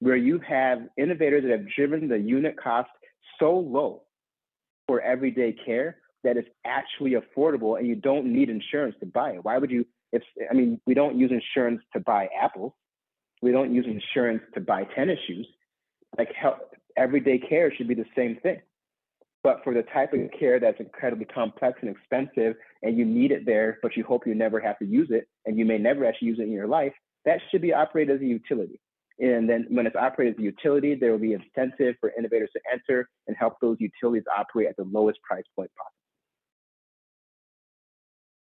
where 0.00 0.16
you 0.16 0.40
have 0.46 0.80
innovators 0.96 1.42
that 1.42 1.50
have 1.50 1.66
driven 1.74 2.08
the 2.08 2.18
unit 2.18 2.56
cost 2.56 2.90
so 3.38 3.56
low 3.58 4.02
for 4.86 5.00
everyday 5.00 5.52
care 5.52 5.98
that 6.24 6.36
it's 6.36 6.48
actually 6.64 7.12
affordable 7.12 7.78
and 7.78 7.86
you 7.86 7.94
don't 7.94 8.26
need 8.26 8.50
insurance 8.50 8.94
to 9.00 9.06
buy 9.06 9.30
it. 9.30 9.44
Why 9.44 9.58
would 9.58 9.70
you? 9.70 9.86
If 10.12 10.22
I 10.50 10.54
mean, 10.54 10.80
we 10.86 10.94
don't 10.94 11.18
use 11.18 11.30
insurance 11.30 11.82
to 11.92 12.00
buy 12.00 12.28
apples. 12.40 12.72
We 13.42 13.52
don't 13.52 13.74
use 13.74 13.86
insurance 13.86 14.42
to 14.54 14.60
buy 14.60 14.84
tennis 14.94 15.18
shoes. 15.26 15.46
Like 16.16 16.32
health, 16.32 16.60
everyday 16.96 17.38
care 17.38 17.72
should 17.74 17.88
be 17.88 17.94
the 17.94 18.06
same 18.16 18.38
thing. 18.42 18.60
But 19.42 19.62
for 19.62 19.74
the 19.74 19.82
type 19.82 20.12
of 20.12 20.20
care 20.38 20.58
that's 20.58 20.80
incredibly 20.80 21.26
complex 21.26 21.78
and 21.80 21.90
expensive, 21.90 22.56
and 22.82 22.96
you 22.96 23.04
need 23.04 23.30
it 23.30 23.46
there, 23.46 23.78
but 23.82 23.96
you 23.96 24.02
hope 24.02 24.26
you 24.26 24.34
never 24.34 24.58
have 24.58 24.78
to 24.80 24.84
use 24.84 25.08
it, 25.10 25.28
and 25.44 25.56
you 25.56 25.64
may 25.64 25.78
never 25.78 26.04
actually 26.04 26.28
use 26.28 26.38
it 26.40 26.44
in 26.44 26.52
your 26.52 26.66
life, 26.66 26.92
that 27.24 27.38
should 27.50 27.62
be 27.62 27.72
operated 27.72 28.16
as 28.16 28.22
a 28.22 28.24
utility. 28.24 28.80
And 29.18 29.48
then 29.48 29.66
when 29.70 29.86
it's 29.86 29.96
operated 29.96 30.34
as 30.34 30.40
a 30.40 30.42
utility, 30.42 30.94
there 30.94 31.10
will 31.10 31.18
be 31.18 31.32
incentive 31.32 31.96
for 32.00 32.12
innovators 32.18 32.50
to 32.52 32.60
enter 32.70 33.08
and 33.26 33.36
help 33.36 33.54
those 33.60 33.76
utilities 33.80 34.24
operate 34.36 34.68
at 34.68 34.76
the 34.76 34.84
lowest 34.84 35.20
price 35.22 35.44
point 35.54 35.70
possible. 35.76 35.92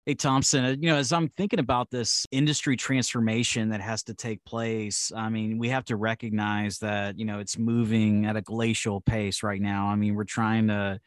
Hey 0.07 0.15
Thompson, 0.15 0.65
uh, 0.67 0.77
you 0.79 0.91
know, 0.91 0.97
as 0.97 1.15
I'm 1.15 1.31
thinking 1.31 1.61
about 1.61 1.91
this 1.91 2.27
industry 2.31 2.77
transformation 2.77 3.71
that 3.71 3.81
has 3.81 4.03
to 4.03 4.13
take 4.13 4.45
place, 4.45 5.11
I 5.17 5.31
mean, 5.31 5.57
we 5.57 5.71
have 5.71 5.87
to 5.87 5.97
recognize 5.97 6.79
that, 6.81 7.19
you 7.19 7.25
know, 7.25 7.39
it's 7.39 7.57
moving 7.57 8.27
at 8.27 8.37
a 8.37 8.43
glacial 8.43 9.01
pace 9.01 9.43
right 9.43 9.63
now. 9.63 9.87
I 9.87 9.95
mean, 9.95 10.15
we're 10.15 10.25
trying 10.25 10.69
to 10.69 11.01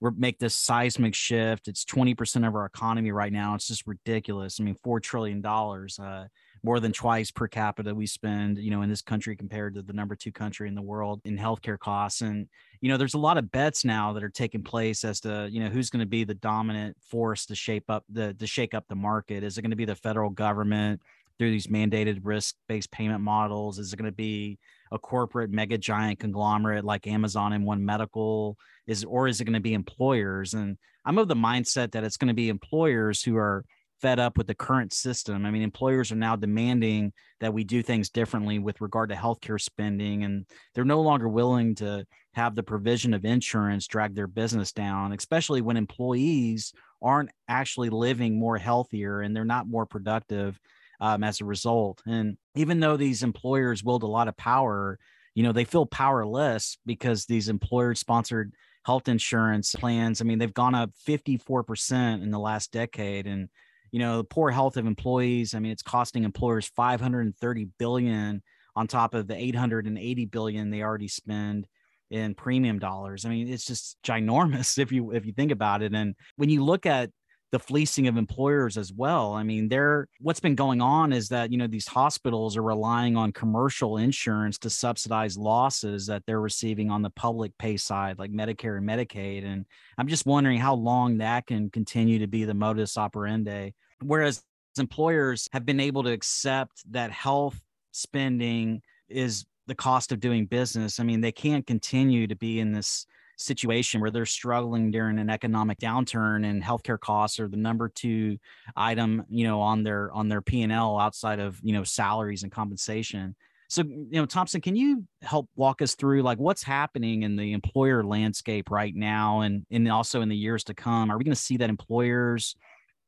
we're 0.00 0.12
make 0.12 0.38
this 0.38 0.54
seismic 0.54 1.16
shift. 1.16 1.66
It's 1.66 1.84
20% 1.84 2.46
of 2.46 2.54
our 2.54 2.66
economy 2.66 3.10
right 3.10 3.32
now. 3.32 3.56
It's 3.56 3.66
just 3.66 3.88
ridiculous. 3.88 4.60
I 4.60 4.62
mean, 4.62 4.76
4 4.84 5.00
trillion 5.00 5.40
dollars. 5.40 5.98
Uh, 5.98 6.26
more 6.64 6.80
than 6.80 6.92
twice 6.92 7.30
per 7.30 7.46
capita 7.46 7.94
we 7.94 8.06
spend, 8.06 8.56
you 8.56 8.70
know, 8.70 8.80
in 8.80 8.88
this 8.88 9.02
country 9.02 9.36
compared 9.36 9.74
to 9.74 9.82
the 9.82 9.92
number 9.92 10.16
two 10.16 10.32
country 10.32 10.66
in 10.66 10.74
the 10.74 10.82
world 10.82 11.20
in 11.26 11.36
healthcare 11.36 11.78
costs. 11.78 12.22
And, 12.22 12.48
you 12.80 12.88
know, 12.88 12.96
there's 12.96 13.12
a 13.12 13.18
lot 13.18 13.36
of 13.36 13.52
bets 13.52 13.84
now 13.84 14.14
that 14.14 14.24
are 14.24 14.30
taking 14.30 14.62
place 14.62 15.04
as 15.04 15.20
to, 15.20 15.46
you 15.52 15.60
know, 15.60 15.68
who's 15.68 15.90
going 15.90 16.00
to 16.00 16.06
be 16.06 16.24
the 16.24 16.34
dominant 16.34 16.96
force 17.02 17.44
to 17.46 17.54
shape 17.54 17.90
up 17.90 18.04
the 18.08 18.32
to 18.32 18.46
shake 18.46 18.72
up 18.72 18.86
the 18.88 18.94
market. 18.94 19.44
Is 19.44 19.58
it 19.58 19.62
going 19.62 19.72
to 19.72 19.76
be 19.76 19.84
the 19.84 19.94
federal 19.94 20.30
government 20.30 21.02
through 21.38 21.50
these 21.50 21.66
mandated 21.66 22.20
risk-based 22.22 22.90
payment 22.90 23.20
models? 23.20 23.78
Is 23.78 23.92
it 23.92 23.98
going 23.98 24.10
to 24.10 24.16
be 24.16 24.58
a 24.90 24.98
corporate 24.98 25.50
mega 25.50 25.76
giant 25.76 26.18
conglomerate 26.18 26.84
like 26.84 27.06
Amazon 27.06 27.52
and 27.52 27.66
One 27.66 27.84
Medical? 27.84 28.56
Is 28.86 29.04
or 29.04 29.28
is 29.28 29.42
it 29.42 29.44
going 29.44 29.52
to 29.52 29.60
be 29.60 29.74
employers? 29.74 30.54
And 30.54 30.78
I'm 31.04 31.18
of 31.18 31.28
the 31.28 31.34
mindset 31.34 31.92
that 31.92 32.04
it's 32.04 32.16
going 32.16 32.28
to 32.28 32.34
be 32.34 32.48
employers 32.48 33.22
who 33.22 33.36
are 33.36 33.66
fed 34.04 34.20
up 34.20 34.36
with 34.36 34.46
the 34.46 34.54
current 34.54 34.92
system. 34.92 35.46
I 35.46 35.50
mean, 35.50 35.62
employers 35.62 36.12
are 36.12 36.16
now 36.16 36.36
demanding 36.36 37.14
that 37.40 37.54
we 37.54 37.64
do 37.64 37.82
things 37.82 38.10
differently 38.10 38.58
with 38.58 38.82
regard 38.82 39.08
to 39.08 39.14
healthcare 39.14 39.58
spending, 39.58 40.24
and 40.24 40.44
they're 40.74 40.84
no 40.84 41.00
longer 41.00 41.26
willing 41.26 41.74
to 41.76 42.04
have 42.34 42.54
the 42.54 42.62
provision 42.62 43.14
of 43.14 43.24
insurance 43.24 43.86
drag 43.86 44.14
their 44.14 44.26
business 44.26 44.72
down, 44.72 45.14
especially 45.14 45.62
when 45.62 45.78
employees 45.78 46.74
aren't 47.00 47.30
actually 47.48 47.88
living 47.88 48.38
more 48.38 48.58
healthier 48.58 49.22
and 49.22 49.34
they're 49.34 49.42
not 49.42 49.66
more 49.66 49.86
productive 49.86 50.60
um, 51.00 51.24
as 51.24 51.40
a 51.40 51.46
result. 51.46 52.02
And 52.04 52.36
even 52.54 52.80
though 52.80 52.98
these 52.98 53.22
employers 53.22 53.82
wield 53.82 54.02
a 54.02 54.06
lot 54.06 54.28
of 54.28 54.36
power, 54.36 54.98
you 55.34 55.44
know, 55.44 55.52
they 55.52 55.64
feel 55.64 55.86
powerless 55.86 56.76
because 56.84 57.24
these 57.24 57.48
employer 57.48 57.94
sponsored 57.94 58.52
health 58.84 59.08
insurance 59.08 59.74
plans, 59.74 60.20
I 60.20 60.24
mean, 60.24 60.38
they've 60.38 60.52
gone 60.52 60.74
up 60.74 60.90
54% 61.08 62.22
in 62.22 62.30
the 62.30 62.38
last 62.38 62.70
decade. 62.70 63.26
And 63.26 63.48
you 63.94 64.00
know 64.00 64.16
the 64.16 64.24
poor 64.24 64.50
health 64.50 64.76
of 64.76 64.86
employees 64.86 65.54
i 65.54 65.60
mean 65.60 65.70
it's 65.70 65.80
costing 65.80 66.24
employers 66.24 66.66
530 66.74 67.68
billion 67.78 68.42
on 68.74 68.88
top 68.88 69.14
of 69.14 69.28
the 69.28 69.36
880 69.36 70.24
billion 70.26 70.68
they 70.68 70.82
already 70.82 71.06
spend 71.06 71.68
in 72.10 72.34
premium 72.34 72.80
dollars 72.80 73.24
i 73.24 73.28
mean 73.28 73.46
it's 73.46 73.64
just 73.64 73.96
ginormous 74.02 74.78
if 74.80 74.90
you 74.90 75.12
if 75.12 75.24
you 75.24 75.32
think 75.32 75.52
about 75.52 75.80
it 75.80 75.94
and 75.94 76.16
when 76.34 76.50
you 76.50 76.64
look 76.64 76.86
at 76.86 77.10
the 77.52 77.58
fleecing 77.60 78.08
of 78.08 78.16
employers 78.16 78.76
as 78.76 78.92
well. 78.92 79.32
I 79.32 79.44
mean, 79.44 79.68
they're 79.68 80.08
what's 80.18 80.40
been 80.40 80.56
going 80.56 80.80
on 80.80 81.12
is 81.12 81.28
that 81.28 81.52
you 81.52 81.56
know 81.56 81.68
these 81.68 81.86
hospitals 81.86 82.56
are 82.56 82.64
relying 82.64 83.16
on 83.16 83.30
commercial 83.30 83.98
insurance 83.98 84.58
to 84.58 84.70
subsidize 84.70 85.36
losses 85.36 86.08
that 86.08 86.24
they're 86.26 86.40
receiving 86.40 86.90
on 86.90 87.02
the 87.02 87.10
public 87.10 87.56
pay 87.56 87.76
side, 87.76 88.18
like 88.18 88.32
Medicare 88.32 88.78
and 88.78 88.88
Medicaid. 88.88 89.44
And 89.44 89.66
I'm 89.96 90.08
just 90.08 90.26
wondering 90.26 90.58
how 90.58 90.74
long 90.74 91.18
that 91.18 91.46
can 91.46 91.70
continue 91.70 92.18
to 92.18 92.26
be 92.26 92.42
the 92.42 92.54
modus 92.54 92.98
operandi 92.98 93.70
Whereas 94.04 94.42
employers 94.78 95.48
have 95.52 95.64
been 95.64 95.80
able 95.80 96.02
to 96.04 96.10
accept 96.10 96.82
that 96.92 97.10
health 97.10 97.60
spending 97.92 98.82
is 99.08 99.44
the 99.66 99.74
cost 99.74 100.12
of 100.12 100.20
doing 100.20 100.46
business. 100.46 101.00
I 101.00 101.04
mean, 101.04 101.20
they 101.20 101.32
can't 101.32 101.66
continue 101.66 102.26
to 102.26 102.36
be 102.36 102.60
in 102.60 102.72
this 102.72 103.06
situation 103.36 104.00
where 104.00 104.10
they're 104.10 104.26
struggling 104.26 104.90
during 104.90 105.18
an 105.18 105.30
economic 105.30 105.78
downturn 105.78 106.44
and 106.44 106.62
healthcare 106.62 107.00
costs 107.00 107.40
are 107.40 107.48
the 107.48 107.56
number 107.56 107.88
two 107.88 108.38
item, 108.76 109.24
you 109.28 109.44
know, 109.44 109.60
on 109.60 109.82
their 109.82 110.12
on 110.12 110.28
their 110.28 110.42
P&L 110.42 110.98
outside 110.98 111.40
of, 111.40 111.58
you 111.62 111.72
know, 111.72 111.84
salaries 111.84 112.42
and 112.42 112.52
compensation. 112.52 113.34
So, 113.68 113.82
you 113.82 114.08
know, 114.12 114.26
Thompson, 114.26 114.60
can 114.60 114.76
you 114.76 115.04
help 115.22 115.48
walk 115.56 115.82
us 115.82 115.94
through 115.94 116.22
like 116.22 116.38
what's 116.38 116.62
happening 116.62 117.22
in 117.22 117.34
the 117.34 117.52
employer 117.52 118.04
landscape 118.04 118.70
right 118.70 118.94
now 118.94 119.40
and 119.40 119.64
and 119.70 119.90
also 119.90 120.20
in 120.20 120.28
the 120.28 120.36
years 120.36 120.64
to 120.64 120.74
come? 120.74 121.10
Are 121.10 121.18
we 121.18 121.24
going 121.24 121.34
to 121.34 121.40
see 121.40 121.56
that 121.56 121.70
employers 121.70 122.54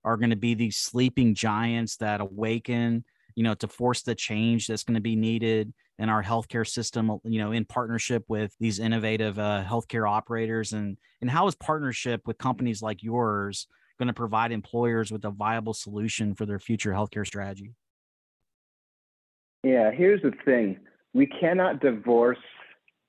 are 0.06 0.16
going 0.16 0.30
to 0.30 0.36
be 0.36 0.54
these 0.54 0.76
sleeping 0.76 1.34
giants 1.34 1.96
that 1.96 2.20
awaken, 2.20 3.04
you 3.34 3.42
know, 3.42 3.54
to 3.54 3.66
force 3.66 4.02
the 4.02 4.14
change 4.14 4.68
that's 4.68 4.84
going 4.84 4.94
to 4.94 5.00
be 5.00 5.16
needed 5.16 5.74
in 5.98 6.08
our 6.08 6.22
healthcare 6.22 6.66
system, 6.66 7.18
you 7.24 7.40
know, 7.40 7.52
in 7.52 7.64
partnership 7.64 8.24
with 8.28 8.54
these 8.60 8.78
innovative 8.78 9.38
uh, 9.38 9.64
healthcare 9.66 10.08
operators, 10.08 10.72
and 10.72 10.96
and 11.20 11.30
how 11.30 11.46
is 11.48 11.54
partnership 11.56 12.22
with 12.26 12.38
companies 12.38 12.80
like 12.80 13.02
yours 13.02 13.66
going 13.98 14.06
to 14.06 14.14
provide 14.14 14.52
employers 14.52 15.10
with 15.10 15.24
a 15.24 15.30
viable 15.30 15.74
solution 15.74 16.34
for 16.34 16.46
their 16.46 16.60
future 16.60 16.92
healthcare 16.92 17.26
strategy? 17.26 17.72
Yeah, 19.64 19.90
here's 19.90 20.22
the 20.22 20.32
thing. 20.44 20.78
we 21.14 21.26
cannot 21.26 21.80
divorce, 21.80 22.38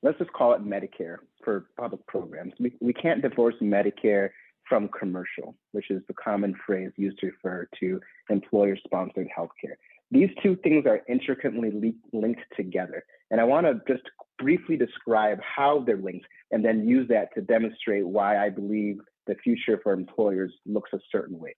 let's 0.02 0.18
just 0.18 0.32
call 0.34 0.54
it 0.54 0.66
Medicare 0.66 1.18
for 1.44 1.68
public 1.78 2.06
programs. 2.08 2.54
We, 2.60 2.74
we 2.82 2.94
can't 2.94 3.22
divorce 3.22 3.56
Medicare 3.62 4.30
from 4.68 4.90
commercial, 4.98 5.56
which 5.72 5.90
is 5.90 6.02
the 6.08 6.14
common 6.14 6.56
phrase 6.66 6.92
used 6.98 7.20
to 7.20 7.28
refer 7.28 7.68
to 7.80 8.00
employer 8.30 8.78
sponsored 8.86 9.28
healthcare. 9.38 9.76
These 10.12 10.30
two 10.42 10.56
things 10.64 10.86
are 10.86 11.02
intricately 11.10 11.94
linked 12.14 12.42
together. 12.56 13.04
And 13.30 13.42
I 13.42 13.44
want 13.44 13.66
to 13.66 13.82
just 13.88 14.08
briefly 14.40 14.78
describe 14.78 15.40
how 15.42 15.84
they're 15.86 15.98
linked 15.98 16.26
and 16.52 16.64
then 16.64 16.88
use 16.88 17.08
that 17.10 17.34
to 17.36 17.42
demonstrate 17.42 18.08
why 18.08 18.44
I 18.44 18.50
believe 18.50 19.00
the 19.26 19.36
future 19.44 19.80
for 19.84 19.92
employers 19.92 20.54
looks 20.66 20.92
a 20.94 21.00
certain 21.12 21.38
way. 21.38 21.56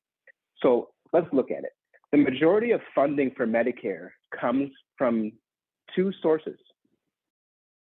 So 0.62 0.90
let's 1.14 1.28
look 1.32 1.52
at 1.52 1.64
it. 1.64 1.74
The 2.12 2.18
majority 2.18 2.72
of 2.72 2.82
funding 2.96 3.32
for 3.38 3.46
Medicare 3.46 4.10
comes 4.40 4.72
from 4.98 5.32
two 5.96 6.12
sources, 6.22 6.58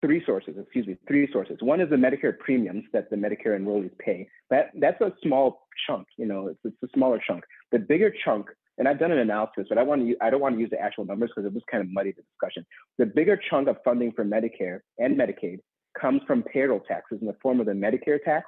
three 0.01 0.23
sources, 0.25 0.55
excuse 0.57 0.87
me, 0.87 0.97
three 1.07 1.29
sources. 1.31 1.57
One 1.61 1.79
is 1.79 1.89
the 1.89 1.95
Medicare 1.95 2.37
premiums 2.37 2.85
that 2.93 3.09
the 3.09 3.15
Medicare 3.15 3.59
enrollees 3.59 3.97
pay. 3.99 4.27
That 4.49 4.71
that's 4.79 4.99
a 5.01 5.13
small 5.23 5.67
chunk, 5.87 6.07
you 6.17 6.25
know, 6.25 6.47
it's, 6.47 6.59
it's 6.63 6.83
a 6.83 6.87
smaller 6.95 7.19
chunk. 7.25 7.43
The 7.71 7.79
bigger 7.79 8.13
chunk, 8.23 8.47
and 8.77 8.87
I've 8.87 8.99
done 8.99 9.11
an 9.11 9.19
analysis, 9.19 9.67
but 9.69 9.77
I 9.77 9.83
want 9.83 10.01
to 10.01 10.15
I 10.21 10.29
don't 10.29 10.41
want 10.41 10.55
to 10.55 10.61
use 10.61 10.69
the 10.71 10.79
actual 10.79 11.05
numbers 11.05 11.31
because 11.35 11.47
it 11.47 11.53
was 11.53 11.63
kind 11.69 11.83
of 11.83 11.89
muddy 11.91 12.11
the 12.11 12.23
discussion. 12.23 12.65
The 12.97 13.05
bigger 13.05 13.39
chunk 13.49 13.67
of 13.67 13.77
funding 13.83 14.11
for 14.11 14.25
Medicare 14.25 14.79
and 14.97 15.17
Medicaid 15.17 15.59
comes 15.99 16.21
from 16.25 16.43
payroll 16.43 16.79
taxes 16.79 17.19
in 17.21 17.27
the 17.27 17.35
form 17.41 17.59
of 17.59 17.65
the 17.65 17.73
Medicare 17.73 18.21
tax, 18.23 18.45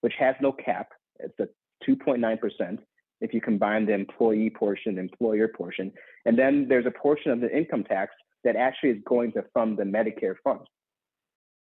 which 0.00 0.14
has 0.18 0.34
no 0.40 0.52
cap. 0.52 0.88
It's 1.18 1.38
a 1.40 1.48
2.9% 1.88 2.78
if 3.20 3.32
you 3.32 3.40
combine 3.40 3.86
the 3.86 3.92
employee 3.92 4.50
portion, 4.50 4.98
employer 4.98 5.48
portion. 5.48 5.92
And 6.24 6.38
then 6.38 6.66
there's 6.68 6.86
a 6.86 6.90
portion 6.90 7.30
of 7.30 7.40
the 7.40 7.56
income 7.56 7.84
tax 7.84 8.12
that 8.44 8.56
actually 8.56 8.90
is 8.90 8.98
going 9.06 9.32
to 9.32 9.44
fund 9.54 9.78
the 9.78 9.84
Medicare 9.84 10.34
fund. 10.44 10.60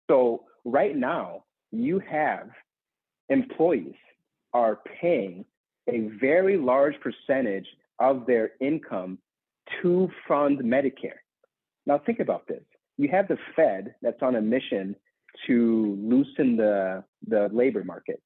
So 0.09 0.43
right 0.63 0.95
now, 0.95 1.43
you 1.71 1.99
have 1.99 2.49
employees 3.29 3.95
are 4.53 4.79
paying 5.01 5.45
a 5.89 6.09
very 6.19 6.57
large 6.57 6.95
percentage 7.01 7.67
of 7.99 8.25
their 8.25 8.51
income 8.61 9.17
to 9.81 10.09
fund 10.27 10.59
Medicare. 10.59 11.19
Now 11.85 11.99
think 12.05 12.19
about 12.19 12.47
this. 12.47 12.63
You 12.97 13.09
have 13.09 13.27
the 13.27 13.37
Fed 13.55 13.95
that's 14.01 14.21
on 14.21 14.35
a 14.35 14.41
mission 14.41 14.95
to 15.47 15.97
loosen 16.01 16.55
the, 16.55 17.03
the 17.27 17.49
labor 17.51 17.83
market. 17.83 18.21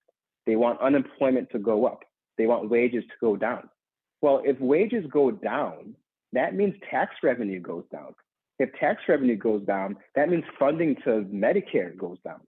They 0.45 0.55
want 0.55 0.79
unemployment 0.81 1.49
to 1.51 1.59
go 1.59 1.85
up. 1.85 2.03
They 2.37 2.45
want 2.45 2.69
wages 2.69 3.03
to 3.03 3.15
go 3.19 3.35
down. 3.35 3.69
Well, 4.21 4.41
if 4.45 4.59
wages 4.59 5.05
go 5.11 5.31
down, 5.31 5.95
that 6.33 6.55
means 6.55 6.75
tax 6.89 7.15
revenue 7.23 7.59
goes 7.59 7.83
down. 7.91 8.13
If 8.59 8.69
tax 8.79 9.01
revenue 9.07 9.37
goes 9.37 9.65
down, 9.65 9.95
that 10.15 10.29
means 10.29 10.43
funding 10.59 10.95
to 11.05 11.25
Medicare 11.33 11.97
goes 11.97 12.17
down. 12.25 12.41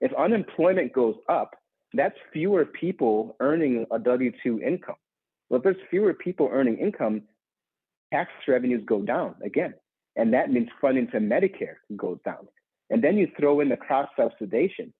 If 0.00 0.12
unemployment 0.14 0.92
goes 0.92 1.16
up, 1.28 1.56
that's 1.92 2.14
fewer 2.32 2.64
people 2.64 3.36
earning 3.40 3.84
a 3.90 3.98
W 3.98 4.32
2 4.42 4.60
income. 4.60 4.94
Well, 5.48 5.58
if 5.58 5.64
there's 5.64 5.76
fewer 5.90 6.14
people 6.14 6.48
earning 6.52 6.78
income, 6.78 7.22
tax 8.12 8.30
revenues 8.46 8.84
go 8.86 9.02
down 9.02 9.34
again. 9.44 9.74
And 10.16 10.32
that 10.34 10.50
means 10.50 10.68
funding 10.80 11.08
to 11.08 11.18
Medicare 11.18 11.76
goes 11.96 12.18
down. 12.24 12.48
And 12.90 13.02
then 13.02 13.16
you 13.16 13.28
throw 13.38 13.60
in 13.60 13.68
the 13.68 13.76
cross 13.76 14.08
subsidization. 14.18 14.92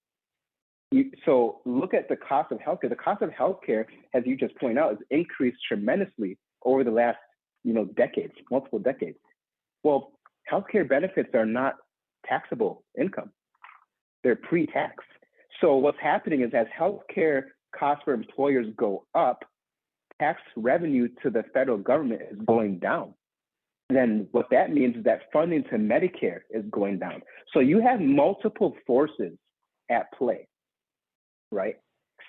You, 0.93 1.11
so 1.25 1.61
look 1.65 1.95
at 1.95 2.09
the 2.09 2.17
cost 2.17 2.51
of 2.51 2.59
healthcare. 2.59 2.89
The 2.89 2.97
cost 2.97 3.23
of 3.23 3.31
healthcare, 3.31 3.85
as 4.15 4.25
you 4.27 4.37
just 4.37 4.57
point 4.57 4.79
out, 4.79 4.91
has 4.91 4.99
increased 5.11 5.59
tremendously 5.67 6.37
over 6.65 6.83
the 6.83 6.91
last, 6.91 7.19
you 7.63 7.73
know, 7.73 7.85
decades, 7.85 8.33
multiple 8.51 8.81
decades. 8.81 9.19
Well, 9.85 10.13
healthcare 10.51 10.89
benefits 10.89 11.31
are 11.35 11.47
not 11.47 11.75
taxable 12.27 12.85
income; 12.99 13.31
they're 14.23 14.37
pre-tax. 14.37 15.05
So 15.61 15.77
what's 15.77 16.01
happening 16.01 16.43
is 16.43 16.53
as 16.55 16.67
healthcare 16.79 17.43
costs 17.79 18.03
for 18.05 18.15
employers 18.15 18.67
go 18.77 19.05
up, 19.15 19.45
tax 20.21 20.41
revenue 20.57 21.09
to 21.23 21.31
the 21.31 21.45
federal 21.55 21.79
government 21.79 22.23
is 22.31 22.39
going 22.47 22.79
down. 22.79 23.15
then 23.89 24.29
what 24.33 24.47
that 24.51 24.73
means 24.73 24.97
is 24.97 25.05
that 25.05 25.23
funding 25.33 25.65
to 25.65 25.77
Medicare 25.77 26.41
is 26.51 26.65
going 26.71 26.99
down. 26.99 27.23
So 27.53 27.61
you 27.61 27.81
have 27.81 28.01
multiple 28.01 28.77
forces 28.87 29.37
at 29.91 30.13
play 30.13 30.47
right? 31.51 31.77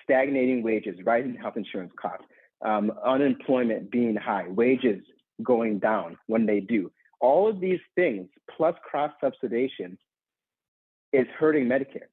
Stagnating 0.04 0.62
wages, 0.62 0.98
rising 1.04 1.34
health 1.34 1.56
insurance 1.56 1.92
costs, 2.00 2.24
um, 2.64 2.92
unemployment 3.04 3.90
being 3.90 4.16
high, 4.16 4.46
wages 4.48 5.02
going 5.42 5.78
down 5.78 6.16
when 6.26 6.46
they 6.46 6.60
do. 6.60 6.90
All 7.22 7.48
of 7.48 7.60
these 7.60 7.80
things, 7.94 8.28
plus 8.54 8.74
cross 8.84 9.12
subsidization, 9.22 9.96
is 11.14 11.26
hurting 11.38 11.66
Medicare. 11.66 12.10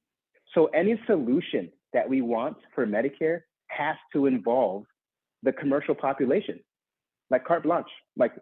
So 0.54 0.66
any 0.66 0.98
solution 1.06 1.70
that 1.92 2.08
we 2.08 2.22
want 2.22 2.56
for 2.74 2.86
Medicare 2.86 3.42
has 3.66 3.96
to 4.14 4.26
involve 4.26 4.84
the 5.42 5.52
commercial 5.52 5.94
population, 5.94 6.60
like 7.30 7.44
carte 7.44 7.64
blanche. 7.64 7.90
Like 8.16 8.32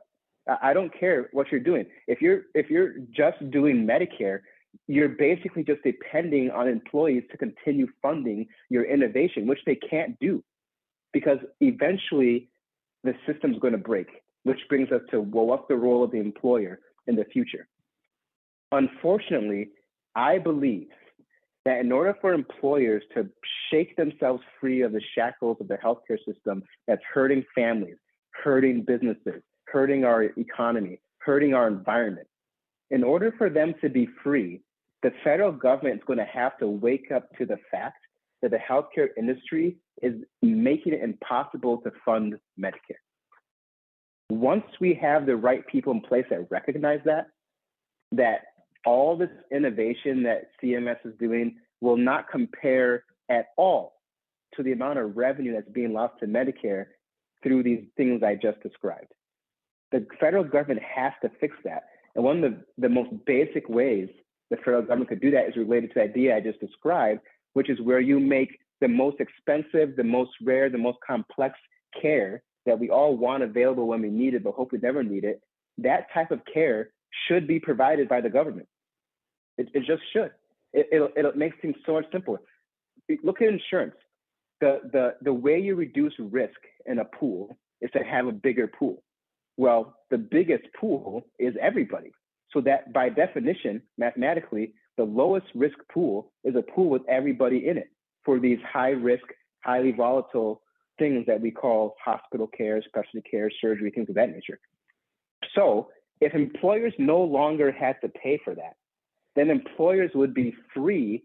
I 0.63 0.73
don't 0.73 0.93
care 0.99 1.29
what 1.33 1.51
you're 1.51 1.61
doing. 1.61 1.87
If 2.07 2.21
you're 2.21 2.43
if 2.55 2.71
you're 2.71 2.95
just 3.11 3.51
doing 3.51 3.87
Medicare, 3.87 4.41
you're 4.87 5.09
basically 5.09 5.65
just 5.65 5.83
depending 5.83 6.51
on 6.51 6.69
employees 6.69 7.25
to 7.31 7.37
continue 7.37 7.87
funding 8.03 8.47
your 8.71 8.85
innovation, 8.85 9.47
which 9.47 9.61
they 9.67 9.77
can't 9.77 10.19
do 10.21 10.43
because 11.13 11.39
eventually 11.61 12.49
the 13.05 13.15
system's 13.27 13.59
going 13.59 13.73
to 13.73 13.79
break, 13.79 14.09
which 14.49 14.61
brings 14.69 14.91
us 14.91 15.03
to 15.11 15.21
well, 15.21 15.47
what's 15.47 15.69
the 15.69 15.77
role 15.77 16.03
of 16.03 16.11
the 16.11 16.19
employer 16.19 16.81
in 17.07 17.15
the 17.15 17.25
future? 17.27 17.69
Unfortunately, 18.73 19.69
I 20.17 20.39
believe 20.39 20.89
that 21.65 21.81
in 21.81 21.93
order 21.93 22.17
for 22.21 22.33
employers 22.33 23.03
to 23.15 23.29
shake 23.71 23.95
themselves 23.97 24.43
free 24.61 24.83
of 24.83 24.93
the 24.93 25.03
shackles 25.15 25.59
of 25.61 25.69
the 25.69 25.77
healthcare 25.77 26.19
system 26.27 26.63
that's 26.87 27.03
hurting 27.13 27.45
families, 27.55 27.97
hurting 28.43 28.85
businesses, 28.87 29.43
hurting 29.67 30.05
our 30.05 30.23
economy, 30.39 30.99
hurting 31.19 31.53
our 31.53 31.69
environment, 31.69 32.27
in 32.91 33.05
order 33.05 33.35
for 33.37 33.51
them 33.51 33.75
to 33.83 33.91
be 33.91 34.09
free, 34.25 34.63
the 35.03 35.13
federal 35.23 35.53
government 35.53 35.97
is 35.97 36.07
going 36.07 36.19
to 36.19 36.25
have 36.25 36.57
to 36.59 36.67
wake 36.67 37.11
up 37.15 37.29
to 37.37 37.45
the 37.45 37.59
fact 37.71 37.99
that 38.41 38.51
the 38.51 38.59
healthcare 38.59 39.09
industry 39.19 39.77
is 40.03 40.15
making 40.43 40.95
it 40.95 41.03
impossible 41.03 41.79
to 41.79 41.93
fund 42.05 42.35
Medicare. 42.59 43.03
Once 44.31 44.65
we 44.81 44.95
have 44.95 45.27
the 45.27 45.37
right 45.37 45.67
people 45.67 45.93
in 45.93 46.01
place 46.01 46.27
that 46.31 46.51
recognize 46.51 47.01
that, 47.05 47.29
that 48.13 48.41
all 48.85 49.17
this 49.17 49.31
innovation 49.51 50.23
that 50.23 50.51
CMS 50.63 50.99
is 51.05 51.15
doing 51.19 51.57
will 51.81 51.97
not 51.97 52.31
compare 52.31 53.05
at 53.29 53.47
all 53.57 53.95
to 54.55 54.63
the 54.63 54.73
amount 54.73 54.99
of 54.99 55.17
revenue 55.17 55.53
that's 55.53 55.69
being 55.71 55.93
lost 55.93 56.15
to 56.21 56.27
Medicare 56.27 56.87
through 57.43 57.63
these 57.63 57.85
things 57.97 58.23
I 58.23 58.35
just 58.35 58.61
described. 58.63 59.13
The 59.93 60.07
federal 60.21 60.45
government 60.45 60.83
has 60.83 61.13
to 61.23 61.31
fix 61.41 61.57
that. 61.65 61.85
And 62.15 62.25
one 62.25 62.43
of 62.43 62.53
the, 62.53 62.65
the 62.79 62.89
most 62.89 63.11
basic 63.27 63.69
ways 63.69 64.09
the 64.51 64.57
federal 64.57 64.83
government 64.83 65.09
could 65.09 65.21
do 65.21 65.31
that 65.31 65.49
is 65.49 65.57
related 65.57 65.89
to 65.91 65.95
the 65.97 66.03
idea 66.03 66.37
I 66.37 66.41
just 66.41 66.61
described, 66.61 67.21
which 67.53 67.71
is 67.71 67.81
where 67.81 68.01
you 68.01 68.19
make 68.19 68.59
the 68.81 68.89
most 68.89 69.19
expensive, 69.21 69.97
the 69.97 70.05
most 70.05 70.31
rare, 70.43 70.71
the 70.71 70.79
most 70.79 70.99
complex 71.07 71.59
care 72.01 72.43
that 72.69 72.79
we 72.79 72.91
all 72.91 73.17
want 73.17 73.43
available 73.43 73.89
when 73.89 74.03
we 74.03 74.11
need 74.11 74.35
it, 74.35 74.45
but 74.45 74.55
hope 74.55 74.73
we 74.73 74.79
never 74.79 75.03
need 75.03 75.25
it. 75.25 75.41
That 75.79 76.07
type 76.13 76.31
of 76.31 76.41
care 76.53 76.91
should 77.27 77.49
be 77.49 77.59
provided 77.59 78.09
by 78.09 78.21
the 78.21 78.29
government. 78.29 78.69
It, 79.57 79.69
it 79.73 79.85
just 79.87 80.03
should. 80.13 80.31
It, 80.73 80.87
it, 80.93 81.13
it 81.17 81.37
makes 81.37 81.57
things 81.63 81.77
so 81.87 81.95
much 81.95 82.05
simpler. 82.13 82.41
Look 83.25 83.41
at 83.41 83.49
insurance. 83.49 83.95
The, 84.61 84.81
the, 84.93 85.15
the 85.23 85.33
way 85.33 85.59
you 85.59 85.77
reduce 85.77 86.13
risk 86.19 86.59
in 86.85 86.99
a 86.99 87.05
pool 87.05 87.57
is 87.81 87.91
to 87.93 88.01
have 88.01 88.27
a 88.27 88.33
bigger 88.33 88.67
pool. 88.67 89.03
Well, 89.57 89.97
the 90.11 90.19
biggest 90.19 90.65
pool 90.79 91.25
is 91.39 91.55
everybody. 91.61 92.13
So 92.53 92.61
that 92.63 92.93
by 92.93 93.09
definition, 93.09 93.83
mathematically, 93.97 94.75
the 94.97 95.05
lowest 95.05 95.47
risk 95.55 95.79
pool 95.93 96.33
is 96.45 96.55
a 96.55 96.63
pool 96.63 96.91
with 96.91 97.03
everybody 97.09 97.69
in 97.69 97.79
it 97.79 97.89
for 98.25 98.39
these 98.39 98.59
high 98.71 98.91
risk, 98.91 99.25
highly 99.65 99.93
volatile 99.93 100.61
things 100.99 101.27
that 101.27 101.41
we 101.41 101.51
call 101.51 101.97
hospital 102.05 102.47
care, 102.47 102.83
specialty 102.83 103.23
care, 103.29 103.51
surgery, 103.61 103.91
things 103.91 104.09
of 104.09 104.15
that 104.17 104.31
nature. 104.31 104.59
So 105.55 105.89
if 106.21 106.35
employers 106.35 106.93
no 106.99 107.23
longer 107.23 107.71
had 107.71 107.97
to 108.03 108.09
pay 108.09 108.41
for 108.45 108.55
that, 108.55 108.77
then 109.37 109.51
employers 109.51 110.11
would 110.15 110.35
be 110.35 110.55
free 110.75 111.25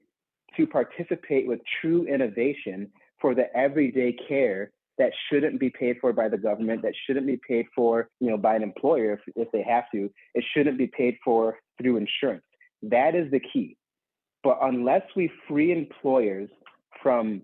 to 0.58 0.68
participate 0.68 1.48
with 1.48 1.60
true 1.82 2.06
innovation 2.06 2.92
for 3.20 3.34
the 3.34 3.56
everyday 3.56 4.16
care 4.28 4.72
that 5.00 5.12
shouldn't 5.30 5.60
be 5.60 5.72
paid 5.72 5.98
for 6.00 6.14
by 6.14 6.30
the 6.30 6.38
government, 6.38 6.84
that 6.84 6.94
shouldn't 7.06 7.26
be 7.26 7.40
paid 7.48 7.66
for, 7.76 8.10
you 8.20 8.30
know, 8.30 8.38
by 8.38 8.56
an 8.56 8.62
employer 8.62 9.14
if, 9.14 9.20
if 9.36 9.52
they 9.52 9.64
have 9.64 9.86
to. 9.92 10.12
It 10.36 10.44
shouldn't 10.54 10.78
be 10.78 10.88
paid 10.88 11.18
for 11.26 11.58
through 11.82 11.98
insurance. 11.98 12.44
That 12.84 13.16
is 13.16 13.32
the 13.32 13.40
key. 13.40 13.78
But 14.44 14.60
unless 14.62 15.04
we 15.16 15.32
free 15.48 15.72
employers 15.72 16.50
from 17.02 17.42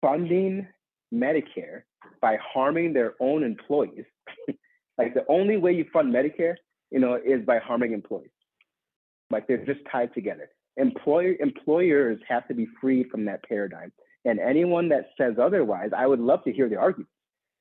funding 0.00 0.66
Medicare 1.12 1.82
by 2.20 2.36
harming 2.36 2.92
their 2.92 3.14
own 3.20 3.42
employees, 3.42 4.04
like 4.98 5.14
the 5.14 5.24
only 5.28 5.56
way 5.56 5.72
you 5.72 5.86
fund 5.92 6.12
Medicare, 6.14 6.56
you 6.90 7.00
know, 7.00 7.14
is 7.14 7.44
by 7.44 7.58
harming 7.58 7.92
employees. 7.92 8.30
Like 9.30 9.46
they're 9.46 9.64
just 9.64 9.80
tied 9.90 10.14
together. 10.14 10.48
Employer 10.76 11.34
employers 11.40 12.20
have 12.28 12.46
to 12.48 12.54
be 12.54 12.66
freed 12.80 13.08
from 13.10 13.24
that 13.26 13.42
paradigm. 13.44 13.92
And 14.24 14.38
anyone 14.40 14.88
that 14.90 15.10
says 15.18 15.34
otherwise, 15.40 15.90
I 15.96 16.06
would 16.06 16.20
love 16.20 16.44
to 16.44 16.52
hear 16.52 16.68
the 16.68 16.76
argument, 16.76 17.10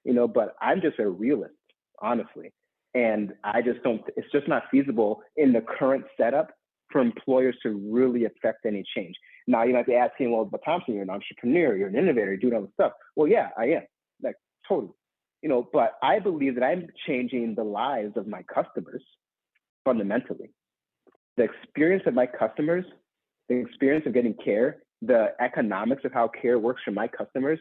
you 0.03 0.13
know, 0.13 0.27
but 0.27 0.55
I'm 0.61 0.81
just 0.81 0.99
a 0.99 1.09
realist, 1.09 1.53
honestly. 2.01 2.53
And 2.93 3.33
I 3.43 3.61
just 3.61 3.83
don't, 3.83 4.01
it's 4.15 4.31
just 4.31 4.47
not 4.47 4.63
feasible 4.71 5.21
in 5.35 5.53
the 5.53 5.61
current 5.61 6.05
setup 6.19 6.51
for 6.91 7.01
employers 7.01 7.55
to 7.63 7.69
really 7.91 8.25
affect 8.25 8.65
any 8.65 8.83
change. 8.95 9.15
Now 9.47 9.63
you 9.63 9.73
might 9.73 9.85
be 9.85 9.95
asking, 9.95 10.31
well, 10.31 10.45
but 10.45 10.61
Thompson, 10.65 10.93
you're 10.93 11.03
an 11.03 11.09
entrepreneur, 11.09 11.75
you're 11.75 11.87
an 11.87 11.95
innovator, 11.95 12.27
you're 12.27 12.37
doing 12.37 12.53
all 12.53 12.61
this 12.61 12.73
stuff. 12.73 12.91
Well, 13.15 13.27
yeah, 13.27 13.49
I 13.57 13.65
am. 13.65 13.83
Like 14.21 14.35
totally. 14.67 14.91
You 15.41 15.49
know, 15.49 15.69
but 15.71 15.93
I 16.03 16.19
believe 16.19 16.55
that 16.55 16.63
I'm 16.63 16.87
changing 17.05 17.55
the 17.55 17.63
lives 17.63 18.17
of 18.17 18.27
my 18.27 18.43
customers 18.43 19.03
fundamentally. 19.85 20.51
The 21.37 21.43
experience 21.43 22.03
of 22.07 22.13
my 22.13 22.25
customers, 22.25 22.83
the 23.47 23.55
experience 23.55 24.05
of 24.05 24.13
getting 24.13 24.33
care, 24.33 24.77
the 25.01 25.27
economics 25.39 26.03
of 26.03 26.11
how 26.11 26.27
care 26.27 26.59
works 26.59 26.81
for 26.83 26.91
my 26.91 27.07
customers 27.07 27.59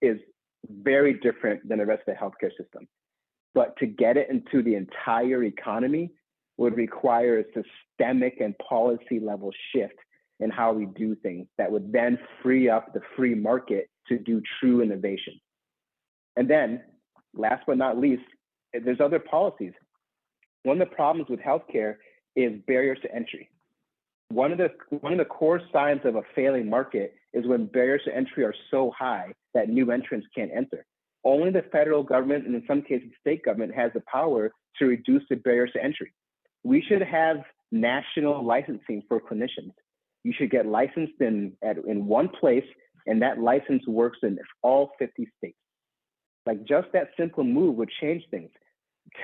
is 0.00 0.18
very 0.70 1.14
different 1.14 1.68
than 1.68 1.78
the 1.78 1.86
rest 1.86 2.02
of 2.06 2.14
the 2.14 2.20
healthcare 2.20 2.50
system. 2.50 2.86
But 3.54 3.76
to 3.78 3.86
get 3.86 4.16
it 4.16 4.28
into 4.30 4.62
the 4.62 4.76
entire 4.76 5.44
economy 5.44 6.12
would 6.56 6.76
require 6.76 7.40
a 7.40 7.44
systemic 7.98 8.40
and 8.40 8.54
policy 8.58 9.20
level 9.20 9.50
shift 9.74 9.94
in 10.40 10.50
how 10.50 10.72
we 10.72 10.86
do 10.86 11.14
things 11.16 11.46
that 11.58 11.70
would 11.70 11.92
then 11.92 12.18
free 12.42 12.68
up 12.68 12.92
the 12.92 13.00
free 13.16 13.34
market 13.34 13.88
to 14.08 14.18
do 14.18 14.42
true 14.60 14.82
innovation. 14.82 15.40
And 16.36 16.48
then, 16.48 16.82
last 17.34 17.64
but 17.66 17.78
not 17.78 17.98
least, 17.98 18.24
there's 18.72 19.00
other 19.00 19.18
policies. 19.18 19.72
One 20.64 20.80
of 20.80 20.88
the 20.88 20.94
problems 20.94 21.30
with 21.30 21.40
healthcare 21.40 21.96
is 22.34 22.52
barriers 22.66 22.98
to 23.02 23.14
entry. 23.14 23.50
One 24.28 24.52
of 24.52 24.58
the 24.58 24.70
one 24.90 25.12
of 25.12 25.18
the 25.18 25.24
core 25.24 25.60
signs 25.72 26.00
of 26.04 26.16
a 26.16 26.22
failing 26.34 26.68
market 26.68 27.14
is 27.32 27.46
when 27.46 27.66
barriers 27.66 28.02
to 28.06 28.14
entry 28.14 28.44
are 28.44 28.54
so 28.70 28.92
high 28.96 29.32
that 29.54 29.68
new 29.68 29.90
entrants 29.90 30.26
can't 30.34 30.50
enter. 30.54 30.84
Only 31.24 31.50
the 31.50 31.62
federal 31.72 32.02
government 32.02 32.46
and 32.46 32.54
in 32.54 32.64
some 32.66 32.82
cases 32.82 33.08
state 33.20 33.44
government 33.44 33.74
has 33.74 33.92
the 33.94 34.02
power 34.12 34.50
to 34.78 34.86
reduce 34.86 35.22
the 35.30 35.36
barriers 35.36 35.70
to 35.74 35.82
entry. 35.82 36.12
We 36.64 36.82
should 36.82 37.02
have 37.02 37.38
national 37.70 38.44
licensing 38.44 39.02
for 39.08 39.20
clinicians. 39.20 39.72
You 40.26 40.32
should 40.36 40.50
get 40.50 40.66
licensed 40.66 41.20
in 41.20 41.52
at, 41.62 41.76
in 41.86 42.04
one 42.04 42.28
place, 42.28 42.64
and 43.06 43.22
that 43.22 43.38
license 43.38 43.86
works 43.86 44.18
in 44.24 44.36
all 44.60 44.90
50 44.98 45.28
states. 45.38 45.56
Like 46.44 46.64
just 46.64 46.88
that 46.94 47.10
simple 47.16 47.44
move 47.44 47.76
would 47.76 47.90
change 48.00 48.24
things. 48.28 48.50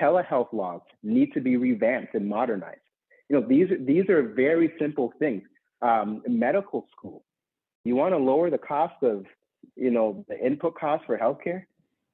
Telehealth 0.01 0.53
laws 0.53 0.79
need 1.03 1.33
to 1.33 1.41
be 1.41 1.57
revamped 1.57 2.15
and 2.15 2.25
modernized. 2.25 2.79
You 3.27 3.37
know, 3.41 3.45
these 3.45 3.67
these 3.81 4.09
are 4.09 4.23
very 4.23 4.71
simple 4.79 5.11
things. 5.19 5.43
Um, 5.81 6.21
medical 6.25 6.87
school, 6.95 7.25
you 7.83 7.97
want 7.97 8.13
to 8.13 8.17
lower 8.17 8.49
the 8.49 8.57
cost 8.57 9.03
of, 9.03 9.25
you 9.75 9.91
know, 9.91 10.23
the 10.29 10.39
input 10.39 10.75
cost 10.75 11.03
for 11.05 11.17
healthcare. 11.17 11.63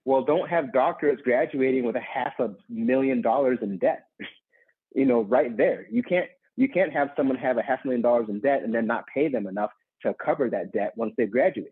Well, 0.03 0.23
don't 0.23 0.49
have 0.49 0.73
doctors 0.73 1.19
graduating 1.23 1.83
with 1.83 1.95
a 1.95 2.01
half 2.01 2.33
a 2.39 2.55
million 2.67 3.21
dollars 3.21 3.59
in 3.61 3.77
debt. 3.77 4.05
you 4.95 5.05
know, 5.05 5.21
right 5.21 5.55
there. 5.55 5.85
You 5.91 6.01
can't 6.01 6.29
you 6.59 6.67
can't 6.67 6.91
have 6.91 7.11
someone 7.15 7.37
have 7.37 7.57
a 7.57 7.61
half 7.61 7.85
million 7.85 8.01
dollars 8.01 8.25
in 8.27 8.41
debt 8.41 8.63
and 8.63 8.75
then 8.75 8.85
not 8.85 9.05
pay 9.13 9.29
them 9.29 9.47
enough 9.47 9.71
to 10.01 10.13
cover 10.23 10.49
that 10.49 10.73
debt 10.73 10.91
once 10.97 11.13
they've 11.17 11.31
graduated. 11.31 11.71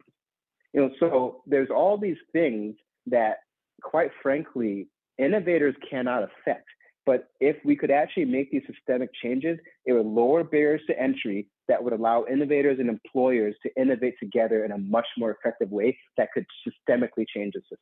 You 0.74 0.82
know, 0.82 0.92
so 0.98 1.42
there's 1.46 1.68
all 1.70 1.98
these 1.98 2.16
things 2.32 2.74
that, 3.08 3.40
quite 3.82 4.12
frankly, 4.24 4.88
innovators 5.18 5.76
cannot 5.90 6.24
affect. 6.24 6.68
But 7.06 7.28
if 7.42 7.58
we 7.66 7.76
could 7.76 7.92
actually 7.92 8.26
make 8.26 8.50
these 8.50 8.62
systemic 8.66 9.10
changes, 9.22 9.60
it 9.86 9.92
would 9.92 10.06
lower 10.06 10.46
barriers 10.46 10.82
to 10.88 10.98
entry 10.98 11.50
that 11.68 11.84
would 11.84 11.92
allow 11.92 12.24
innovators 12.32 12.80
and 12.80 12.88
employers 12.88 13.56
to 13.64 13.82
innovate 13.82 14.16
together 14.22 14.64
in 14.64 14.72
a 14.72 14.78
much 14.78 15.08
more 15.18 15.32
effective 15.32 15.70
way 15.70 15.98
that 16.16 16.30
could 16.34 16.46
systemically 16.66 17.26
change 17.36 17.56
the 17.56 17.62
system. 17.62 17.78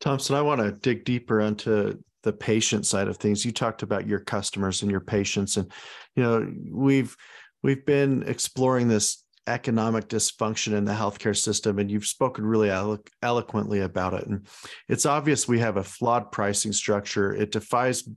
Thompson, 0.00 0.36
I 0.36 0.42
want 0.42 0.60
to 0.60 0.70
dig 0.70 1.04
deeper 1.04 1.40
into 1.40 1.98
the 2.22 2.32
patient 2.32 2.86
side 2.86 3.08
of 3.08 3.16
things. 3.16 3.44
You 3.44 3.52
talked 3.52 3.82
about 3.82 4.06
your 4.06 4.20
customers 4.20 4.82
and 4.82 4.90
your 4.90 5.00
patients, 5.00 5.56
and 5.56 5.70
you 6.14 6.22
know 6.22 6.52
we've 6.70 7.16
we've 7.62 7.84
been 7.84 8.22
exploring 8.26 8.88
this 8.88 9.24
economic 9.46 10.08
dysfunction 10.08 10.72
in 10.72 10.84
the 10.84 10.92
healthcare 10.92 11.36
system, 11.36 11.78
and 11.78 11.90
you've 11.90 12.06
spoken 12.06 12.44
really 12.44 12.70
elo- 12.70 12.98
eloquently 13.22 13.80
about 13.80 14.14
it. 14.14 14.26
And 14.26 14.46
it's 14.88 15.06
obvious 15.06 15.46
we 15.46 15.60
have 15.60 15.76
a 15.76 15.84
flawed 15.84 16.32
pricing 16.32 16.72
structure. 16.72 17.32
It 17.32 17.52
defies 17.52 18.08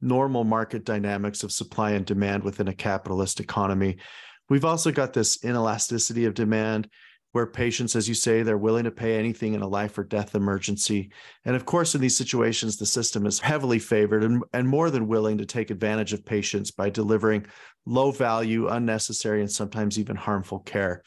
normal 0.00 0.44
market 0.44 0.84
dynamics 0.84 1.42
of 1.42 1.52
supply 1.52 1.90
and 1.90 2.06
demand 2.06 2.42
within 2.42 2.68
a 2.68 2.74
capitalist 2.74 3.40
economy. 3.40 3.98
We've 4.48 4.64
also 4.64 4.90
got 4.90 5.12
this 5.12 5.38
inelasticity 5.38 6.26
of 6.26 6.34
demand 6.34 6.88
where 7.32 7.46
patients, 7.46 7.94
as 7.94 8.08
you 8.08 8.14
say, 8.14 8.42
they're 8.42 8.58
willing 8.58 8.84
to 8.84 8.90
pay 8.90 9.16
anything 9.16 9.54
in 9.54 9.62
a 9.62 9.68
life 9.68 9.96
or 9.96 10.04
death 10.04 10.34
emergency. 10.34 11.12
And 11.44 11.54
of 11.54 11.64
course, 11.64 11.94
in 11.94 12.00
these 12.00 12.16
situations, 12.16 12.76
the 12.76 12.86
system 12.86 13.24
is 13.24 13.38
heavily 13.38 13.78
favored 13.78 14.24
and, 14.24 14.42
and 14.52 14.68
more 14.68 14.90
than 14.90 15.06
willing 15.06 15.38
to 15.38 15.46
take 15.46 15.70
advantage 15.70 16.12
of 16.12 16.24
patients 16.24 16.72
by 16.72 16.90
delivering 16.90 17.46
low 17.86 18.10
value, 18.10 18.68
unnecessary, 18.68 19.40
and 19.40 19.50
sometimes 19.50 19.98
even 19.98 20.16
harmful 20.16 20.58
care. 20.60 21.02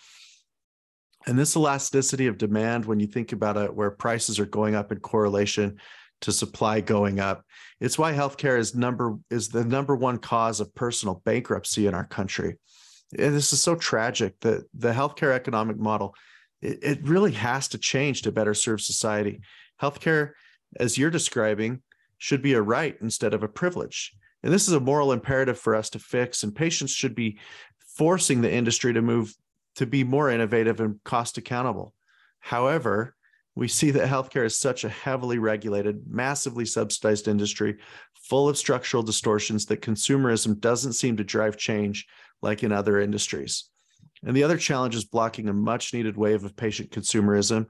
And 1.25 1.37
this 1.37 1.55
elasticity 1.55 2.27
of 2.27 2.37
demand, 2.37 2.85
when 2.85 2.99
you 2.99 3.07
think 3.07 3.31
about 3.31 3.57
it, 3.57 3.73
where 3.73 3.91
prices 3.91 4.39
are 4.39 4.45
going 4.45 4.75
up 4.75 4.91
in 4.91 4.99
correlation 4.99 5.77
to 6.21 6.31
supply 6.31 6.79
going 6.79 7.19
up, 7.19 7.43
it's 7.81 7.97
why 7.97 8.13
healthcare 8.13 8.57
is 8.57 8.75
number 8.75 9.17
is 9.29 9.49
the 9.49 9.63
number 9.63 9.95
one 9.95 10.17
cause 10.17 10.61
of 10.61 10.73
personal 10.73 11.21
bankruptcy 11.25 11.87
in 11.87 11.93
our 11.93 12.05
country 12.05 12.55
this 13.17 13.53
is 13.53 13.61
so 13.61 13.75
tragic 13.75 14.39
that 14.41 14.65
the 14.73 14.91
healthcare 14.91 15.33
economic 15.33 15.77
model 15.77 16.15
it, 16.61 16.79
it 16.81 17.07
really 17.07 17.33
has 17.33 17.67
to 17.69 17.77
change 17.77 18.21
to 18.23 18.31
better 18.31 18.53
serve 18.53 18.81
society. 18.81 19.41
Healthcare 19.81 20.31
as 20.79 20.97
you're 20.97 21.11
describing 21.11 21.81
should 22.17 22.41
be 22.41 22.53
a 22.53 22.61
right 22.61 22.95
instead 23.01 23.33
of 23.33 23.43
a 23.43 23.47
privilege. 23.47 24.13
And 24.43 24.51
this 24.51 24.67
is 24.67 24.73
a 24.73 24.79
moral 24.79 25.11
imperative 25.11 25.59
for 25.59 25.75
us 25.75 25.89
to 25.91 25.99
fix 25.99 26.43
and 26.43 26.55
patients 26.55 26.91
should 26.91 27.15
be 27.15 27.37
forcing 27.97 28.41
the 28.41 28.51
industry 28.51 28.93
to 28.93 29.01
move 29.01 29.33
to 29.75 29.85
be 29.85 30.03
more 30.03 30.29
innovative 30.29 30.79
and 30.79 31.03
cost 31.03 31.37
accountable. 31.37 31.93
However 32.39 33.15
we 33.55 33.67
see 33.67 33.91
that 33.91 34.09
healthcare 34.09 34.45
is 34.45 34.57
such 34.57 34.83
a 34.83 34.89
heavily 34.89 35.37
regulated, 35.37 36.03
massively 36.07 36.65
subsidized 36.65 37.27
industry 37.27 37.77
full 38.15 38.49
of 38.49 38.57
structural 38.57 39.03
distortions 39.03 39.65
that 39.67 39.81
consumerism 39.81 40.59
doesn't 40.59 40.93
seem 40.93 41.17
to 41.17 41.23
drive 41.23 41.57
change 41.57 42.07
like 42.43 42.63
in 42.63 42.71
other 42.71 42.99
industries. 42.99 43.69
And 44.25 44.35
the 44.35 44.43
other 44.43 44.57
challenge 44.57 44.95
is 44.95 45.05
blocking 45.05 45.49
a 45.49 45.53
much 45.53 45.93
needed 45.93 46.17
wave 46.17 46.43
of 46.43 46.55
patient 46.55 46.91
consumerism 46.91 47.67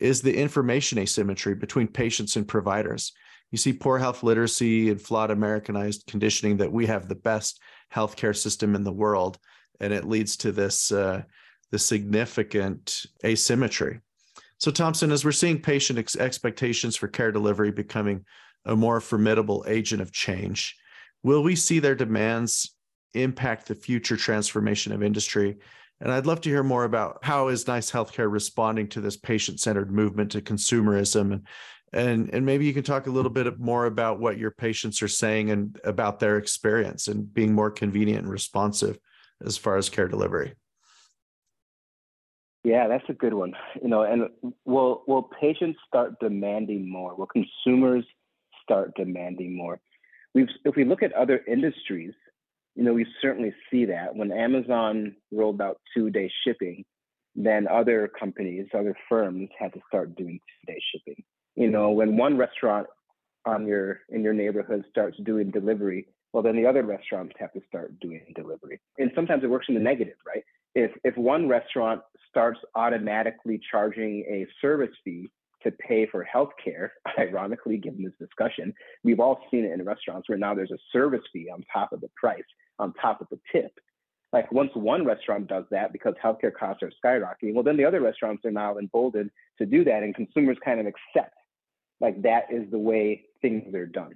is 0.00 0.22
the 0.22 0.36
information 0.36 0.98
asymmetry 0.98 1.54
between 1.54 1.86
patients 1.86 2.36
and 2.36 2.48
providers. 2.48 3.12
You 3.50 3.58
see 3.58 3.72
poor 3.72 3.98
health 3.98 4.22
literacy 4.22 4.90
and 4.90 5.00
flawed 5.00 5.30
Americanized 5.30 6.04
conditioning 6.08 6.56
that 6.56 6.72
we 6.72 6.86
have 6.86 7.08
the 7.08 7.14
best 7.14 7.60
healthcare 7.94 8.36
system 8.36 8.74
in 8.74 8.82
the 8.82 8.92
world, 8.92 9.38
and 9.80 9.92
it 9.92 10.08
leads 10.08 10.36
to 10.38 10.50
this 10.50 10.90
uh, 10.90 11.22
the 11.70 11.78
significant 11.78 13.06
asymmetry. 13.24 14.00
So, 14.58 14.70
Thompson, 14.70 15.12
as 15.12 15.24
we're 15.24 15.32
seeing 15.32 15.60
patient 15.60 15.98
ex- 15.98 16.16
expectations 16.16 16.96
for 16.96 17.06
care 17.06 17.30
delivery 17.30 17.70
becoming 17.70 18.24
a 18.64 18.74
more 18.74 19.00
formidable 19.00 19.64
agent 19.68 20.02
of 20.02 20.12
change, 20.12 20.76
will 21.22 21.42
we 21.42 21.54
see 21.54 21.78
their 21.78 21.94
demands 21.94 22.74
impact 23.14 23.66
the 23.66 23.74
future 23.74 24.16
transformation 24.16 24.92
of 24.92 25.02
industry. 25.02 25.58
And 26.00 26.12
I'd 26.12 26.26
love 26.26 26.40
to 26.42 26.50
hear 26.50 26.62
more 26.62 26.84
about 26.84 27.18
how 27.22 27.48
is 27.48 27.66
Nice 27.66 27.90
Healthcare 27.90 28.30
responding 28.30 28.88
to 28.88 29.00
this 29.00 29.16
patient-centered 29.16 29.90
movement 29.90 30.32
to 30.32 30.42
consumerism 30.42 31.32
and 31.32 31.46
and 31.92 32.28
and 32.34 32.44
maybe 32.44 32.66
you 32.66 32.74
can 32.74 32.82
talk 32.82 33.06
a 33.06 33.10
little 33.10 33.30
bit 33.30 33.58
more 33.60 33.86
about 33.86 34.18
what 34.18 34.36
your 34.36 34.50
patients 34.50 35.00
are 35.00 35.08
saying 35.08 35.50
and 35.50 35.80
about 35.84 36.18
their 36.18 36.38
experience 36.38 37.06
and 37.06 37.32
being 37.32 37.54
more 37.54 37.70
convenient 37.70 38.22
and 38.22 38.30
responsive 38.30 38.98
as 39.44 39.56
far 39.56 39.76
as 39.76 39.88
care 39.88 40.08
delivery. 40.08 40.54
Yeah, 42.64 42.88
that's 42.88 43.08
a 43.08 43.12
good 43.12 43.34
one. 43.34 43.52
You 43.80 43.88
know, 43.88 44.02
and 44.02 44.28
will 44.64 45.04
will 45.06 45.22
patients 45.22 45.78
start 45.86 46.18
demanding 46.18 46.90
more? 46.90 47.14
Will 47.14 47.28
consumers 47.28 48.04
start 48.62 48.96
demanding 48.96 49.56
more? 49.56 49.78
We've 50.34 50.48
if 50.64 50.74
we 50.74 50.84
look 50.84 51.02
at 51.02 51.12
other 51.12 51.42
industries, 51.46 52.12
you 52.74 52.82
know, 52.82 52.92
we 52.92 53.06
certainly 53.22 53.54
see 53.70 53.84
that 53.86 54.16
when 54.16 54.32
Amazon 54.32 55.14
rolled 55.32 55.60
out 55.60 55.80
two 55.94 56.10
day 56.10 56.30
shipping, 56.44 56.84
then 57.36 57.68
other 57.68 58.08
companies, 58.08 58.66
other 58.74 58.96
firms 59.08 59.48
had 59.58 59.72
to 59.74 59.80
start 59.88 60.16
doing 60.16 60.40
two 60.40 60.72
day 60.72 60.80
shipping. 60.92 61.22
You 61.54 61.70
know, 61.70 61.90
when 61.90 62.16
one 62.16 62.36
restaurant 62.36 62.86
on 63.46 63.66
your 63.66 64.00
in 64.08 64.22
your 64.22 64.32
neighborhood 64.32 64.84
starts 64.90 65.16
doing 65.24 65.50
delivery, 65.50 66.08
well 66.32 66.42
then 66.42 66.56
the 66.56 66.66
other 66.66 66.82
restaurants 66.82 67.34
have 67.38 67.52
to 67.52 67.60
start 67.68 67.98
doing 68.00 68.22
delivery. 68.34 68.80
And 68.98 69.10
sometimes 69.14 69.44
it 69.44 69.50
works 69.50 69.66
in 69.68 69.74
the 69.74 69.80
negative, 69.80 70.16
right? 70.26 70.42
If 70.74 70.90
if 71.04 71.16
one 71.16 71.48
restaurant 71.48 72.02
starts 72.28 72.58
automatically 72.74 73.60
charging 73.70 74.24
a 74.28 74.46
service 74.60 74.94
fee 75.04 75.30
to 75.64 75.72
pay 75.72 76.06
for 76.06 76.26
healthcare, 76.32 76.90
ironically, 77.18 77.76
given 77.76 78.04
this 78.04 78.12
discussion, 78.18 78.72
we've 79.02 79.20
all 79.20 79.40
seen 79.50 79.64
it 79.64 79.72
in 79.72 79.84
restaurants 79.84 80.28
where 80.28 80.38
now 80.38 80.54
there's 80.54 80.70
a 80.70 80.78
service 80.92 81.22
fee 81.32 81.48
on 81.52 81.64
top 81.72 81.92
of 81.92 82.00
the 82.00 82.10
price, 82.16 82.42
on 82.78 82.92
top 82.94 83.20
of 83.20 83.28
the 83.30 83.38
tip. 83.50 83.72
Like 84.32 84.50
once 84.50 84.70
one 84.74 85.04
restaurant 85.04 85.46
does 85.46 85.64
that 85.70 85.92
because 85.92 86.14
healthcare 86.22 86.52
costs 86.52 86.82
are 86.82 86.92
skyrocketing, 87.04 87.54
well, 87.54 87.62
then 87.62 87.76
the 87.76 87.84
other 87.84 88.00
restaurants 88.00 88.44
are 88.44 88.50
now 88.50 88.78
emboldened 88.78 89.30
to 89.58 89.66
do 89.66 89.84
that, 89.84 90.02
and 90.02 90.14
consumers 90.14 90.56
kind 90.64 90.80
of 90.80 90.86
accept 90.86 91.34
like 92.00 92.20
that 92.22 92.44
is 92.50 92.70
the 92.70 92.78
way 92.78 93.24
things 93.40 93.74
are 93.74 93.86
done. 93.86 94.14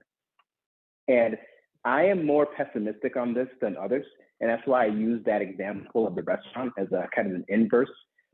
And 1.06 1.38
I 1.84 2.04
am 2.04 2.26
more 2.26 2.46
pessimistic 2.46 3.16
on 3.16 3.32
this 3.32 3.48
than 3.60 3.76
others, 3.76 4.04
and 4.40 4.50
that's 4.50 4.66
why 4.66 4.84
I 4.84 4.88
use 4.88 5.22
that 5.24 5.40
example 5.40 6.06
of 6.06 6.14
the 6.14 6.22
restaurant 6.22 6.72
as 6.78 6.88
a 6.92 7.08
kind 7.14 7.28
of 7.28 7.34
an 7.34 7.44
inverse 7.48 7.88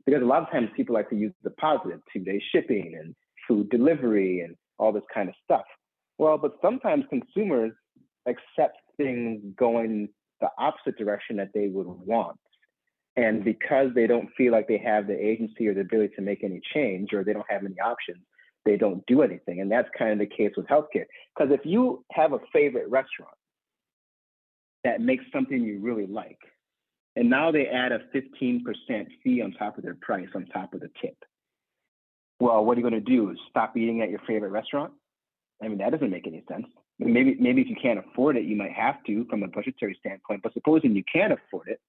because 0.05 0.21
a 0.21 0.25
lot 0.25 0.43
of 0.43 0.51
times 0.51 0.69
people 0.75 0.93
like 0.93 1.09
to 1.09 1.15
use 1.15 1.33
the 1.43 1.51
positive 1.51 1.99
two 2.13 2.19
day 2.19 2.41
shipping 2.51 2.97
and 2.99 3.15
food 3.47 3.69
delivery 3.69 4.41
and 4.41 4.55
all 4.77 4.91
this 4.91 5.03
kind 5.13 5.29
of 5.29 5.35
stuff. 5.43 5.65
Well, 6.17 6.37
but 6.37 6.53
sometimes 6.61 7.05
consumers 7.09 7.71
accept 8.25 8.77
things 8.97 9.41
going 9.57 10.09
the 10.41 10.49
opposite 10.57 10.97
direction 10.97 11.37
that 11.37 11.49
they 11.53 11.67
would 11.67 11.87
want. 11.87 12.37
And 13.17 13.43
because 13.43 13.89
they 13.95 14.07
don't 14.07 14.29
feel 14.37 14.51
like 14.51 14.67
they 14.67 14.77
have 14.77 15.07
the 15.07 15.17
agency 15.17 15.67
or 15.67 15.73
the 15.73 15.81
ability 15.81 16.15
to 16.15 16.21
make 16.21 16.43
any 16.43 16.59
change 16.73 17.13
or 17.13 17.23
they 17.23 17.33
don't 17.33 17.49
have 17.49 17.63
any 17.63 17.79
options, 17.79 18.23
they 18.65 18.75
don't 18.75 19.05
do 19.05 19.21
anything. 19.21 19.61
And 19.61 19.71
that's 19.71 19.87
kind 19.97 20.11
of 20.11 20.19
the 20.19 20.35
case 20.35 20.51
with 20.57 20.67
healthcare. 20.67 21.05
Because 21.35 21.53
if 21.53 21.61
you 21.63 22.03
have 22.11 22.33
a 22.33 22.39
favorite 22.51 22.89
restaurant 22.89 23.35
that 24.83 24.99
makes 24.99 25.23
something 25.31 25.63
you 25.63 25.79
really 25.79 26.07
like, 26.07 26.39
and 27.15 27.29
now 27.29 27.51
they 27.51 27.67
add 27.67 27.91
a 27.91 27.99
15% 28.13 28.63
fee 29.23 29.41
on 29.41 29.53
top 29.53 29.77
of 29.77 29.83
their 29.83 29.95
price, 29.95 30.27
on 30.35 30.45
top 30.47 30.73
of 30.73 30.81
the 30.81 30.89
tip. 31.01 31.15
Well, 32.39 32.65
what 32.65 32.77
are 32.77 32.81
you 32.81 32.89
going 32.89 33.01
to 33.03 33.09
do? 33.09 33.33
Stop 33.49 33.77
eating 33.77 34.01
at 34.01 34.09
your 34.09 34.19
favorite 34.27 34.49
restaurant? 34.49 34.93
I 35.63 35.69
mean, 35.69 35.77
that 35.77 35.91
doesn't 35.91 36.09
make 36.09 36.27
any 36.27 36.43
sense. 36.49 36.65
Maybe, 36.99 37.35
maybe 37.39 37.61
if 37.61 37.69
you 37.69 37.75
can't 37.81 37.99
afford 37.99 38.37
it, 38.37 38.43
you 38.43 38.55
might 38.55 38.73
have 38.73 39.03
to 39.05 39.25
from 39.29 39.43
a 39.43 39.47
budgetary 39.47 39.97
standpoint. 39.99 40.41
But 40.43 40.53
supposing 40.53 40.95
you 40.95 41.03
can't 41.11 41.33
afford 41.33 41.69
it, 41.69 41.79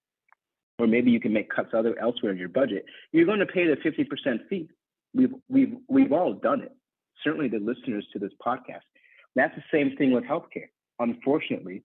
or 0.78 0.86
maybe 0.86 1.10
you 1.10 1.20
can 1.20 1.32
make 1.32 1.50
cuts 1.50 1.70
other 1.76 1.98
elsewhere 1.98 2.32
in 2.32 2.38
your 2.38 2.48
budget, 2.48 2.84
you're 3.12 3.26
going 3.26 3.40
to 3.40 3.46
pay 3.46 3.66
the 3.66 3.76
50% 3.76 4.48
fee. 4.48 4.68
We've 5.14 5.32
we've 5.48 5.74
we've 5.88 6.12
all 6.12 6.34
done 6.34 6.60
it. 6.62 6.72
Certainly, 7.24 7.48
the 7.48 7.58
listeners 7.58 8.06
to 8.12 8.18
this 8.18 8.32
podcast. 8.44 8.86
That's 9.34 9.54
the 9.54 9.64
same 9.72 9.96
thing 9.96 10.12
with 10.12 10.24
healthcare. 10.24 10.68
Unfortunately, 10.98 11.82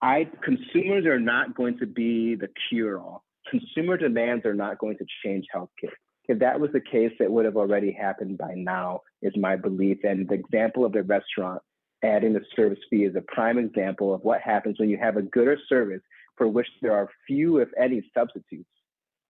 I 0.00 0.28
consumers 0.42 1.06
are 1.06 1.18
not 1.18 1.54
going 1.54 1.78
to 1.78 1.86
be 1.86 2.34
the 2.34 2.48
cure 2.68 2.98
all. 3.00 3.24
Consumer 3.50 3.96
demands 3.96 4.44
are 4.46 4.54
not 4.54 4.78
going 4.78 4.96
to 4.98 5.06
change 5.24 5.46
healthcare. 5.54 5.94
If 6.28 6.38
that 6.40 6.60
was 6.60 6.70
the 6.72 6.80
case, 6.80 7.12
it 7.20 7.30
would 7.30 7.46
have 7.46 7.56
already 7.56 7.90
happened 7.90 8.36
by 8.36 8.54
now, 8.54 9.00
is 9.22 9.32
my 9.36 9.56
belief. 9.56 9.98
And 10.04 10.28
the 10.28 10.34
example 10.34 10.84
of 10.84 10.92
the 10.92 11.02
restaurant 11.02 11.62
adding 12.04 12.34
the 12.34 12.44
service 12.54 12.78
fee 12.90 13.04
is 13.04 13.16
a 13.16 13.22
prime 13.22 13.58
example 13.58 14.14
of 14.14 14.22
what 14.22 14.40
happens 14.40 14.78
when 14.78 14.88
you 14.88 14.98
have 14.98 15.16
a 15.16 15.22
gooder 15.22 15.56
service 15.68 16.02
for 16.36 16.46
which 16.46 16.68
there 16.82 16.92
are 16.92 17.08
few, 17.26 17.58
if 17.58 17.68
any, 17.80 18.02
substitutes, 18.16 18.68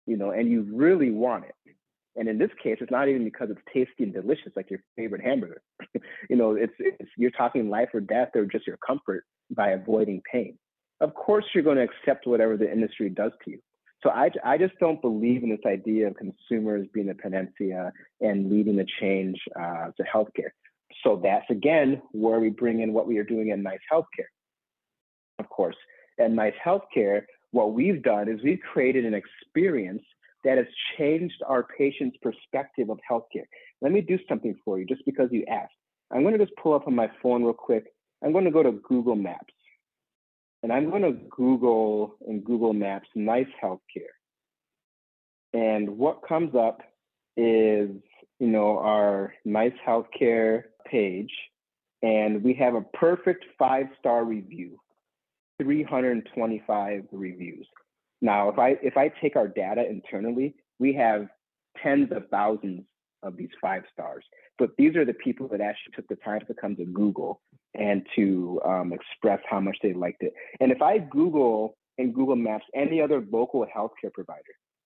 you 0.06 0.16
know, 0.16 0.32
and 0.32 0.50
you 0.50 0.68
really 0.72 1.10
want 1.10 1.44
it. 1.44 1.54
And 2.16 2.28
in 2.28 2.38
this 2.38 2.50
case, 2.62 2.78
it's 2.80 2.90
not 2.90 3.08
even 3.08 3.24
because 3.24 3.50
it's 3.50 3.60
tasty 3.72 4.02
and 4.04 4.12
delicious, 4.12 4.52
like 4.56 4.70
your 4.70 4.80
favorite 4.96 5.22
hamburger. 5.22 5.62
you 6.30 6.36
know, 6.36 6.56
it's, 6.56 6.72
it's 6.78 7.10
you're 7.16 7.30
talking 7.30 7.70
life 7.70 7.88
or 7.94 8.00
death 8.00 8.30
or 8.34 8.44
just 8.46 8.66
your 8.66 8.78
comfort 8.84 9.24
by 9.50 9.70
avoiding 9.70 10.20
pain. 10.30 10.58
Of 11.00 11.14
course, 11.14 11.44
you're 11.54 11.64
going 11.64 11.76
to 11.76 11.84
accept 11.84 12.26
whatever 12.26 12.56
the 12.56 12.70
industry 12.70 13.08
does 13.08 13.32
to 13.44 13.52
you. 13.52 13.58
So 14.02 14.10
I, 14.10 14.30
I 14.44 14.58
just 14.58 14.74
don't 14.80 15.00
believe 15.00 15.42
in 15.42 15.50
this 15.50 15.60
idea 15.66 16.08
of 16.08 16.16
consumers 16.16 16.86
being 16.92 17.10
a 17.10 17.14
panacea 17.14 17.92
and 18.20 18.50
leading 18.50 18.76
the 18.76 18.86
change 19.00 19.38
uh, 19.58 19.90
to 19.96 20.02
healthcare. 20.02 20.50
So 21.04 21.20
that's 21.22 21.48
again 21.50 22.02
where 22.12 22.40
we 22.40 22.50
bring 22.50 22.80
in 22.80 22.92
what 22.92 23.06
we 23.06 23.18
are 23.18 23.24
doing 23.24 23.48
in 23.48 23.62
Nice 23.62 23.78
Healthcare. 23.92 24.28
Of 25.38 25.48
course, 25.48 25.76
at 26.18 26.30
Nice 26.30 26.54
Healthcare, 26.64 27.22
what 27.52 27.72
we've 27.72 28.02
done 28.02 28.28
is 28.28 28.40
we've 28.42 28.60
created 28.72 29.04
an 29.04 29.14
experience 29.14 30.02
that 30.44 30.58
has 30.58 30.66
changed 30.96 31.42
our 31.46 31.66
patients' 31.76 32.16
perspective 32.22 32.90
of 32.90 32.98
healthcare. 33.10 33.46
Let 33.80 33.92
me 33.92 34.00
do 34.00 34.18
something 34.28 34.56
for 34.64 34.78
you 34.78 34.86
just 34.86 35.04
because 35.04 35.28
you 35.30 35.44
asked. 35.50 35.72
I'm 36.10 36.22
going 36.22 36.36
to 36.36 36.44
just 36.44 36.56
pull 36.56 36.74
up 36.74 36.86
on 36.86 36.94
my 36.94 37.10
phone 37.22 37.44
real 37.44 37.52
quick 37.52 37.86
I'm 38.22 38.32
going 38.32 38.44
to 38.44 38.50
go 38.50 38.62
to 38.62 38.72
Google 38.72 39.16
Maps 39.16 39.54
and 40.62 40.72
I'm 40.72 40.90
going 40.90 41.02
to 41.02 41.12
Google 41.30 42.16
in 42.26 42.40
Google 42.40 42.72
Maps 42.72 43.08
nice 43.14 43.46
healthcare. 43.62 44.12
And 45.52 45.96
what 45.96 46.26
comes 46.26 46.54
up 46.54 46.82
is, 47.36 47.90
you 48.38 48.46
know, 48.46 48.78
our 48.78 49.32
nice 49.44 49.72
healthcare 49.86 50.64
page, 50.86 51.32
and 52.02 52.42
we 52.44 52.54
have 52.54 52.74
a 52.74 52.82
perfect 52.82 53.44
five 53.58 53.86
star 53.98 54.24
review, 54.24 54.78
325 55.60 57.04
reviews. 57.10 57.66
Now, 58.20 58.48
if 58.50 58.58
I 58.58 58.76
if 58.82 58.96
I 58.96 59.10
take 59.20 59.36
our 59.36 59.48
data 59.48 59.88
internally, 59.88 60.54
we 60.78 60.92
have 60.94 61.28
tens 61.82 62.10
of 62.12 62.28
thousands 62.30 62.82
of 63.22 63.36
these 63.36 63.50
five 63.60 63.82
stars. 63.92 64.24
But 64.58 64.70
these 64.76 64.96
are 64.96 65.04
the 65.04 65.14
people 65.14 65.48
that 65.48 65.60
actually 65.60 65.92
took 65.94 66.08
the 66.08 66.16
time 66.16 66.40
to 66.46 66.54
come 66.54 66.76
to 66.76 66.84
Google 66.84 67.40
and 67.74 68.06
to 68.16 68.60
um, 68.64 68.92
express 68.92 69.40
how 69.48 69.60
much 69.60 69.76
they 69.82 69.92
liked 69.92 70.22
it. 70.22 70.32
And 70.60 70.72
if 70.72 70.82
I 70.82 70.98
Google 70.98 71.76
in 71.98 72.12
Google 72.12 72.36
Maps 72.36 72.64
any 72.74 73.00
other 73.00 73.24
local 73.30 73.64
healthcare 73.66 74.12
provider, 74.12 74.42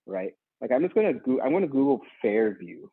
right? 0.07 0.32
Like 0.61 0.70
I'm 0.72 0.82
just 0.82 0.95
gonna 0.95 1.14
go- 1.14 1.41
I'm 1.41 1.53
gonna 1.53 1.66
Google 1.66 2.01
Fairview, 2.22 2.89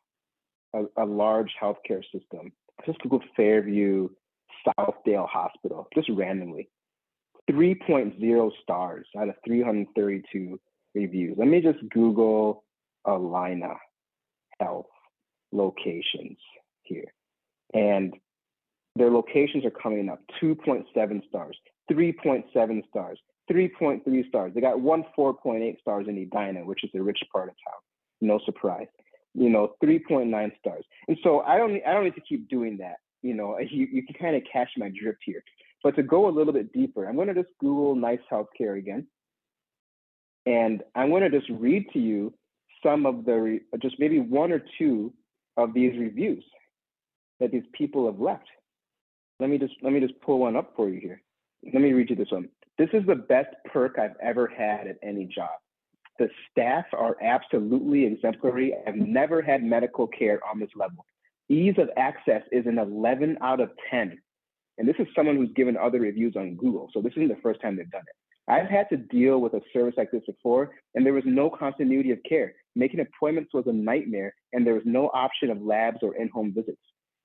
a, 0.74 0.84
a 0.96 1.04
large 1.04 1.52
healthcare 1.60 2.02
system. 2.12 2.52
Just 2.86 2.98
Google 3.00 3.22
Fairview 3.36 4.08
Southdale 4.66 5.28
Hospital, 5.28 5.88
just 5.94 6.08
randomly. 6.10 6.68
3.0 7.50 8.50
stars 8.62 9.06
out 9.18 9.28
of 9.28 9.34
332 9.44 10.60
reviews. 10.94 11.36
Let 11.38 11.48
me 11.48 11.60
just 11.60 11.78
Google 11.90 12.64
Allina 13.06 13.76
Health 14.60 14.86
locations 15.50 16.38
here. 16.82 17.12
And 17.74 18.14
their 18.96 19.10
locations 19.10 19.64
are 19.64 19.70
coming 19.70 20.08
up 20.08 20.20
2.7 20.42 20.84
stars, 21.28 21.56
3.7 21.90 22.88
stars, 22.88 23.18
3.3 23.50 24.28
stars. 24.28 24.52
They 24.54 24.60
got 24.60 24.80
one 24.80 25.04
4.8 25.18 25.80
stars 25.80 26.06
in 26.08 26.18
Edina, 26.18 26.64
which 26.64 26.84
is 26.84 26.90
the 26.92 27.02
rich 27.02 27.18
part 27.32 27.48
of 27.48 27.54
town. 27.66 27.80
No 28.20 28.38
surprise. 28.44 28.86
You 29.34 29.48
know, 29.48 29.74
3.9 29.82 30.52
stars. 30.58 30.84
And 31.08 31.16
so 31.22 31.40
I 31.40 31.56
don't 31.56 31.80
I 31.86 31.94
don't 31.94 32.04
need 32.04 32.14
to 32.14 32.20
keep 32.20 32.48
doing 32.48 32.76
that. 32.78 32.96
You 33.22 33.34
know, 33.34 33.58
you, 33.70 33.88
you 33.90 34.04
can 34.04 34.14
kind 34.14 34.36
of 34.36 34.42
catch 34.52 34.68
my 34.76 34.90
drift 34.90 35.20
here. 35.24 35.42
But 35.82 35.96
to 35.96 36.02
go 36.02 36.28
a 36.28 36.30
little 36.30 36.52
bit 36.52 36.72
deeper, 36.72 37.06
I'm 37.06 37.16
going 37.16 37.28
to 37.28 37.34
just 37.34 37.52
Google 37.60 37.94
nice 37.94 38.20
healthcare 38.30 38.78
again. 38.78 39.06
And 40.46 40.82
I'm 40.94 41.10
going 41.10 41.28
to 41.28 41.30
just 41.30 41.50
read 41.50 41.86
to 41.92 41.98
you 41.98 42.32
some 42.82 43.06
of 43.06 43.24
the, 43.24 43.60
just 43.80 43.96
maybe 43.98 44.20
one 44.20 44.52
or 44.52 44.62
two 44.78 45.12
of 45.56 45.74
these 45.74 45.98
reviews 45.98 46.44
that 47.40 47.50
these 47.50 47.64
people 47.72 48.06
have 48.06 48.20
left. 48.20 48.46
Let 49.40 49.50
me 49.50 49.58
just 49.58 49.74
let 49.82 49.92
me 49.92 49.98
just 49.98 50.20
pull 50.20 50.38
one 50.38 50.56
up 50.56 50.72
for 50.76 50.88
you 50.88 51.00
here. 51.00 51.20
Let 51.64 51.82
me 51.82 51.92
read 51.92 52.10
you 52.10 52.16
this 52.16 52.30
one. 52.30 52.48
This 52.78 52.88
is 52.92 53.04
the 53.06 53.16
best 53.16 53.48
perk 53.72 53.98
I've 53.98 54.16
ever 54.22 54.46
had 54.46 54.86
at 54.86 54.96
any 55.02 55.26
job. 55.26 55.50
The 56.18 56.28
staff 56.50 56.84
are 56.92 57.16
absolutely 57.22 58.06
exemplary. 58.06 58.74
I've 58.86 58.94
never 58.94 59.42
had 59.42 59.62
medical 59.62 60.06
care 60.06 60.40
on 60.48 60.60
this 60.60 60.70
level. 60.76 61.04
Ease 61.48 61.74
of 61.78 61.90
access 61.96 62.42
is 62.52 62.66
an 62.66 62.78
11 62.78 63.38
out 63.42 63.60
of 63.60 63.70
10. 63.90 64.18
And 64.78 64.88
this 64.88 64.96
is 64.98 65.06
someone 65.14 65.36
who's 65.36 65.52
given 65.54 65.76
other 65.76 66.00
reviews 66.00 66.34
on 66.36 66.56
Google. 66.56 66.88
So 66.92 67.00
this 67.00 67.12
isn't 67.16 67.28
the 67.28 67.36
first 67.42 67.60
time 67.60 67.76
they've 67.76 67.90
done 67.90 68.02
it. 68.02 68.16
I've 68.48 68.68
had 68.68 68.88
to 68.88 68.96
deal 68.96 69.40
with 69.40 69.54
a 69.54 69.60
service 69.72 69.94
like 69.96 70.10
this 70.10 70.24
before, 70.26 70.72
and 70.94 71.06
there 71.06 71.12
was 71.12 71.22
no 71.24 71.48
continuity 71.48 72.10
of 72.10 72.18
care. 72.28 72.54
Making 72.74 73.00
appointments 73.00 73.54
was 73.54 73.64
a 73.66 73.72
nightmare, 73.72 74.34
and 74.52 74.66
there 74.66 74.74
was 74.74 74.82
no 74.84 75.10
option 75.14 75.50
of 75.50 75.62
labs 75.62 75.98
or 76.02 76.16
in 76.16 76.28
home 76.28 76.52
visits. 76.54 76.80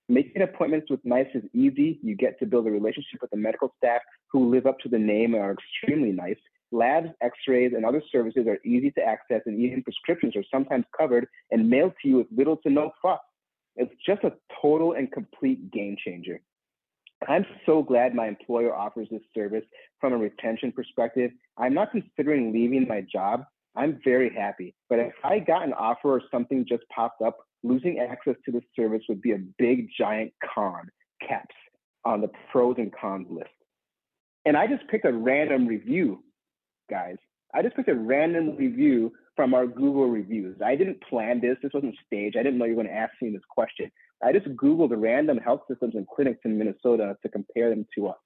Making 0.09 0.43
appointments 0.43 0.89
with 0.89 1.03
NICE 1.03 1.27
is 1.33 1.43
easy. 1.53 1.99
You 2.03 2.15
get 2.15 2.39
to 2.39 2.45
build 2.45 2.67
a 2.67 2.71
relationship 2.71 3.21
with 3.21 3.31
the 3.31 3.37
medical 3.37 3.73
staff 3.77 4.01
who 4.31 4.49
live 4.49 4.65
up 4.65 4.79
to 4.79 4.89
the 4.89 4.99
name 4.99 5.33
and 5.33 5.43
are 5.43 5.53
extremely 5.53 6.11
nice. 6.11 6.37
Labs, 6.71 7.09
x 7.21 7.35
rays, 7.47 7.73
and 7.75 7.85
other 7.85 8.01
services 8.11 8.45
are 8.47 8.59
easy 8.63 8.91
to 8.91 9.01
access, 9.01 9.41
and 9.45 9.59
even 9.59 9.83
prescriptions 9.83 10.35
are 10.35 10.43
sometimes 10.51 10.85
covered 10.97 11.27
and 11.51 11.69
mailed 11.69 11.93
to 12.01 12.09
you 12.09 12.17
with 12.17 12.27
little 12.35 12.57
to 12.57 12.69
no 12.69 12.91
fuss. 13.01 13.19
It's 13.75 13.93
just 14.05 14.23
a 14.23 14.33
total 14.61 14.93
and 14.93 15.11
complete 15.11 15.71
game 15.71 15.95
changer. 16.03 16.41
I'm 17.27 17.45
so 17.65 17.81
glad 17.81 18.13
my 18.13 18.27
employer 18.27 18.75
offers 18.75 19.07
this 19.09 19.21
service 19.33 19.63
from 19.99 20.13
a 20.13 20.17
retention 20.17 20.71
perspective. 20.71 21.31
I'm 21.57 21.73
not 21.73 21.91
considering 21.91 22.53
leaving 22.53 22.87
my 22.87 23.01
job. 23.01 23.43
I'm 23.75 23.99
very 24.03 24.33
happy. 24.33 24.75
But 24.89 24.99
if 24.99 25.13
I 25.23 25.39
got 25.39 25.63
an 25.63 25.73
offer 25.73 26.09
or 26.09 26.21
something 26.31 26.65
just 26.67 26.83
popped 26.93 27.21
up, 27.21 27.37
losing 27.63 27.99
access 27.99 28.35
to 28.45 28.51
this 28.51 28.63
service 28.75 29.03
would 29.09 29.21
be 29.21 29.31
a 29.31 29.39
big 29.57 29.87
giant 29.97 30.31
con, 30.53 30.89
caps, 31.27 31.55
on 32.05 32.21
the 32.21 32.29
pros 32.51 32.75
and 32.77 32.93
cons 32.93 33.27
list. 33.29 33.49
And 34.45 34.55
I 34.55 34.67
just 34.67 34.87
picked 34.89 35.05
a 35.05 35.11
random 35.11 35.67
review, 35.67 36.23
guys. 36.89 37.17
I 37.53 37.61
just 37.61 37.75
picked 37.75 37.89
a 37.89 37.95
random 37.95 38.55
review 38.55 39.11
from 39.35 39.53
our 39.53 39.67
Google 39.67 40.09
reviews. 40.09 40.57
I 40.63 40.75
didn't 40.75 41.03
plan 41.03 41.41
this. 41.41 41.57
This 41.61 41.73
wasn't 41.73 41.95
staged. 42.05 42.37
I 42.37 42.43
didn't 42.43 42.57
know 42.57 42.65
you 42.65 42.75
were 42.75 42.83
going 42.83 42.93
to 42.93 42.99
ask 42.99 43.13
me 43.21 43.31
this 43.31 43.41
question. 43.49 43.91
I 44.23 44.31
just 44.31 44.47
Googled 44.55 44.91
random 44.95 45.37
health 45.37 45.61
systems 45.69 45.95
and 45.95 46.07
clinics 46.07 46.39
in 46.43 46.57
Minnesota 46.57 47.17
to 47.21 47.29
compare 47.29 47.69
them 47.69 47.85
to 47.95 48.07
us. 48.07 48.17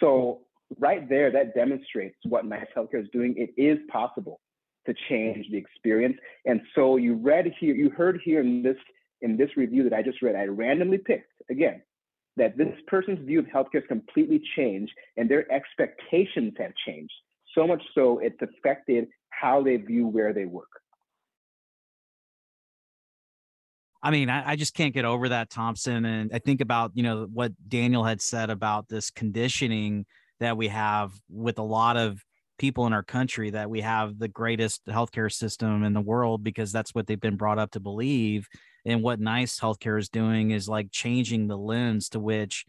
So 0.00 0.40
right 0.78 1.08
there, 1.08 1.30
that 1.30 1.54
demonstrates 1.54 2.16
what 2.24 2.46
Nice 2.46 2.66
Healthcare 2.76 3.02
is 3.02 3.08
doing. 3.12 3.34
It 3.36 3.60
is 3.60 3.78
possible 3.90 4.40
to 4.86 4.94
change 5.08 5.46
the 5.50 5.58
experience. 5.58 6.16
And 6.46 6.60
so 6.74 6.96
you 6.96 7.14
read 7.14 7.52
here, 7.60 7.74
you 7.74 7.90
heard 7.90 8.20
here 8.24 8.40
in 8.40 8.62
this 8.62 8.76
in 9.20 9.36
this 9.36 9.50
review 9.56 9.82
that 9.82 9.92
I 9.92 10.02
just 10.02 10.22
read, 10.22 10.36
I 10.36 10.44
randomly 10.44 10.98
picked 10.98 11.32
again 11.50 11.82
that 12.36 12.56
this 12.56 12.72
person's 12.86 13.18
view 13.26 13.40
of 13.40 13.46
healthcare 13.46 13.80
has 13.80 13.84
completely 13.88 14.40
changed 14.56 14.92
and 15.16 15.28
their 15.28 15.50
expectations 15.52 16.54
have 16.58 16.70
changed. 16.86 17.12
So 17.54 17.66
much 17.66 17.82
so 17.94 18.20
it's 18.20 18.40
affected 18.40 19.08
how 19.30 19.62
they 19.62 19.76
view 19.76 20.06
where 20.06 20.32
they 20.32 20.44
work. 20.44 20.68
I 24.02 24.10
mean, 24.10 24.30
I, 24.30 24.50
I, 24.50 24.56
just 24.56 24.74
can't 24.74 24.94
get 24.94 25.04
over 25.04 25.30
that, 25.30 25.50
Thompson. 25.50 26.04
And 26.04 26.30
I 26.32 26.38
think 26.38 26.60
about, 26.60 26.92
you 26.94 27.02
know, 27.02 27.26
what 27.32 27.52
Daniel 27.68 28.04
had 28.04 28.22
said 28.22 28.48
about 28.48 28.88
this 28.88 29.10
conditioning 29.10 30.06
that 30.40 30.56
we 30.56 30.68
have 30.68 31.10
with 31.28 31.58
a 31.58 31.64
lot 31.64 31.96
of 31.96 32.22
people 32.58 32.86
in 32.86 32.92
our 32.92 33.02
country 33.02 33.50
that 33.50 33.70
we 33.70 33.80
have 33.80 34.18
the 34.18 34.28
greatest 34.28 34.84
healthcare 34.86 35.32
system 35.32 35.84
in 35.84 35.94
the 35.94 36.00
world 36.00 36.42
because 36.42 36.72
that's 36.72 36.94
what 36.94 37.06
they've 37.06 37.20
been 37.20 37.36
brought 37.36 37.58
up 37.58 37.70
to 37.72 37.80
believe. 37.80 38.48
And 38.84 39.02
what 39.02 39.20
nice 39.20 39.58
healthcare 39.58 39.98
is 39.98 40.08
doing 40.08 40.50
is 40.50 40.68
like 40.68 40.90
changing 40.90 41.46
the 41.46 41.58
lens 41.58 42.08
to 42.10 42.20
which 42.20 42.64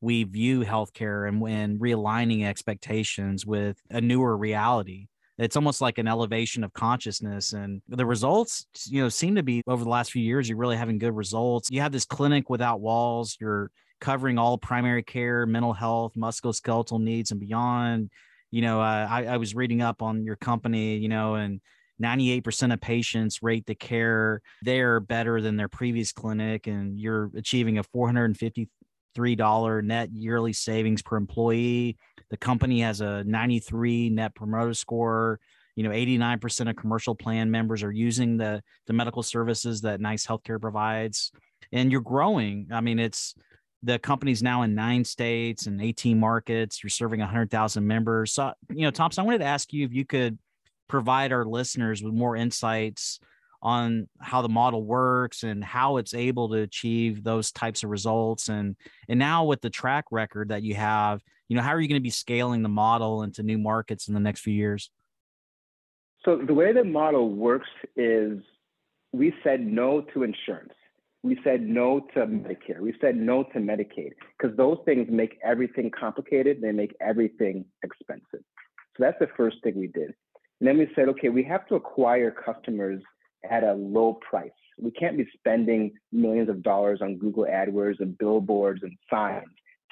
we 0.00 0.24
view 0.24 0.60
healthcare 0.60 1.26
and 1.26 1.40
when 1.40 1.78
realigning 1.78 2.44
expectations 2.44 3.46
with 3.46 3.78
a 3.90 4.00
newer 4.00 4.36
reality 4.36 5.06
it's 5.38 5.56
almost 5.56 5.80
like 5.80 5.98
an 5.98 6.06
elevation 6.06 6.62
of 6.62 6.72
consciousness 6.72 7.52
and 7.52 7.82
the 7.88 8.06
results 8.06 8.66
you 8.86 9.02
know 9.02 9.08
seem 9.08 9.34
to 9.34 9.42
be 9.42 9.62
over 9.66 9.82
the 9.82 9.90
last 9.90 10.12
few 10.12 10.22
years 10.22 10.48
you're 10.48 10.58
really 10.58 10.76
having 10.76 10.98
good 10.98 11.16
results. 11.16 11.70
You 11.70 11.80
have 11.80 11.92
this 11.92 12.04
clinic 12.04 12.50
without 12.50 12.80
walls 12.80 13.36
you're 13.40 13.70
covering 14.00 14.38
all 14.38 14.58
primary 14.58 15.02
care 15.02 15.46
mental 15.46 15.72
health 15.72 16.12
musculoskeletal 16.16 17.00
needs 17.00 17.30
and 17.30 17.40
beyond. 17.40 18.10
You 18.50 18.62
know 18.62 18.80
uh, 18.80 19.08
I, 19.10 19.24
I 19.24 19.36
was 19.38 19.54
reading 19.54 19.82
up 19.82 20.02
on 20.02 20.24
your 20.24 20.36
company 20.36 20.96
you 20.96 21.08
know 21.08 21.34
and 21.34 21.60
98% 22.02 22.72
of 22.72 22.80
patients 22.80 23.42
rate 23.42 23.66
the 23.66 23.74
care 23.74 24.40
there 24.62 24.98
better 24.98 25.40
than 25.40 25.56
their 25.56 25.68
previous 25.68 26.12
clinic 26.12 26.66
and 26.66 26.98
you're 26.98 27.30
achieving 27.36 27.78
a 27.78 27.84
$453 27.84 29.84
net 29.84 30.10
yearly 30.12 30.52
savings 30.52 31.02
per 31.02 31.16
employee 31.16 31.96
the 32.34 32.38
company 32.38 32.80
has 32.80 33.00
a 33.00 33.22
93 33.22 34.10
net 34.10 34.34
promoter 34.34 34.74
score. 34.74 35.38
You 35.76 35.84
know, 35.84 35.90
89% 35.90 36.68
of 36.68 36.74
commercial 36.74 37.14
plan 37.14 37.48
members 37.48 37.84
are 37.84 37.92
using 37.92 38.36
the 38.36 38.60
the 38.88 38.92
medical 38.92 39.22
services 39.22 39.82
that 39.82 40.00
Nice 40.00 40.26
Healthcare 40.26 40.60
provides. 40.60 41.30
And 41.70 41.92
you're 41.92 42.00
growing. 42.00 42.66
I 42.72 42.80
mean, 42.80 42.98
it's 42.98 43.36
the 43.84 44.00
company's 44.00 44.42
now 44.42 44.62
in 44.62 44.74
nine 44.74 45.04
states 45.04 45.66
and 45.66 45.80
18 45.80 46.18
markets. 46.18 46.82
You're 46.82 46.90
serving 46.90 47.20
100,000 47.20 47.86
members. 47.86 48.32
So, 48.32 48.52
you 48.68 48.82
know, 48.82 48.90
Thompson, 48.90 49.22
I 49.22 49.26
wanted 49.26 49.38
to 49.38 49.44
ask 49.44 49.72
you 49.72 49.84
if 49.84 49.92
you 49.92 50.04
could 50.04 50.36
provide 50.88 51.30
our 51.30 51.44
listeners 51.44 52.02
with 52.02 52.14
more 52.14 52.34
insights 52.34 53.20
on 53.62 54.08
how 54.20 54.42
the 54.42 54.48
model 54.48 54.82
works 54.82 55.44
and 55.44 55.62
how 55.62 55.98
it's 55.98 56.14
able 56.14 56.48
to 56.48 56.56
achieve 56.56 57.22
those 57.22 57.52
types 57.52 57.84
of 57.84 57.90
results 57.90 58.48
and 58.48 58.76
and 59.08 59.18
now 59.18 59.44
with 59.44 59.62
the 59.62 59.70
track 59.70 60.04
record 60.10 60.50
that 60.50 60.62
you 60.62 60.74
have 60.74 61.22
you 61.48 61.56
know 61.56 61.62
how 61.62 61.70
are 61.70 61.80
you 61.80 61.88
going 61.88 62.00
to 62.00 62.02
be 62.02 62.10
scaling 62.10 62.62
the 62.62 62.68
model 62.68 63.22
into 63.22 63.42
new 63.42 63.58
markets 63.58 64.08
in 64.08 64.14
the 64.14 64.20
next 64.20 64.40
few 64.40 64.54
years? 64.54 64.90
So 66.24 66.36
the 66.36 66.54
way 66.54 66.72
the 66.72 66.84
model 66.84 67.30
works 67.30 67.68
is 67.96 68.38
we 69.12 69.34
said 69.42 69.60
no 69.60 70.00
to 70.14 70.22
insurance. 70.22 70.72
We 71.22 71.38
said 71.44 71.62
no 71.62 72.00
to 72.14 72.20
medicare. 72.20 72.80
We 72.80 72.94
said 73.00 73.16
no 73.16 73.44
to 73.44 73.58
medicaid 73.58 74.10
because 74.38 74.56
those 74.56 74.78
things 74.84 75.08
make 75.10 75.38
everything 75.42 75.90
complicated. 75.98 76.60
They 76.60 76.72
make 76.72 76.94
everything 77.00 77.64
expensive. 77.82 78.44
So 78.96 79.00
that's 79.00 79.18
the 79.18 79.28
first 79.36 79.56
thing 79.62 79.78
we 79.78 79.88
did. 79.88 80.14
And 80.60 80.68
then 80.68 80.78
we 80.78 80.88
said 80.94 81.08
okay 81.10 81.28
we 81.28 81.44
have 81.44 81.66
to 81.68 81.74
acquire 81.74 82.30
customers 82.30 83.02
at 83.50 83.64
a 83.64 83.74
low 83.74 84.18
price. 84.28 84.50
We 84.78 84.90
can't 84.90 85.16
be 85.16 85.28
spending 85.36 85.92
millions 86.10 86.48
of 86.48 86.62
dollars 86.62 87.00
on 87.02 87.16
google 87.16 87.44
adwords 87.44 88.00
and 88.00 88.16
billboards 88.16 88.82
and 88.82 88.92
signs 89.10 89.44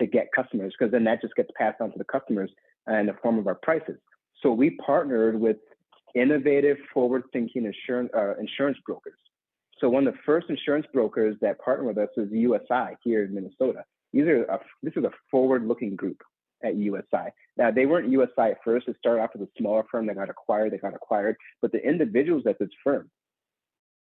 to 0.03 0.07
get 0.07 0.28
customers 0.34 0.74
because 0.78 0.92
then 0.92 1.05
that 1.05 1.20
just 1.20 1.34
gets 1.34 1.50
passed 1.57 1.80
on 1.80 1.92
to 1.92 1.98
the 1.98 2.05
customers 2.05 2.50
in 2.88 3.07
the 3.07 3.14
form 3.22 3.38
of 3.38 3.46
our 3.46 3.55
prices. 3.55 3.96
So 4.42 4.53
we 4.53 4.70
partnered 4.70 5.38
with 5.38 5.57
innovative, 6.14 6.76
forward-thinking 6.92 7.64
insurance 7.64 8.11
uh, 8.16 8.36
insurance 8.36 8.78
brokers. 8.86 9.18
So 9.78 9.88
one 9.88 10.07
of 10.07 10.14
the 10.14 10.20
first 10.26 10.50
insurance 10.50 10.86
brokers 10.92 11.36
that 11.40 11.59
partnered 11.59 11.86
with 11.86 11.98
us 11.98 12.09
was 12.16 12.28
USI 12.30 12.96
here 13.03 13.24
in 13.24 13.34
Minnesota. 13.34 13.84
These 14.12 14.24
are 14.24 14.44
a, 14.44 14.61
this 14.82 14.92
is 14.96 15.05
a 15.05 15.11
forward-looking 15.30 15.96
group 15.96 16.22
at 16.64 16.76
USI. 16.76 17.30
Now 17.57 17.70
they 17.70 17.86
weren't 17.86 18.11
USI 18.11 18.50
at 18.53 18.59
first. 18.64 18.88
It 18.88 18.96
started 18.98 19.22
off 19.22 19.30
as 19.34 19.40
a 19.40 19.48
smaller 19.59 19.84
firm 19.90 20.07
that 20.07 20.16
got 20.16 20.30
acquired. 20.30 20.72
They 20.72 20.78
got 20.78 20.94
acquired, 20.94 21.36
but 21.61 21.72
the 21.72 21.86
individuals 21.86 22.44
at 22.46 22.59
this 22.59 22.70
firm 22.84 23.11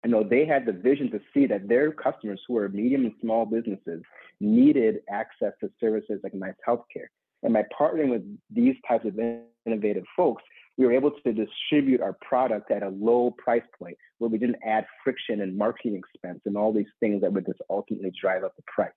I 0.04 0.08
know 0.08 0.24
they 0.24 0.44
had 0.44 0.66
the 0.66 0.72
vision 0.72 1.10
to 1.12 1.20
see 1.32 1.46
that 1.46 1.68
their 1.68 1.92
customers 1.92 2.40
who 2.46 2.56
are 2.56 2.68
medium 2.68 3.04
and 3.04 3.14
small 3.20 3.46
businesses 3.46 4.02
needed 4.42 5.00
access 5.10 5.52
to 5.60 5.70
services 5.80 6.20
like 6.22 6.34
Nice 6.34 6.54
Healthcare. 6.66 7.08
And 7.42 7.52
by 7.52 7.64
partnering 7.78 8.10
with 8.10 8.22
these 8.50 8.76
types 8.86 9.06
of 9.06 9.18
innovative 9.66 10.04
folks, 10.16 10.42
we 10.78 10.86
were 10.86 10.92
able 10.92 11.10
to 11.10 11.32
distribute 11.32 12.00
our 12.00 12.16
product 12.26 12.70
at 12.70 12.82
a 12.82 12.88
low 12.88 13.34
price 13.38 13.62
point 13.78 13.96
where 14.18 14.30
we 14.30 14.38
didn't 14.38 14.56
add 14.64 14.86
friction 15.04 15.42
and 15.42 15.56
marketing 15.56 15.96
expense 15.96 16.40
and 16.46 16.56
all 16.56 16.72
these 16.72 16.86
things 17.00 17.20
that 17.22 17.32
would 17.32 17.46
just 17.46 17.60
ultimately 17.68 18.12
drive 18.20 18.44
up 18.44 18.54
the 18.56 18.62
price. 18.66 18.92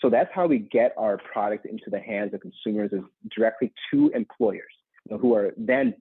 So 0.00 0.10
that's 0.10 0.30
how 0.34 0.46
we 0.46 0.58
get 0.58 0.94
our 0.96 1.18
product 1.18 1.66
into 1.66 1.88
the 1.88 2.00
hands 2.00 2.34
of 2.34 2.40
consumers 2.40 2.92
is 2.92 3.02
directly 3.36 3.72
to 3.92 4.10
employers 4.14 4.72
you 5.08 5.14
know, 5.14 5.18
who 5.18 5.34
are 5.34 5.52
then 5.56 5.94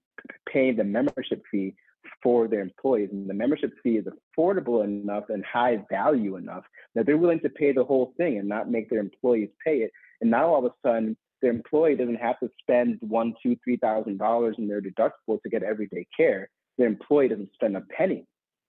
paying 0.52 0.76
the 0.76 0.84
membership 0.84 1.44
fee 1.52 1.76
for 2.22 2.48
their 2.48 2.62
employees. 2.62 3.10
And 3.12 3.30
the 3.30 3.34
membership 3.34 3.72
fee 3.84 3.98
is 3.98 4.06
affordable 4.06 4.84
enough 4.84 5.26
and 5.30 5.44
high 5.46 5.84
value 5.90 6.36
enough 6.36 6.64
that 6.96 7.06
they're 7.06 7.18
willing 7.18 7.40
to 7.42 7.50
pay 7.50 7.72
the 7.72 7.84
whole 7.84 8.14
thing 8.18 8.38
and 8.38 8.48
not 8.48 8.70
make 8.70 8.90
their 8.90 9.00
employees 9.00 9.50
pay 9.66 9.78
it. 9.78 9.92
And 10.22 10.30
now 10.30 10.48
all 10.48 10.66
of 10.66 10.72
a 10.72 10.88
sudden, 10.88 11.18
their 11.42 11.52
employee 11.52 11.96
doesn't 11.96 12.22
have 12.22 12.40
to 12.40 12.50
spend 12.60 12.98
one, 13.02 13.34
two, 13.42 13.58
three 13.64 13.78
thousand 13.78 14.18
dollars 14.18 14.56
in 14.60 14.68
their 14.68 14.82
deductible 14.82 15.42
to 15.42 15.50
get 15.50 15.64
everyday 15.64 16.06
care. 16.16 16.50
Their 16.78 16.88
employee 16.88 17.30
doesn't 17.30 17.54
spend 17.54 17.76
a 17.76 17.82
penny 17.82 18.26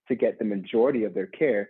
to 0.09 0.15
get 0.15 0.39
the 0.39 0.45
majority 0.45 1.05
of 1.05 1.15
their 1.15 1.27
care. 1.27 1.69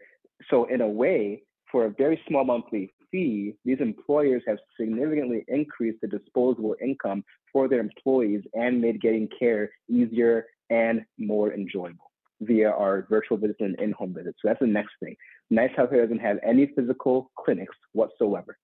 So 0.49 0.65
in 0.67 0.81
a 0.81 0.89
way, 0.89 1.43
for 1.71 1.87
a 1.87 1.91
very 1.91 2.21
small 2.29 2.45
monthly 2.45 2.95
fee, 3.11 3.55
these 3.65 3.79
employers 3.81 4.43
have 4.47 4.59
significantly 4.79 5.45
increased 5.49 5.99
the 6.01 6.09
disposable 6.09 6.77
income 6.83 7.25
for 7.53 7.69
their 7.69 7.81
employees 7.81 8.43
and 8.55 8.81
made 8.81 9.01
getting 9.01 9.29
care 9.39 9.71
easier 9.89 10.47
and 10.73 11.03
more 11.19 11.53
enjoyable 11.53 12.11
via 12.41 12.71
our 12.71 13.07
virtual 13.09 13.37
visits 13.37 13.61
and 13.61 13.79
in-home 13.79 14.15
visits. 14.15 14.39
So 14.43 14.49
that's 14.49 14.61
the 14.61 14.67
next 14.67 14.95
thing. 15.01 15.15
Nice 15.51 15.71
Healthcare 15.79 16.03
doesn't 16.03 16.19
have 16.19 16.39
any 16.43 16.73
physical 16.75 17.31
clinics 17.39 17.77
whatsoever. 17.93 18.57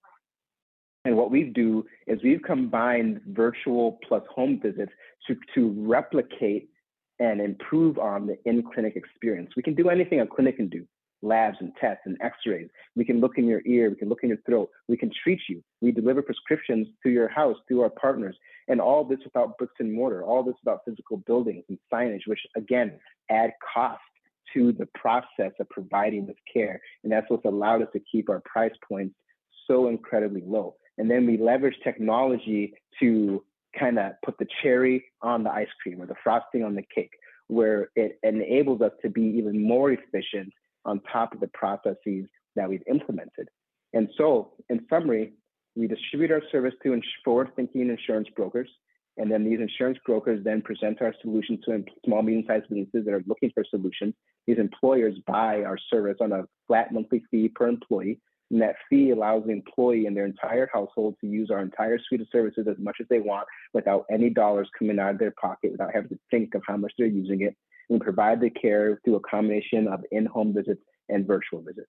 And 1.04 1.16
what 1.16 1.30
we 1.30 1.44
do 1.44 1.86
is 2.06 2.18
we've 2.24 2.42
combined 2.42 3.20
virtual 3.28 3.98
plus 4.06 4.22
home 4.34 4.59
visits 4.61 4.92
to, 5.26 5.36
to 5.54 5.74
replicate 5.86 6.70
and 7.20 7.40
improve 7.40 7.98
on 7.98 8.26
the 8.26 8.36
in-clinic 8.46 8.96
experience. 8.96 9.50
We 9.56 9.62
can 9.62 9.74
do 9.74 9.90
anything 9.90 10.20
a 10.20 10.26
clinic 10.26 10.56
can 10.56 10.68
do 10.68 10.86
labs 11.22 11.56
and 11.60 11.72
tests 11.80 12.02
and 12.06 12.16
x-rays. 12.22 12.68
We 12.96 13.04
can 13.04 13.20
look 13.20 13.38
in 13.38 13.46
your 13.46 13.62
ear, 13.66 13.90
we 13.90 13.96
can 13.96 14.08
look 14.08 14.22
in 14.22 14.28
your 14.28 14.38
throat, 14.46 14.70
we 14.88 14.96
can 14.96 15.10
treat 15.22 15.40
you. 15.48 15.62
We 15.80 15.92
deliver 15.92 16.22
prescriptions 16.22 16.88
to 17.02 17.10
your 17.10 17.28
house 17.28 17.56
through 17.66 17.82
our 17.82 17.90
partners. 17.90 18.36
And 18.68 18.80
all 18.80 19.04
this 19.04 19.18
without 19.24 19.56
bricks 19.58 19.74
and 19.80 19.92
mortar, 19.92 20.22
all 20.22 20.42
this 20.42 20.54
without 20.64 20.80
physical 20.84 21.16
buildings 21.18 21.64
and 21.68 21.78
signage, 21.92 22.26
which 22.26 22.40
again 22.56 22.98
add 23.30 23.52
cost 23.74 24.00
to 24.54 24.72
the 24.72 24.88
process 24.94 25.52
of 25.60 25.68
providing 25.70 26.26
this 26.26 26.36
care. 26.52 26.80
And 27.02 27.12
that's 27.12 27.28
what's 27.28 27.44
allowed 27.44 27.82
us 27.82 27.88
to 27.92 28.00
keep 28.10 28.28
our 28.28 28.42
price 28.44 28.72
points 28.86 29.14
so 29.66 29.88
incredibly 29.88 30.42
low. 30.46 30.76
And 30.96 31.10
then 31.10 31.26
we 31.26 31.36
leverage 31.38 31.76
technology 31.84 32.74
to 33.00 33.44
kind 33.78 33.98
of 33.98 34.12
put 34.24 34.38
the 34.38 34.46
cherry 34.62 35.04
on 35.22 35.44
the 35.44 35.50
ice 35.50 35.68
cream 35.82 36.00
or 36.00 36.06
the 36.06 36.14
frosting 36.24 36.64
on 36.64 36.74
the 36.74 36.84
cake, 36.94 37.12
where 37.46 37.90
it 37.94 38.18
enables 38.22 38.80
us 38.80 38.92
to 39.02 39.10
be 39.10 39.22
even 39.22 39.62
more 39.62 39.92
efficient 39.92 40.52
on 40.89 41.01
top 41.12 41.34
of 41.34 41.41
the 41.41 41.49
processes 41.49 42.26
that 42.57 42.68
we've 42.68 42.82
implemented. 42.89 43.49
And 43.93 44.09
so, 44.16 44.53
in 44.68 44.84
summary, 44.91 45.34
we 45.76 45.86
distribute 45.86 46.32
our 46.32 46.43
service 46.51 46.74
to 46.82 47.01
forward 47.24 47.51
thinking 47.55 47.89
insurance 47.89 48.28
brokers. 48.34 48.68
And 49.16 49.30
then 49.30 49.45
these 49.45 49.61
insurance 49.61 49.99
brokers 50.07 50.45
then 50.45 50.62
present 50.62 51.03
our 51.03 51.14
solution 51.22 51.59
to 51.66 51.84
small, 52.05 52.22
medium 52.22 52.45
sized 52.47 52.68
businesses 52.68 53.05
that 53.05 53.14
are 53.14 53.24
looking 53.26 53.51
for 53.55 53.64
solutions. 53.68 54.14
These 54.47 54.59
employers 54.59 55.14
buy 55.26 55.62
our 55.64 55.78
service 55.91 56.16
on 56.20 56.32
a 56.32 56.45
flat 56.66 56.93
monthly 56.93 57.22
fee 57.30 57.49
per 57.49 57.68
employee. 57.68 58.20
And 58.51 58.62
that 58.62 58.76
fee 58.89 59.11
allows 59.11 59.45
the 59.45 59.53
employee 59.53 60.07
and 60.07 60.16
their 60.16 60.24
entire 60.24 60.70
household 60.72 61.16
to 61.20 61.26
use 61.26 61.51
our 61.51 61.61
entire 61.61 61.99
suite 61.99 62.22
of 62.22 62.28
services 62.32 62.66
as 62.68 62.76
much 62.78 62.97
as 63.01 63.07
they 63.11 63.18
want 63.18 63.47
without 63.74 64.07
any 64.11 64.30
dollars 64.30 64.68
coming 64.78 64.99
out 64.99 65.11
of 65.11 65.18
their 65.18 65.34
pocket, 65.41 65.72
without 65.72 65.93
having 65.93 66.09
to 66.11 66.18
think 66.30 66.55
of 66.55 66.62
how 66.66 66.76
much 66.76 66.93
they're 66.97 67.07
using 67.07 67.43
it. 67.43 67.55
We 67.89 67.99
provide 67.99 68.41
the 68.41 68.51
care 68.51 69.01
through 69.05 69.16
a 69.16 69.20
combination 69.20 69.89
of 69.89 70.05
in 70.11 70.26
home 70.26 70.55
visits 70.55 70.82
and 71.09 71.26
virtual 71.26 71.62
visits. 71.62 71.89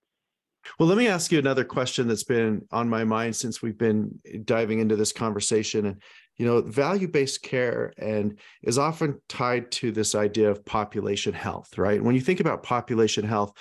Well, 0.77 0.87
let 0.87 0.97
me 0.97 1.07
ask 1.07 1.31
you 1.31 1.39
another 1.39 1.63
question 1.63 2.07
that's 2.07 2.23
been 2.23 2.65
on 2.71 2.89
my 2.89 3.03
mind 3.03 3.35
since 3.35 3.61
we've 3.61 3.77
been 3.77 4.19
diving 4.45 4.79
into 4.79 4.95
this 4.95 5.11
conversation. 5.11 5.85
And, 5.85 6.01
you 6.35 6.45
know, 6.45 6.61
value 6.61 7.07
based 7.07 7.41
care 7.41 7.93
and 7.97 8.39
is 8.63 8.77
often 8.77 9.19
tied 9.29 9.71
to 9.73 9.91
this 9.91 10.15
idea 10.15 10.49
of 10.49 10.65
population 10.65 11.33
health, 11.33 11.77
right? 11.77 12.03
When 12.03 12.15
you 12.15 12.21
think 12.21 12.39
about 12.39 12.63
population 12.63 13.25
health, 13.25 13.53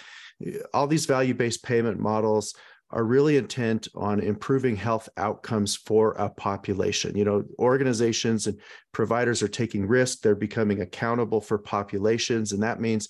eh, 0.45 0.59
all 0.75 0.87
these 0.87 1.07
value 1.07 1.35
based 1.35 1.63
payment 1.63 1.99
models 1.99 2.55
are 2.91 3.05
really 3.05 3.37
intent 3.37 3.89
on 3.95 4.21
improving 4.21 4.77
health 4.77 5.09
outcomes 5.17 5.77
for 5.77 6.13
a 6.13 6.29
population. 6.31 7.17
You 7.17 7.25
know, 7.25 7.45
organizations 7.59 8.47
and 8.47 8.59
providers 8.93 9.43
are 9.43 9.49
taking 9.49 9.87
risks, 9.87 10.21
they're 10.21 10.35
becoming 10.35 10.81
accountable 10.81 11.41
for 11.41 11.59
populations, 11.59 12.53
and 12.53 12.63
that 12.63 12.81
means 12.81 13.09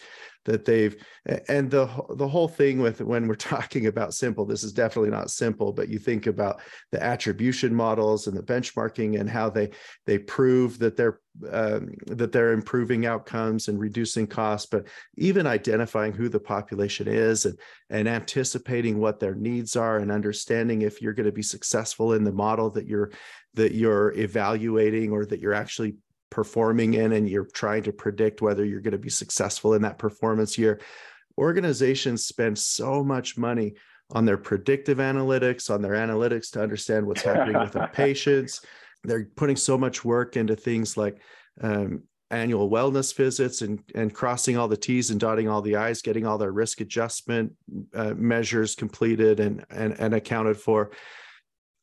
that 0.48 0.64
they've 0.64 0.96
and 1.48 1.70
the 1.70 1.86
the 2.16 2.26
whole 2.26 2.48
thing 2.48 2.80
with 2.80 3.02
when 3.02 3.28
we're 3.28 3.34
talking 3.54 3.86
about 3.86 4.14
simple 4.14 4.44
this 4.44 4.64
is 4.64 4.72
definitely 4.72 5.10
not 5.10 5.30
simple 5.30 5.72
but 5.72 5.88
you 5.88 5.98
think 5.98 6.26
about 6.26 6.60
the 6.90 7.02
attribution 7.02 7.74
models 7.74 8.26
and 8.26 8.36
the 8.36 8.42
benchmarking 8.42 9.20
and 9.20 9.28
how 9.28 9.50
they 9.50 9.68
they 10.06 10.18
prove 10.18 10.78
that 10.78 10.96
they're 10.96 11.20
um, 11.52 11.90
that 12.06 12.32
they're 12.32 12.52
improving 12.52 13.06
outcomes 13.06 13.68
and 13.68 13.78
reducing 13.78 14.26
costs 14.26 14.66
but 14.66 14.86
even 15.16 15.46
identifying 15.46 16.12
who 16.12 16.28
the 16.28 16.40
population 16.40 17.06
is 17.06 17.44
and 17.44 17.58
and 17.90 18.08
anticipating 18.08 18.98
what 18.98 19.20
their 19.20 19.34
needs 19.34 19.76
are 19.76 19.98
and 19.98 20.10
understanding 20.10 20.82
if 20.82 21.00
you're 21.00 21.12
going 21.12 21.26
to 21.26 21.32
be 21.32 21.42
successful 21.42 22.14
in 22.14 22.24
the 22.24 22.32
model 22.32 22.70
that 22.70 22.86
you're 22.86 23.10
that 23.54 23.74
you're 23.74 24.12
evaluating 24.12 25.12
or 25.12 25.26
that 25.26 25.40
you're 25.40 25.54
actually 25.54 25.94
performing 26.30 26.94
in 26.94 27.12
and 27.12 27.28
you're 27.28 27.44
trying 27.44 27.82
to 27.82 27.92
predict 27.92 28.42
whether 28.42 28.64
you're 28.64 28.80
going 28.80 28.92
to 28.92 28.98
be 28.98 29.10
successful 29.10 29.74
in 29.74 29.82
that 29.82 29.98
performance 29.98 30.58
year 30.58 30.80
organizations 31.38 32.26
spend 32.26 32.58
so 32.58 33.02
much 33.02 33.38
money 33.38 33.74
on 34.10 34.24
their 34.24 34.36
predictive 34.36 34.98
analytics 34.98 35.70
on 35.70 35.80
their 35.80 35.92
analytics 35.92 36.50
to 36.50 36.62
understand 36.62 37.06
what's 37.06 37.22
happening 37.22 37.58
with 37.60 37.72
their 37.72 37.88
patients. 37.92 38.62
They're 39.04 39.28
putting 39.36 39.56
so 39.56 39.78
much 39.78 40.04
work 40.04 40.36
into 40.36 40.56
things 40.56 40.96
like 40.96 41.20
um, 41.60 42.02
annual 42.30 42.70
wellness 42.70 43.14
visits 43.14 43.62
and, 43.62 43.82
and 43.94 44.12
crossing 44.12 44.56
all 44.56 44.68
the 44.68 44.76
t's 44.76 45.10
and 45.10 45.20
dotting 45.20 45.48
all 45.48 45.62
the 45.62 45.76
i's 45.76 46.02
getting 46.02 46.26
all 46.26 46.36
their 46.36 46.52
risk 46.52 46.80
adjustment 46.80 47.52
uh, 47.94 48.12
measures 48.14 48.74
completed 48.74 49.40
and, 49.40 49.64
and 49.70 49.98
and 49.98 50.14
accounted 50.14 50.56
for. 50.56 50.90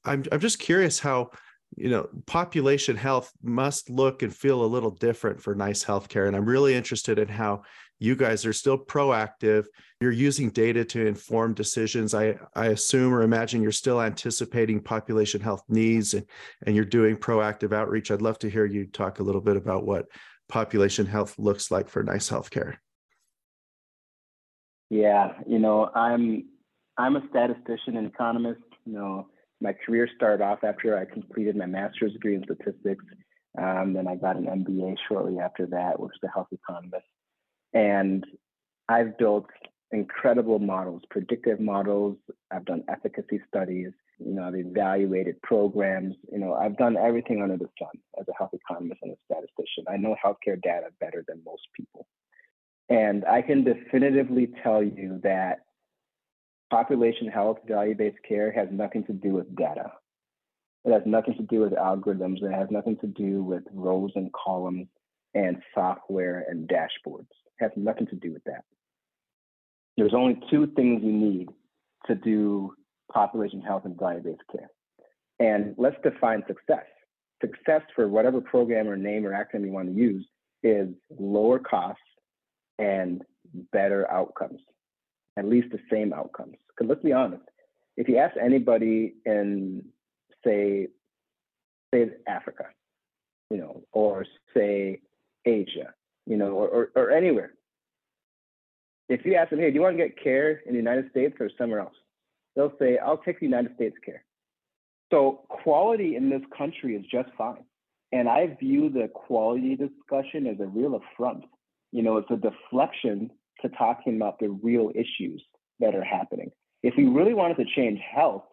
I'm, 0.04 0.24
I'm 0.32 0.40
just 0.40 0.60
curious 0.60 1.00
how 1.00 1.32
you 1.76 1.90
know 1.90 2.08
population 2.26 2.96
health 2.96 3.32
must 3.44 3.90
look 3.90 4.22
and 4.24 4.36
feel 4.36 4.64
a 4.64 4.66
little 4.66 4.92
different 4.92 5.42
for 5.42 5.56
nice 5.56 5.84
healthcare. 5.84 6.28
And 6.28 6.36
i'm 6.36 6.46
really 6.46 6.74
interested 6.74 7.20
in 7.20 7.28
how 7.28 7.64
you 8.00 8.16
guys 8.16 8.46
are 8.46 8.52
still 8.52 8.78
proactive. 8.78 9.66
You're 10.02 10.12
using 10.12 10.50
data 10.50 10.84
to 10.86 11.06
inform 11.06 11.54
decisions. 11.54 12.14
I 12.14 12.38
i 12.56 12.68
assume 12.68 13.14
or 13.14 13.22
imagine 13.22 13.62
you're 13.62 13.72
still 13.72 14.02
anticipating 14.02 14.82
population 14.82 15.42
health 15.42 15.64
needs 15.70 16.14
and 16.14 16.26
and 16.66 16.76
you're 16.76 16.86
doing 16.86 17.18
proactive 17.18 17.74
outreach. 17.74 18.12
I'd 18.12 18.22
love 18.22 18.40
to 18.40 18.50
hear 18.50 18.66
you 18.66 18.88
talk 18.88 19.20
a 19.20 19.24
little 19.24 19.42
bit 19.42 19.58
about 19.58 19.86
what 19.86 20.08
population 20.50 21.06
health 21.06 21.38
looks 21.40 21.72
like 21.72 21.90
for 21.90 22.04
nice 22.04 22.30
healthcare. 22.30 22.78
Yeah 24.90 25.34
you 25.48 25.60
know 25.60 25.90
i'm 25.96 26.46
i'm 26.98 27.16
a 27.16 27.24
statistician 27.30 27.98
and 27.98 28.08
economist 28.08 28.62
you 28.86 28.94
know 28.94 29.28
my 29.62 29.74
career 29.74 30.10
started 30.16 30.44
off 30.44 30.64
after 30.64 30.98
I 30.98 31.06
completed 31.06 31.56
my 31.56 31.66
master's 31.66 32.14
degree 32.14 32.36
in 32.36 32.44
statistics. 32.44 33.06
Um, 33.58 33.94
then 33.94 34.08
I 34.08 34.16
got 34.16 34.36
an 34.36 34.46
MBA 34.46 34.98
shortly 35.08 35.40
after 35.40 35.66
that, 35.68 36.00
which 36.00 36.12
is 36.16 36.28
a 36.28 36.34
health 36.34 36.48
economist. 36.52 37.06
And 37.74 38.26
I've 38.90 39.18
built 39.18 39.48
incredible 39.92 40.60
models, 40.60 41.02
predictive 41.10 41.60
models. 41.60 42.18
I've 42.52 42.66
done 42.66 42.84
efficacy 42.90 43.42
studies. 43.48 43.92
You 44.20 44.34
know, 44.34 44.44
I've 44.44 44.56
evaluated 44.56 45.42
programs. 45.42 46.16
You 46.32 46.40
know, 46.40 46.54
I've 46.54 46.78
done 46.78 46.98
everything 46.98 47.42
under 47.42 47.58
the 47.58 47.70
sun 47.80 47.92
as 48.20 48.26
a 48.28 48.34
health 48.38 48.52
economist 48.54 49.00
and 49.04 49.14
a 49.14 49.16
statistician. 49.26 49.86
I 49.90 49.98
know 49.98 50.16
healthcare 50.24 50.62
data 50.62 50.88
better 51.00 51.24
than 51.28 51.42
most 51.46 51.64
people. 51.76 52.08
And 52.90 53.26
I 53.26 53.42
can 53.42 53.64
definitively 53.64 54.52
tell 54.64 54.84
you 54.84 55.20
that 55.24 55.65
population 56.70 57.28
health, 57.28 57.58
value 57.68 57.96
based 57.96 58.18
care 58.28 58.52
has 58.52 58.68
nothing 58.72 59.04
to 59.06 59.14
do 59.14 59.30
with 59.30 59.56
data. 59.56 59.92
It 60.84 60.92
has 60.92 61.04
nothing 61.06 61.36
to 61.36 61.44
do 61.44 61.62
with 61.62 61.74
algorithms. 61.74 62.44
It 62.44 62.52
has 62.52 62.68
nothing 62.70 62.98
to 62.98 63.08
do 63.08 63.44
with 63.44 63.64
rows 63.74 64.12
and 64.16 64.32
columns 64.34 64.88
and 65.34 65.58
software 65.74 66.46
and 66.48 66.70
dashboards. 66.70 67.28
It 67.60 67.62
has 67.62 67.72
nothing 67.76 68.08
to 68.08 68.16
do 68.16 68.32
with 68.32 68.44
that. 68.46 68.64
There's 69.98 70.14
only 70.14 70.40
two 70.52 70.68
things 70.76 71.02
you 71.04 71.12
need 71.12 71.50
to 72.08 72.16
do 72.16 72.74
population 73.12 73.62
health 73.62 73.86
and 73.86 73.98
value 73.98 74.22
based 74.22 74.42
care. 74.52 74.70
And 75.40 75.76
let's 75.78 75.98
define 76.04 76.44
success. 76.48 76.86
Success 77.42 77.82
for 77.96 78.08
whatever 78.08 78.40
program 78.42 78.88
or 78.88 78.96
name 78.96 79.26
or 79.26 79.32
acronym 79.32 79.66
you 79.66 79.72
want 79.72 79.90
to 79.90 79.94
use 79.94 80.26
is 80.64 80.90
lower 81.20 81.60
costs 81.60 82.02
and 82.80 83.24
better 83.72 84.10
outcomes 84.12 84.60
at 85.38 85.46
least 85.46 85.68
the 85.72 85.80
same 85.92 86.14
outcomes. 86.14 86.56
Because 86.70 86.90
let's 86.90 87.04
be 87.04 87.14
honest, 87.14 87.44
if 87.98 88.08
you 88.08 88.18
ask 88.18 88.36
anybody 88.38 89.16
in, 89.26 89.84
say, 90.44 90.88
say 91.94 92.10
Africa, 92.28 92.66
you 93.50 93.58
know, 93.58 93.84
or 93.92 94.26
say 94.56 95.02
Asia, 95.46 95.94
you 96.26 96.38
know, 96.38 96.52
or, 96.52 96.68
or, 96.68 96.90
or 96.96 97.12
anywhere, 97.12 97.54
if 99.08 99.26
you 99.26 99.36
ask 99.36 99.50
them, 99.52 99.60
hey, 99.60 99.70
do 99.70 99.76
you 99.76 99.82
want 99.82 99.98
to 99.98 100.04
get 100.04 100.22
care 100.22 100.62
in 100.66 100.72
the 100.72 100.80
United 100.80 101.10
States 101.12 101.36
or 101.40 101.50
somewhere 101.58 101.80
else? 101.80 101.94
They'll 102.56 102.74
say, 102.80 102.98
I'll 102.98 103.18
take 103.18 103.40
the 103.40 103.46
United 103.46 103.76
States 103.76 103.96
care. 104.04 104.24
So 105.12 105.46
quality 105.50 106.16
in 106.16 106.30
this 106.30 106.42
country 106.58 106.96
is 106.96 107.06
just 107.12 107.30
fine. 107.38 107.64
And 108.12 108.28
I 108.28 108.58
view 108.60 108.90
the 108.90 109.10
quality 109.14 109.76
discussion 109.76 110.48
as 110.48 110.60
a 110.60 110.66
real 110.66 110.96
affront. 110.96 111.44
You 111.92 112.02
know, 112.02 112.18
it's 112.18 112.32
a 112.32 112.38
deflection 112.38 113.30
to 113.62 113.70
talking 113.70 114.16
about 114.16 114.40
the 114.40 114.50
real 114.50 114.92
issues 114.94 115.44
that 115.80 115.96
are 115.96 116.04
happening. 116.04 116.52
If 116.84 116.94
we 116.98 117.06
really 117.06 117.34
wanted 117.34 117.58
to 117.58 117.66
change 117.76 118.00
health, 118.00 118.44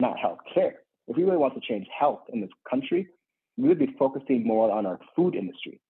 not 0.00 0.18
health 0.18 0.38
care, 0.52 0.76
if 1.08 1.16
we 1.16 1.24
really 1.24 1.36
want 1.36 1.54
to 1.54 1.60
change 1.60 1.86
health 1.96 2.20
in 2.32 2.40
this 2.40 2.50
country, 2.68 3.08
we 3.56 3.68
would 3.68 3.78
be 3.78 3.94
focusing 3.98 4.46
more 4.46 4.70
on 4.70 4.86
our 4.86 4.98
food 5.14 5.34
industry. 5.34 5.80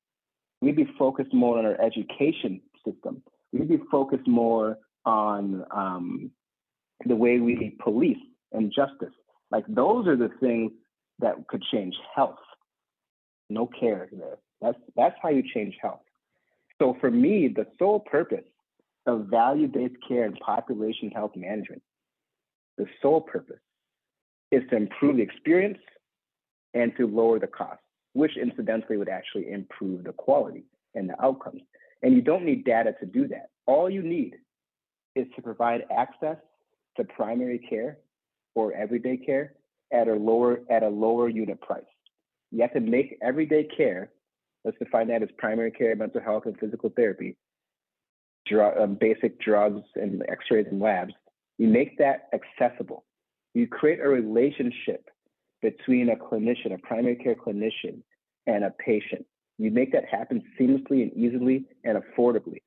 We'd 0.60 0.76
be 0.76 0.88
focused 0.98 1.34
more 1.34 1.58
on 1.58 1.66
our 1.66 1.80
education 1.80 2.60
system. 2.84 3.22
We'd 3.52 3.68
be 3.68 3.80
focused 3.90 4.26
more 4.26 4.78
on 5.04 5.64
um, 5.70 6.30
the 7.04 7.16
way 7.16 7.38
we 7.38 7.76
police 7.82 8.18
and 8.52 8.72
justice. 8.74 9.14
Like 9.50 9.64
those 9.68 10.06
are 10.06 10.16
the 10.16 10.30
things 10.40 10.72
that 11.20 11.46
could 11.48 11.62
change 11.72 11.94
health. 12.14 12.38
No 13.48 13.66
care 13.66 14.08
there. 14.12 14.38
That's 14.60 14.78
that's 14.96 15.14
how 15.22 15.28
you 15.28 15.42
change 15.54 15.74
health. 15.80 16.00
So 16.80 16.96
for 17.00 17.10
me, 17.10 17.48
the 17.48 17.66
sole 17.78 18.00
purpose 18.00 18.44
of 19.06 19.26
value-based 19.26 19.96
care 20.06 20.24
and 20.24 20.38
population 20.40 21.10
health 21.10 21.32
management, 21.36 21.82
the 22.76 22.86
sole 23.00 23.20
purpose 23.20 23.60
is 24.50 24.62
to 24.70 24.76
improve 24.76 25.16
the 25.16 25.22
experience 25.22 25.78
and 26.74 26.92
to 26.96 27.06
lower 27.06 27.38
the 27.38 27.46
cost, 27.46 27.80
which 28.12 28.36
incidentally 28.36 28.96
would 28.96 29.08
actually 29.08 29.50
improve 29.50 30.04
the 30.04 30.12
quality 30.12 30.64
and 30.94 31.08
the 31.08 31.22
outcomes. 31.22 31.62
And 32.02 32.14
you 32.14 32.20
don't 32.20 32.44
need 32.44 32.64
data 32.64 32.94
to 33.00 33.06
do 33.06 33.26
that. 33.28 33.50
All 33.66 33.88
you 33.88 34.02
need 34.02 34.36
is 35.14 35.26
to 35.34 35.42
provide 35.42 35.84
access 35.90 36.36
to 36.96 37.04
primary 37.04 37.58
care 37.58 37.98
or 38.54 38.72
everyday 38.72 39.16
care 39.16 39.54
at 39.92 40.08
a 40.08 40.14
lower 40.14 40.60
at 40.70 40.82
a 40.82 40.88
lower 40.88 41.28
unit 41.28 41.60
price. 41.60 41.84
You 42.50 42.62
have 42.62 42.72
to 42.74 42.80
make 42.80 43.18
everyday 43.22 43.64
care 43.64 44.10
let's 44.66 44.78
define 44.78 45.06
that 45.08 45.22
as 45.22 45.28
primary 45.38 45.70
care, 45.70 45.94
mental 45.94 46.20
health, 46.20 46.42
and 46.44 46.58
physical 46.58 46.90
therapy, 46.94 47.36
drug, 48.46 48.76
um, 48.78 48.96
basic 49.00 49.40
drugs 49.40 49.82
and 49.94 50.22
x-rays 50.28 50.66
and 50.70 50.80
labs. 50.80 51.14
You 51.56 51.68
make 51.68 51.96
that 51.98 52.28
accessible. 52.34 53.04
You 53.54 53.66
create 53.68 54.00
a 54.00 54.08
relationship 54.08 55.08
between 55.62 56.10
a 56.10 56.16
clinician, 56.16 56.74
a 56.74 56.78
primary 56.78 57.16
care 57.16 57.36
clinician, 57.36 58.02
and 58.46 58.64
a 58.64 58.70
patient. 58.84 59.24
You 59.56 59.70
make 59.70 59.92
that 59.92 60.04
happen 60.04 60.42
seamlessly 60.60 61.02
and 61.02 61.12
easily 61.16 61.64
and 61.84 62.02
affordably. 62.02 62.62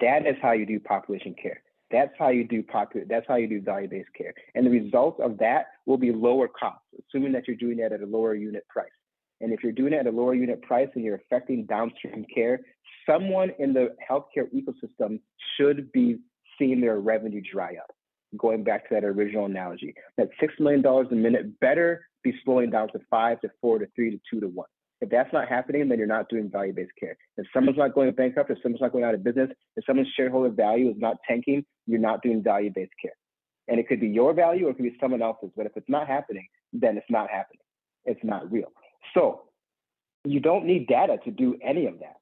That 0.00 0.26
is 0.26 0.34
how 0.42 0.52
you 0.52 0.66
do 0.66 0.80
population 0.80 1.34
care. 1.40 1.62
That's 1.92 2.12
how 2.18 2.30
you 2.30 2.42
do 2.42 2.62
popu- 2.64 3.06
That's 3.08 3.26
how 3.28 3.36
you 3.36 3.46
do 3.46 3.60
value-based 3.60 4.12
care. 4.18 4.34
And 4.56 4.66
the 4.66 4.70
result 4.70 5.20
of 5.20 5.38
that 5.38 5.66
will 5.84 5.98
be 5.98 6.10
lower 6.10 6.48
costs, 6.48 6.82
assuming 6.98 7.32
that 7.32 7.46
you're 7.46 7.56
doing 7.56 7.76
that 7.76 7.92
at 7.92 8.00
a 8.00 8.06
lower 8.06 8.34
unit 8.34 8.66
price. 8.68 8.88
And 9.40 9.52
if 9.52 9.62
you're 9.62 9.72
doing 9.72 9.92
it 9.92 9.98
at 9.98 10.06
a 10.06 10.10
lower 10.10 10.34
unit 10.34 10.62
price 10.62 10.88
and 10.94 11.04
you're 11.04 11.16
affecting 11.16 11.66
downstream 11.66 12.24
care, 12.34 12.60
someone 13.08 13.50
in 13.58 13.72
the 13.72 13.94
healthcare 14.08 14.46
ecosystem 14.54 15.20
should 15.56 15.92
be 15.92 16.18
seeing 16.58 16.80
their 16.80 16.98
revenue 16.98 17.42
dry 17.52 17.74
up. 17.76 17.94
Going 18.36 18.64
back 18.64 18.88
to 18.88 18.94
that 18.94 19.04
original 19.04 19.46
analogy, 19.46 19.94
that 20.16 20.28
$6 20.42 20.60
million 20.60 20.84
a 20.84 21.14
minute 21.14 21.60
better 21.60 22.06
be 22.24 22.34
slowing 22.44 22.70
down 22.70 22.88
to 22.88 22.98
five 23.08 23.40
to 23.42 23.50
four 23.60 23.78
to 23.78 23.86
three 23.94 24.10
to 24.10 24.20
two 24.30 24.40
to 24.40 24.48
one. 24.48 24.66
If 25.00 25.10
that's 25.10 25.32
not 25.32 25.48
happening, 25.48 25.88
then 25.88 25.98
you're 25.98 26.06
not 26.06 26.28
doing 26.28 26.50
value 26.50 26.72
based 26.72 26.92
care. 26.98 27.16
If 27.36 27.46
someone's 27.52 27.78
not 27.78 27.94
going 27.94 28.10
bankrupt, 28.12 28.50
if 28.50 28.58
someone's 28.62 28.80
not 28.80 28.92
going 28.92 29.04
out 29.04 29.14
of 29.14 29.22
business, 29.22 29.50
if 29.76 29.84
someone's 29.84 30.08
shareholder 30.16 30.48
value 30.48 30.90
is 30.90 30.96
not 30.98 31.18
tanking, 31.28 31.64
you're 31.86 32.00
not 32.00 32.22
doing 32.22 32.42
value 32.42 32.70
based 32.74 32.92
care. 33.00 33.12
And 33.68 33.78
it 33.78 33.88
could 33.88 34.00
be 34.00 34.08
your 34.08 34.32
value 34.32 34.66
or 34.66 34.70
it 34.70 34.74
could 34.74 34.84
be 34.84 34.96
someone 35.00 35.22
else's. 35.22 35.50
But 35.56 35.66
if 35.66 35.72
it's 35.76 35.88
not 35.88 36.08
happening, 36.08 36.46
then 36.72 36.96
it's 36.96 37.10
not 37.10 37.30
happening. 37.30 37.60
It's 38.06 38.20
not 38.24 38.50
real. 38.50 38.72
So 39.14 39.42
you 40.24 40.40
don't 40.40 40.66
need 40.66 40.86
data 40.86 41.18
to 41.24 41.30
do 41.30 41.56
any 41.62 41.86
of 41.86 41.98
that. 42.00 42.16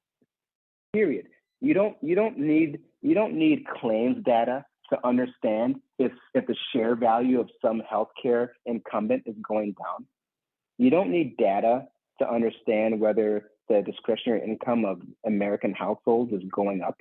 Period. 0.93 1.27
You 1.61 1.73
don't 1.73 1.97
you 2.01 2.15
don't 2.15 2.37
need 2.37 2.79
you 3.01 3.13
don't 3.13 3.33
need 3.33 3.65
claims 3.67 4.23
data 4.23 4.65
to 4.91 5.07
understand 5.07 5.77
if 5.97 6.11
if 6.33 6.45
the 6.47 6.55
share 6.71 6.95
value 6.95 7.39
of 7.39 7.49
some 7.61 7.81
healthcare 7.91 8.49
incumbent 8.65 9.23
is 9.25 9.35
going 9.47 9.75
down. 9.83 10.05
You 10.77 10.89
don't 10.89 11.11
need 11.11 11.37
data 11.37 11.85
to 12.19 12.29
understand 12.29 12.99
whether 12.99 13.49
the 13.67 13.81
discretionary 13.81 14.43
income 14.43 14.85
of 14.85 15.01
American 15.25 15.73
households 15.73 16.31
is 16.33 16.43
going 16.53 16.81
up. 16.81 16.95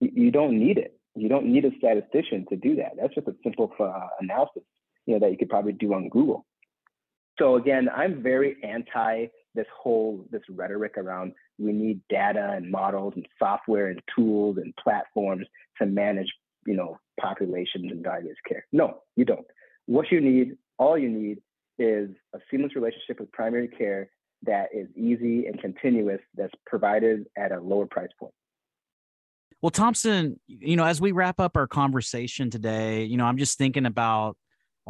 You 0.00 0.30
don't 0.30 0.58
need 0.58 0.78
it. 0.78 0.96
You 1.16 1.28
don't 1.28 1.46
need 1.46 1.64
a 1.64 1.70
statistician 1.78 2.46
to 2.50 2.56
do 2.56 2.76
that. 2.76 2.92
That's 2.98 3.14
just 3.14 3.26
a 3.26 3.34
simple 3.42 3.72
uh, 3.80 4.06
analysis, 4.20 4.62
you 5.06 5.14
know, 5.14 5.20
that 5.20 5.30
you 5.30 5.36
could 5.36 5.48
probably 5.48 5.72
do 5.72 5.92
on 5.92 6.08
Google. 6.08 6.46
So 7.40 7.56
again, 7.56 7.88
I'm 7.94 8.22
very 8.22 8.56
anti 8.62 9.26
this 9.54 9.66
whole 9.76 10.24
this 10.30 10.42
rhetoric 10.48 10.96
around 10.96 11.32
we 11.58 11.72
need 11.72 12.00
data 12.08 12.52
and 12.56 12.70
models 12.70 13.14
and 13.16 13.26
software 13.38 13.88
and 13.88 14.00
tools 14.14 14.58
and 14.58 14.74
platforms 14.76 15.46
to 15.78 15.86
manage, 15.86 16.28
you 16.66 16.74
know, 16.74 16.98
populations 17.20 17.90
and 17.90 18.02
value 18.02 18.32
care. 18.46 18.66
No, 18.72 19.02
you 19.16 19.24
don't. 19.24 19.46
What 19.86 20.06
you 20.10 20.20
need, 20.20 20.56
all 20.78 20.96
you 20.96 21.08
need, 21.08 21.38
is 21.78 22.10
a 22.34 22.38
seamless 22.50 22.76
relationship 22.76 23.18
with 23.18 23.32
primary 23.32 23.68
care 23.68 24.10
that 24.42 24.68
is 24.74 24.88
easy 24.96 25.46
and 25.46 25.60
continuous 25.60 26.20
that's 26.36 26.52
provided 26.66 27.26
at 27.36 27.52
a 27.52 27.60
lower 27.60 27.86
price 27.86 28.10
point. 28.18 28.32
Well, 29.62 29.70
Thompson, 29.70 30.40
you 30.46 30.76
know, 30.76 30.84
as 30.84 31.00
we 31.00 31.12
wrap 31.12 31.40
up 31.40 31.56
our 31.56 31.66
conversation 31.66 32.48
today, 32.48 33.04
you 33.04 33.16
know, 33.18 33.26
I'm 33.26 33.36
just 33.36 33.58
thinking 33.58 33.84
about 33.84 34.36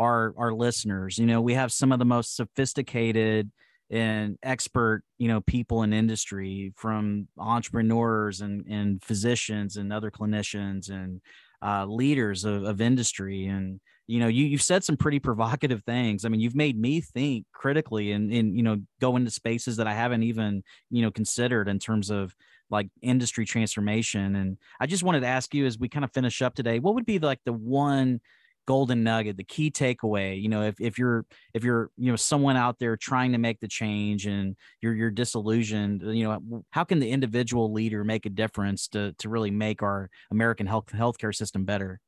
our 0.01 0.35
our 0.37 0.53
listeners. 0.53 1.19
You 1.19 1.27
know, 1.27 1.41
we 1.41 1.55
have 1.55 1.73
some 1.73 1.93
of 1.93 1.99
the 1.99 2.05
most 2.05 2.35
sophisticated 2.35 3.51
and 3.91 4.39
expert, 4.43 5.03
you 5.19 5.29
know, 5.29 5.41
people 5.41 5.83
in 5.83 5.93
industry 5.93 6.73
from 6.77 7.29
entrepreneurs 7.39 8.41
and 8.41 8.65
and 8.69 9.05
physicians 9.05 9.77
and 9.77 9.93
other 9.93 10.11
clinicians 10.11 10.91
and 10.91 11.21
uh, 11.63 11.85
leaders 11.85 12.45
of, 12.45 12.65
of 12.65 12.81
industry. 12.81 13.47
And 13.47 13.81
you 14.07 14.19
know 14.19 14.27
you, 14.27 14.47
you've 14.47 14.63
said 14.63 14.83
some 14.83 14.97
pretty 14.97 15.21
provocative 15.21 15.85
things. 15.85 16.25
I 16.25 16.31
mean 16.31 16.41
you've 16.41 16.57
made 16.57 16.79
me 16.79 17.01
think 17.01 17.47
critically 17.53 18.13
and, 18.13 18.33
and 18.33 18.57
you 18.57 18.63
know 18.63 18.79
go 19.01 19.17
into 19.17 19.31
spaces 19.31 19.77
that 19.77 19.87
i 19.87 19.95
haven't 19.95 20.25
even 20.25 20.65
you 20.91 21.03
know 21.03 21.13
considered 21.13 21.69
in 21.69 21.79
terms 21.79 22.11
of 22.11 22.35
like 22.71 22.89
industry 23.03 23.45
transformation. 23.45 24.35
And 24.35 24.57
i 24.81 24.87
just 24.87 25.05
wanted 25.05 25.21
to 25.21 25.29
ask 25.29 25.55
you 25.55 25.65
as 25.65 25.79
we 25.79 25.89
kind 25.89 26.05
of 26.05 26.13
finish 26.13 26.43
up 26.43 26.55
today 26.55 26.81
what 26.81 26.95
would 26.95 27.07
be 27.07 27.21
like 27.21 27.39
the 27.45 27.53
one 27.53 28.21
golden 28.67 29.03
nugget 29.03 29.37
the 29.37 29.45
key 29.45 29.71
takeaway 29.71 30.41
you 30.41 30.49
know 30.49 30.63
if, 30.63 30.81
if 30.81 30.99
you're 30.99 31.25
if 31.55 31.65
you're 31.65 31.91
you 31.97 32.11
know 32.11 32.17
someone 32.17 32.57
out 32.57 32.79
there 32.79 32.97
trying 32.97 33.33
to 33.33 33.39
make 33.39 33.59
the 33.61 33.69
change 33.69 34.27
and 34.27 34.55
you're 34.81 34.95
you're 34.95 35.11
disillusioned 35.11 36.03
you 36.03 36.25
know 36.25 36.65
how 36.71 36.85
can 36.85 37.01
the 37.01 37.11
individual 37.11 37.73
leader 37.73 38.05
make 38.05 38.27
a 38.27 38.31
difference 38.31 38.87
to 38.89 39.13
to 39.19 39.29
really 39.29 39.51
make 39.51 39.83
our 39.83 40.09
american 40.31 40.67
health 40.67 40.87
healthcare 40.87 41.35
system 41.35 41.65
better? 41.65 42.01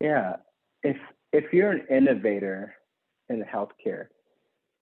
Yeah. 0.00 0.36
If 0.82 0.96
if 1.32 1.52
you're 1.52 1.70
an 1.70 1.86
innovator 1.90 2.74
in 3.28 3.42
healthcare 3.42 4.06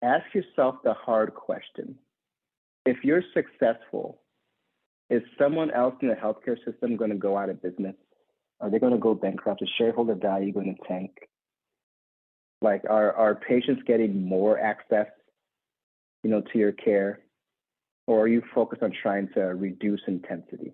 ask 0.03 0.26
yourself 0.34 0.76
the 0.84 0.93
hard 0.93 1.34
question. 1.34 1.95
If 2.86 2.97
you're 3.03 3.23
successful 3.34 4.21
is 5.09 5.21
someone 5.38 5.71
else 5.71 5.95
in 6.01 6.07
the 6.07 6.15
healthcare 6.15 6.57
system 6.65 6.97
going 6.97 7.11
to 7.11 7.17
go 7.17 7.38
out 7.38 7.49
of 7.49 7.61
business 7.61 7.95
are 8.60 8.70
they 8.70 8.80
going 8.80 8.93
to 8.93 8.99
go 8.99 9.14
bankrupt? 9.14 9.62
Is 9.62 9.70
shareholder 9.78 10.16
value 10.16 10.53
going 10.53 10.76
to 10.76 10.88
tank? 10.88 11.12
Like, 12.62 12.84
are 12.89 13.14
are 13.14 13.36
patients 13.36 13.84
getting 13.86 14.28
more 14.28 14.60
access, 14.60 15.08
you 16.24 16.30
know, 16.30 16.41
to 16.53 16.58
your 16.58 16.72
care, 16.72 17.20
or 18.08 18.22
are 18.22 18.28
you 18.28 18.41
focused 18.53 18.82
on 18.82 18.93
trying 19.01 19.30
to 19.36 19.41
reduce 19.41 20.01
intensity 20.08 20.74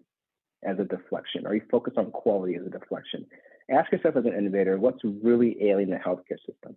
as 0.63 0.77
a 0.79 0.85
deflection? 0.85 1.45
Are 1.47 1.55
you 1.55 1.63
focused 1.71 1.97
on 1.97 2.11
quality 2.11 2.55
as 2.55 2.65
a 2.65 2.69
deflection? 2.69 3.25
Ask 3.69 3.91
yourself 3.91 4.15
as 4.15 4.25
an 4.25 4.33
innovator, 4.33 4.77
what's 4.77 4.99
really 5.03 5.57
ailing 5.63 5.89
the 5.89 5.95
healthcare 5.95 6.39
system? 6.45 6.75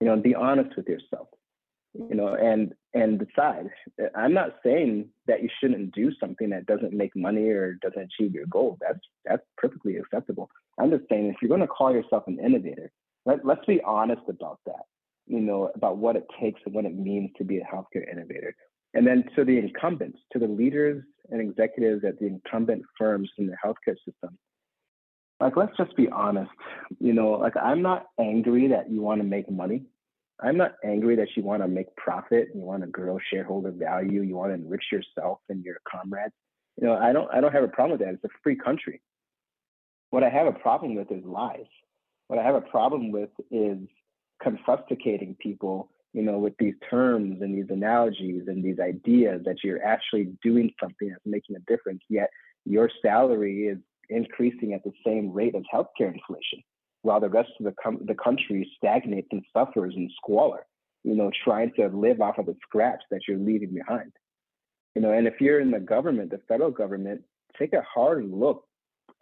You 0.00 0.06
know, 0.06 0.14
and 0.14 0.22
be 0.22 0.34
honest 0.34 0.76
with 0.76 0.88
yourself 0.88 1.28
you 1.94 2.14
know, 2.14 2.34
and 2.34 2.72
and 2.94 3.18
decide. 3.18 3.70
I'm 4.14 4.34
not 4.34 4.56
saying 4.64 5.08
that 5.26 5.42
you 5.42 5.48
shouldn't 5.60 5.94
do 5.94 6.10
something 6.18 6.50
that 6.50 6.66
doesn't 6.66 6.92
make 6.92 7.14
money 7.14 7.48
or 7.48 7.74
doesn't 7.82 8.10
achieve 8.18 8.34
your 8.34 8.46
goal. 8.46 8.78
That's 8.80 9.00
that's 9.24 9.42
perfectly 9.56 9.96
acceptable. 9.96 10.50
I'm 10.78 10.90
just 10.90 11.04
saying 11.10 11.26
if 11.26 11.36
you're 11.40 11.48
going 11.48 11.60
to 11.60 11.66
call 11.66 11.92
yourself 11.92 12.24
an 12.26 12.38
innovator, 12.38 12.90
let, 13.26 13.44
let's 13.44 13.64
be 13.66 13.80
honest 13.82 14.22
about 14.28 14.60
that. 14.66 14.84
You 15.26 15.40
know, 15.40 15.70
about 15.74 15.98
what 15.98 16.16
it 16.16 16.26
takes 16.40 16.60
and 16.64 16.74
what 16.74 16.84
it 16.84 16.96
means 16.96 17.30
to 17.38 17.44
be 17.44 17.58
a 17.58 17.64
healthcare 17.64 18.10
innovator. 18.10 18.54
And 18.94 19.06
then 19.06 19.24
to 19.36 19.44
the 19.44 19.58
incumbents, 19.58 20.18
to 20.32 20.38
the 20.38 20.48
leaders 20.48 21.02
and 21.30 21.40
executives 21.40 22.04
at 22.04 22.18
the 22.18 22.26
incumbent 22.26 22.82
firms 22.98 23.30
in 23.38 23.46
the 23.46 23.56
healthcare 23.64 23.96
system, 24.04 24.36
like 25.40 25.56
let's 25.56 25.76
just 25.76 25.96
be 25.96 26.08
honest. 26.08 26.50
You 27.00 27.12
know, 27.12 27.32
like 27.32 27.56
I'm 27.56 27.82
not 27.82 28.06
angry 28.18 28.68
that 28.68 28.90
you 28.90 29.02
want 29.02 29.20
to 29.20 29.26
make 29.26 29.50
money. 29.50 29.84
I'm 30.42 30.56
not 30.56 30.74
angry 30.84 31.16
that 31.16 31.28
you 31.36 31.42
want 31.42 31.62
to 31.62 31.68
make 31.68 31.94
profit, 31.96 32.48
you 32.54 32.62
want 32.62 32.82
to 32.82 32.88
grow 32.88 33.18
shareholder 33.30 33.70
value, 33.70 34.22
you 34.22 34.34
want 34.34 34.50
to 34.50 34.54
enrich 34.54 34.84
yourself 34.90 35.38
and 35.48 35.64
your 35.64 35.76
comrades. 35.90 36.34
You 36.80 36.86
know, 36.86 36.94
I 36.94 37.12
don't 37.12 37.28
I 37.32 37.40
don't 37.40 37.52
have 37.52 37.64
a 37.64 37.68
problem 37.68 37.98
with 37.98 38.06
that. 38.06 38.14
It's 38.14 38.24
a 38.24 38.38
free 38.42 38.56
country. 38.56 39.00
What 40.10 40.24
I 40.24 40.30
have 40.30 40.46
a 40.46 40.52
problem 40.52 40.94
with 40.94 41.10
is 41.12 41.24
lies. 41.24 41.66
What 42.26 42.38
I 42.38 42.42
have 42.42 42.54
a 42.54 42.60
problem 42.60 43.12
with 43.12 43.30
is 43.50 43.78
confuscating 44.42 45.36
people, 45.38 45.90
you 46.12 46.22
know, 46.22 46.38
with 46.38 46.54
these 46.58 46.74
terms 46.90 47.40
and 47.40 47.56
these 47.56 47.70
analogies 47.70 48.44
and 48.48 48.64
these 48.64 48.80
ideas 48.80 49.42
that 49.44 49.56
you're 49.62 49.84
actually 49.84 50.32
doing 50.42 50.72
something 50.80 51.10
that's 51.10 51.22
making 51.24 51.56
a 51.56 51.60
difference, 51.70 52.02
yet 52.08 52.30
your 52.64 52.90
salary 53.00 53.68
is 53.68 53.78
increasing 54.08 54.72
at 54.72 54.82
the 54.82 54.92
same 55.06 55.32
rate 55.32 55.54
as 55.54 55.62
healthcare 55.72 56.12
inflation 56.12 56.62
while 57.02 57.20
the 57.20 57.28
rest 57.28 57.50
of 57.58 57.66
the, 57.66 57.74
com- 57.82 58.04
the 58.04 58.14
country 58.14 58.68
stagnates 58.76 59.28
and 59.32 59.44
suffers 59.52 59.94
in 59.96 60.08
squalor, 60.16 60.66
you 61.04 61.14
know, 61.14 61.30
trying 61.44 61.72
to 61.74 61.88
live 61.88 62.20
off 62.20 62.38
of 62.38 62.46
the 62.46 62.56
scraps 62.62 63.04
that 63.10 63.22
you're 63.28 63.38
leaving 63.38 63.74
behind. 63.74 64.12
You 64.94 65.02
know, 65.02 65.12
and 65.12 65.26
if 65.26 65.40
you're 65.40 65.60
in 65.60 65.70
the 65.70 65.80
government, 65.80 66.30
the 66.30 66.40
federal 66.48 66.70
government, 66.70 67.22
take 67.58 67.72
a 67.72 67.82
hard 67.82 68.30
look 68.30 68.64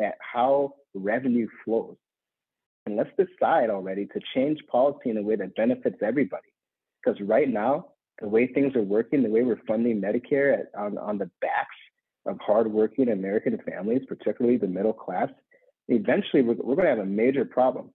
at 0.00 0.14
how 0.20 0.74
revenue 0.94 1.48
flows. 1.64 1.96
And 2.86 2.96
let's 2.96 3.10
decide 3.16 3.70
already 3.70 4.06
to 4.06 4.20
change 4.34 4.58
policy 4.70 5.10
in 5.10 5.16
a 5.16 5.22
way 5.22 5.36
that 5.36 5.54
benefits 5.54 5.98
everybody. 6.02 6.48
Because 7.02 7.20
right 7.20 7.48
now, 7.48 7.86
the 8.20 8.28
way 8.28 8.46
things 8.46 8.74
are 8.74 8.82
working, 8.82 9.22
the 9.22 9.30
way 9.30 9.42
we're 9.42 9.60
funding 9.66 10.00
Medicare 10.00 10.58
at, 10.58 10.70
on, 10.78 10.98
on 10.98 11.18
the 11.18 11.30
backs 11.40 11.76
of 12.26 12.38
hardworking 12.40 13.08
American 13.08 13.58
families, 13.66 14.02
particularly 14.08 14.56
the 14.56 14.66
middle 14.66 14.92
class, 14.92 15.28
eventually 15.90 16.42
we're, 16.42 16.54
we're 16.54 16.76
going 16.76 16.86
to 16.86 16.90
have 16.90 16.98
a 16.98 17.04
major 17.04 17.44
problem. 17.44 17.90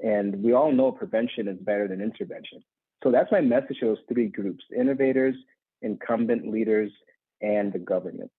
And 0.00 0.42
we 0.42 0.52
all 0.52 0.72
know 0.72 0.92
prevention 0.92 1.48
is 1.48 1.58
better 1.60 1.88
than 1.88 2.00
intervention. 2.00 2.62
So 3.02 3.10
that's 3.10 3.32
my 3.32 3.40
message 3.40 3.78
to 3.80 3.86
those 3.86 3.98
three 4.12 4.28
groups 4.28 4.64
innovators, 4.76 5.34
incumbent 5.80 6.48
leaders, 6.48 6.92
and 7.40 7.72
the 7.72 7.78
government. 7.78 8.30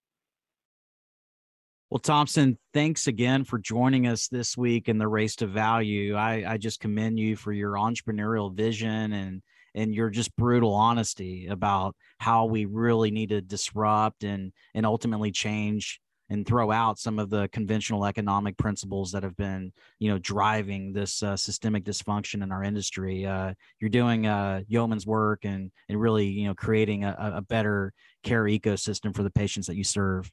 Well, 1.90 1.98
Thompson, 1.98 2.58
thanks 2.72 3.06
again 3.06 3.44
for 3.44 3.58
joining 3.58 4.06
us 4.06 4.28
this 4.28 4.56
week 4.56 4.88
in 4.88 4.98
the 4.98 5.06
race 5.06 5.36
to 5.36 5.46
value. 5.46 6.14
I, 6.14 6.52
I 6.52 6.56
just 6.56 6.80
commend 6.80 7.18
you 7.18 7.36
for 7.36 7.52
your 7.52 7.72
entrepreneurial 7.72 8.54
vision 8.54 9.12
and 9.12 9.42
and 9.76 9.92
your 9.92 10.08
just 10.08 10.34
brutal 10.36 10.72
honesty 10.72 11.48
about 11.48 11.96
how 12.18 12.44
we 12.46 12.64
really 12.64 13.10
need 13.10 13.30
to 13.30 13.40
disrupt 13.40 14.24
and 14.24 14.52
and 14.74 14.86
ultimately 14.86 15.30
change 15.30 16.00
and 16.34 16.46
throw 16.46 16.70
out 16.70 16.98
some 16.98 17.18
of 17.18 17.30
the 17.30 17.48
conventional 17.48 18.04
economic 18.04 18.58
principles 18.58 19.12
that 19.12 19.22
have 19.22 19.36
been 19.36 19.72
you 19.98 20.10
know 20.10 20.18
driving 20.18 20.92
this 20.92 21.22
uh, 21.22 21.36
systemic 21.36 21.84
dysfunction 21.84 22.42
in 22.42 22.52
our 22.52 22.62
industry. 22.62 23.24
Uh, 23.24 23.54
you're 23.80 23.88
doing 23.88 24.26
uh, 24.26 24.60
yeoman's 24.68 25.06
work 25.06 25.44
and 25.44 25.70
and 25.88 25.98
really 25.98 26.26
you 26.26 26.46
know 26.46 26.54
creating 26.54 27.04
a, 27.04 27.32
a 27.36 27.42
better 27.42 27.94
care 28.22 28.44
ecosystem 28.44 29.16
for 29.16 29.22
the 29.22 29.30
patients 29.30 29.66
that 29.66 29.76
you 29.76 29.84
serve. 29.84 30.30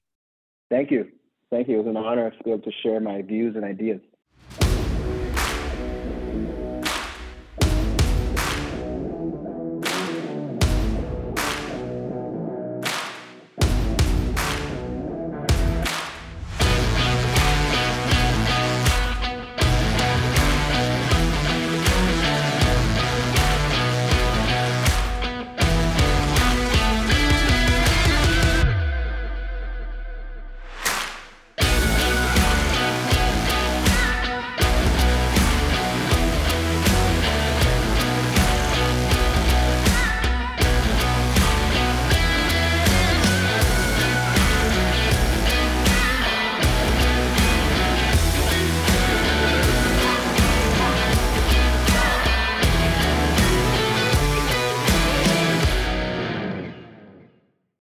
Thank 0.70 0.92
you. 0.92 1.08
Thank 1.50 1.70
you. 1.70 1.80
It 1.80 1.86
was 1.86 1.88
an 1.88 1.98
honor. 1.98 2.32
To 2.32 2.44
be 2.44 2.52
able 2.52 2.64
to 2.64 2.72
share 2.84 3.00
my 3.00 3.22
views 3.22 3.56
and 3.56 3.64
ideas 3.64 4.02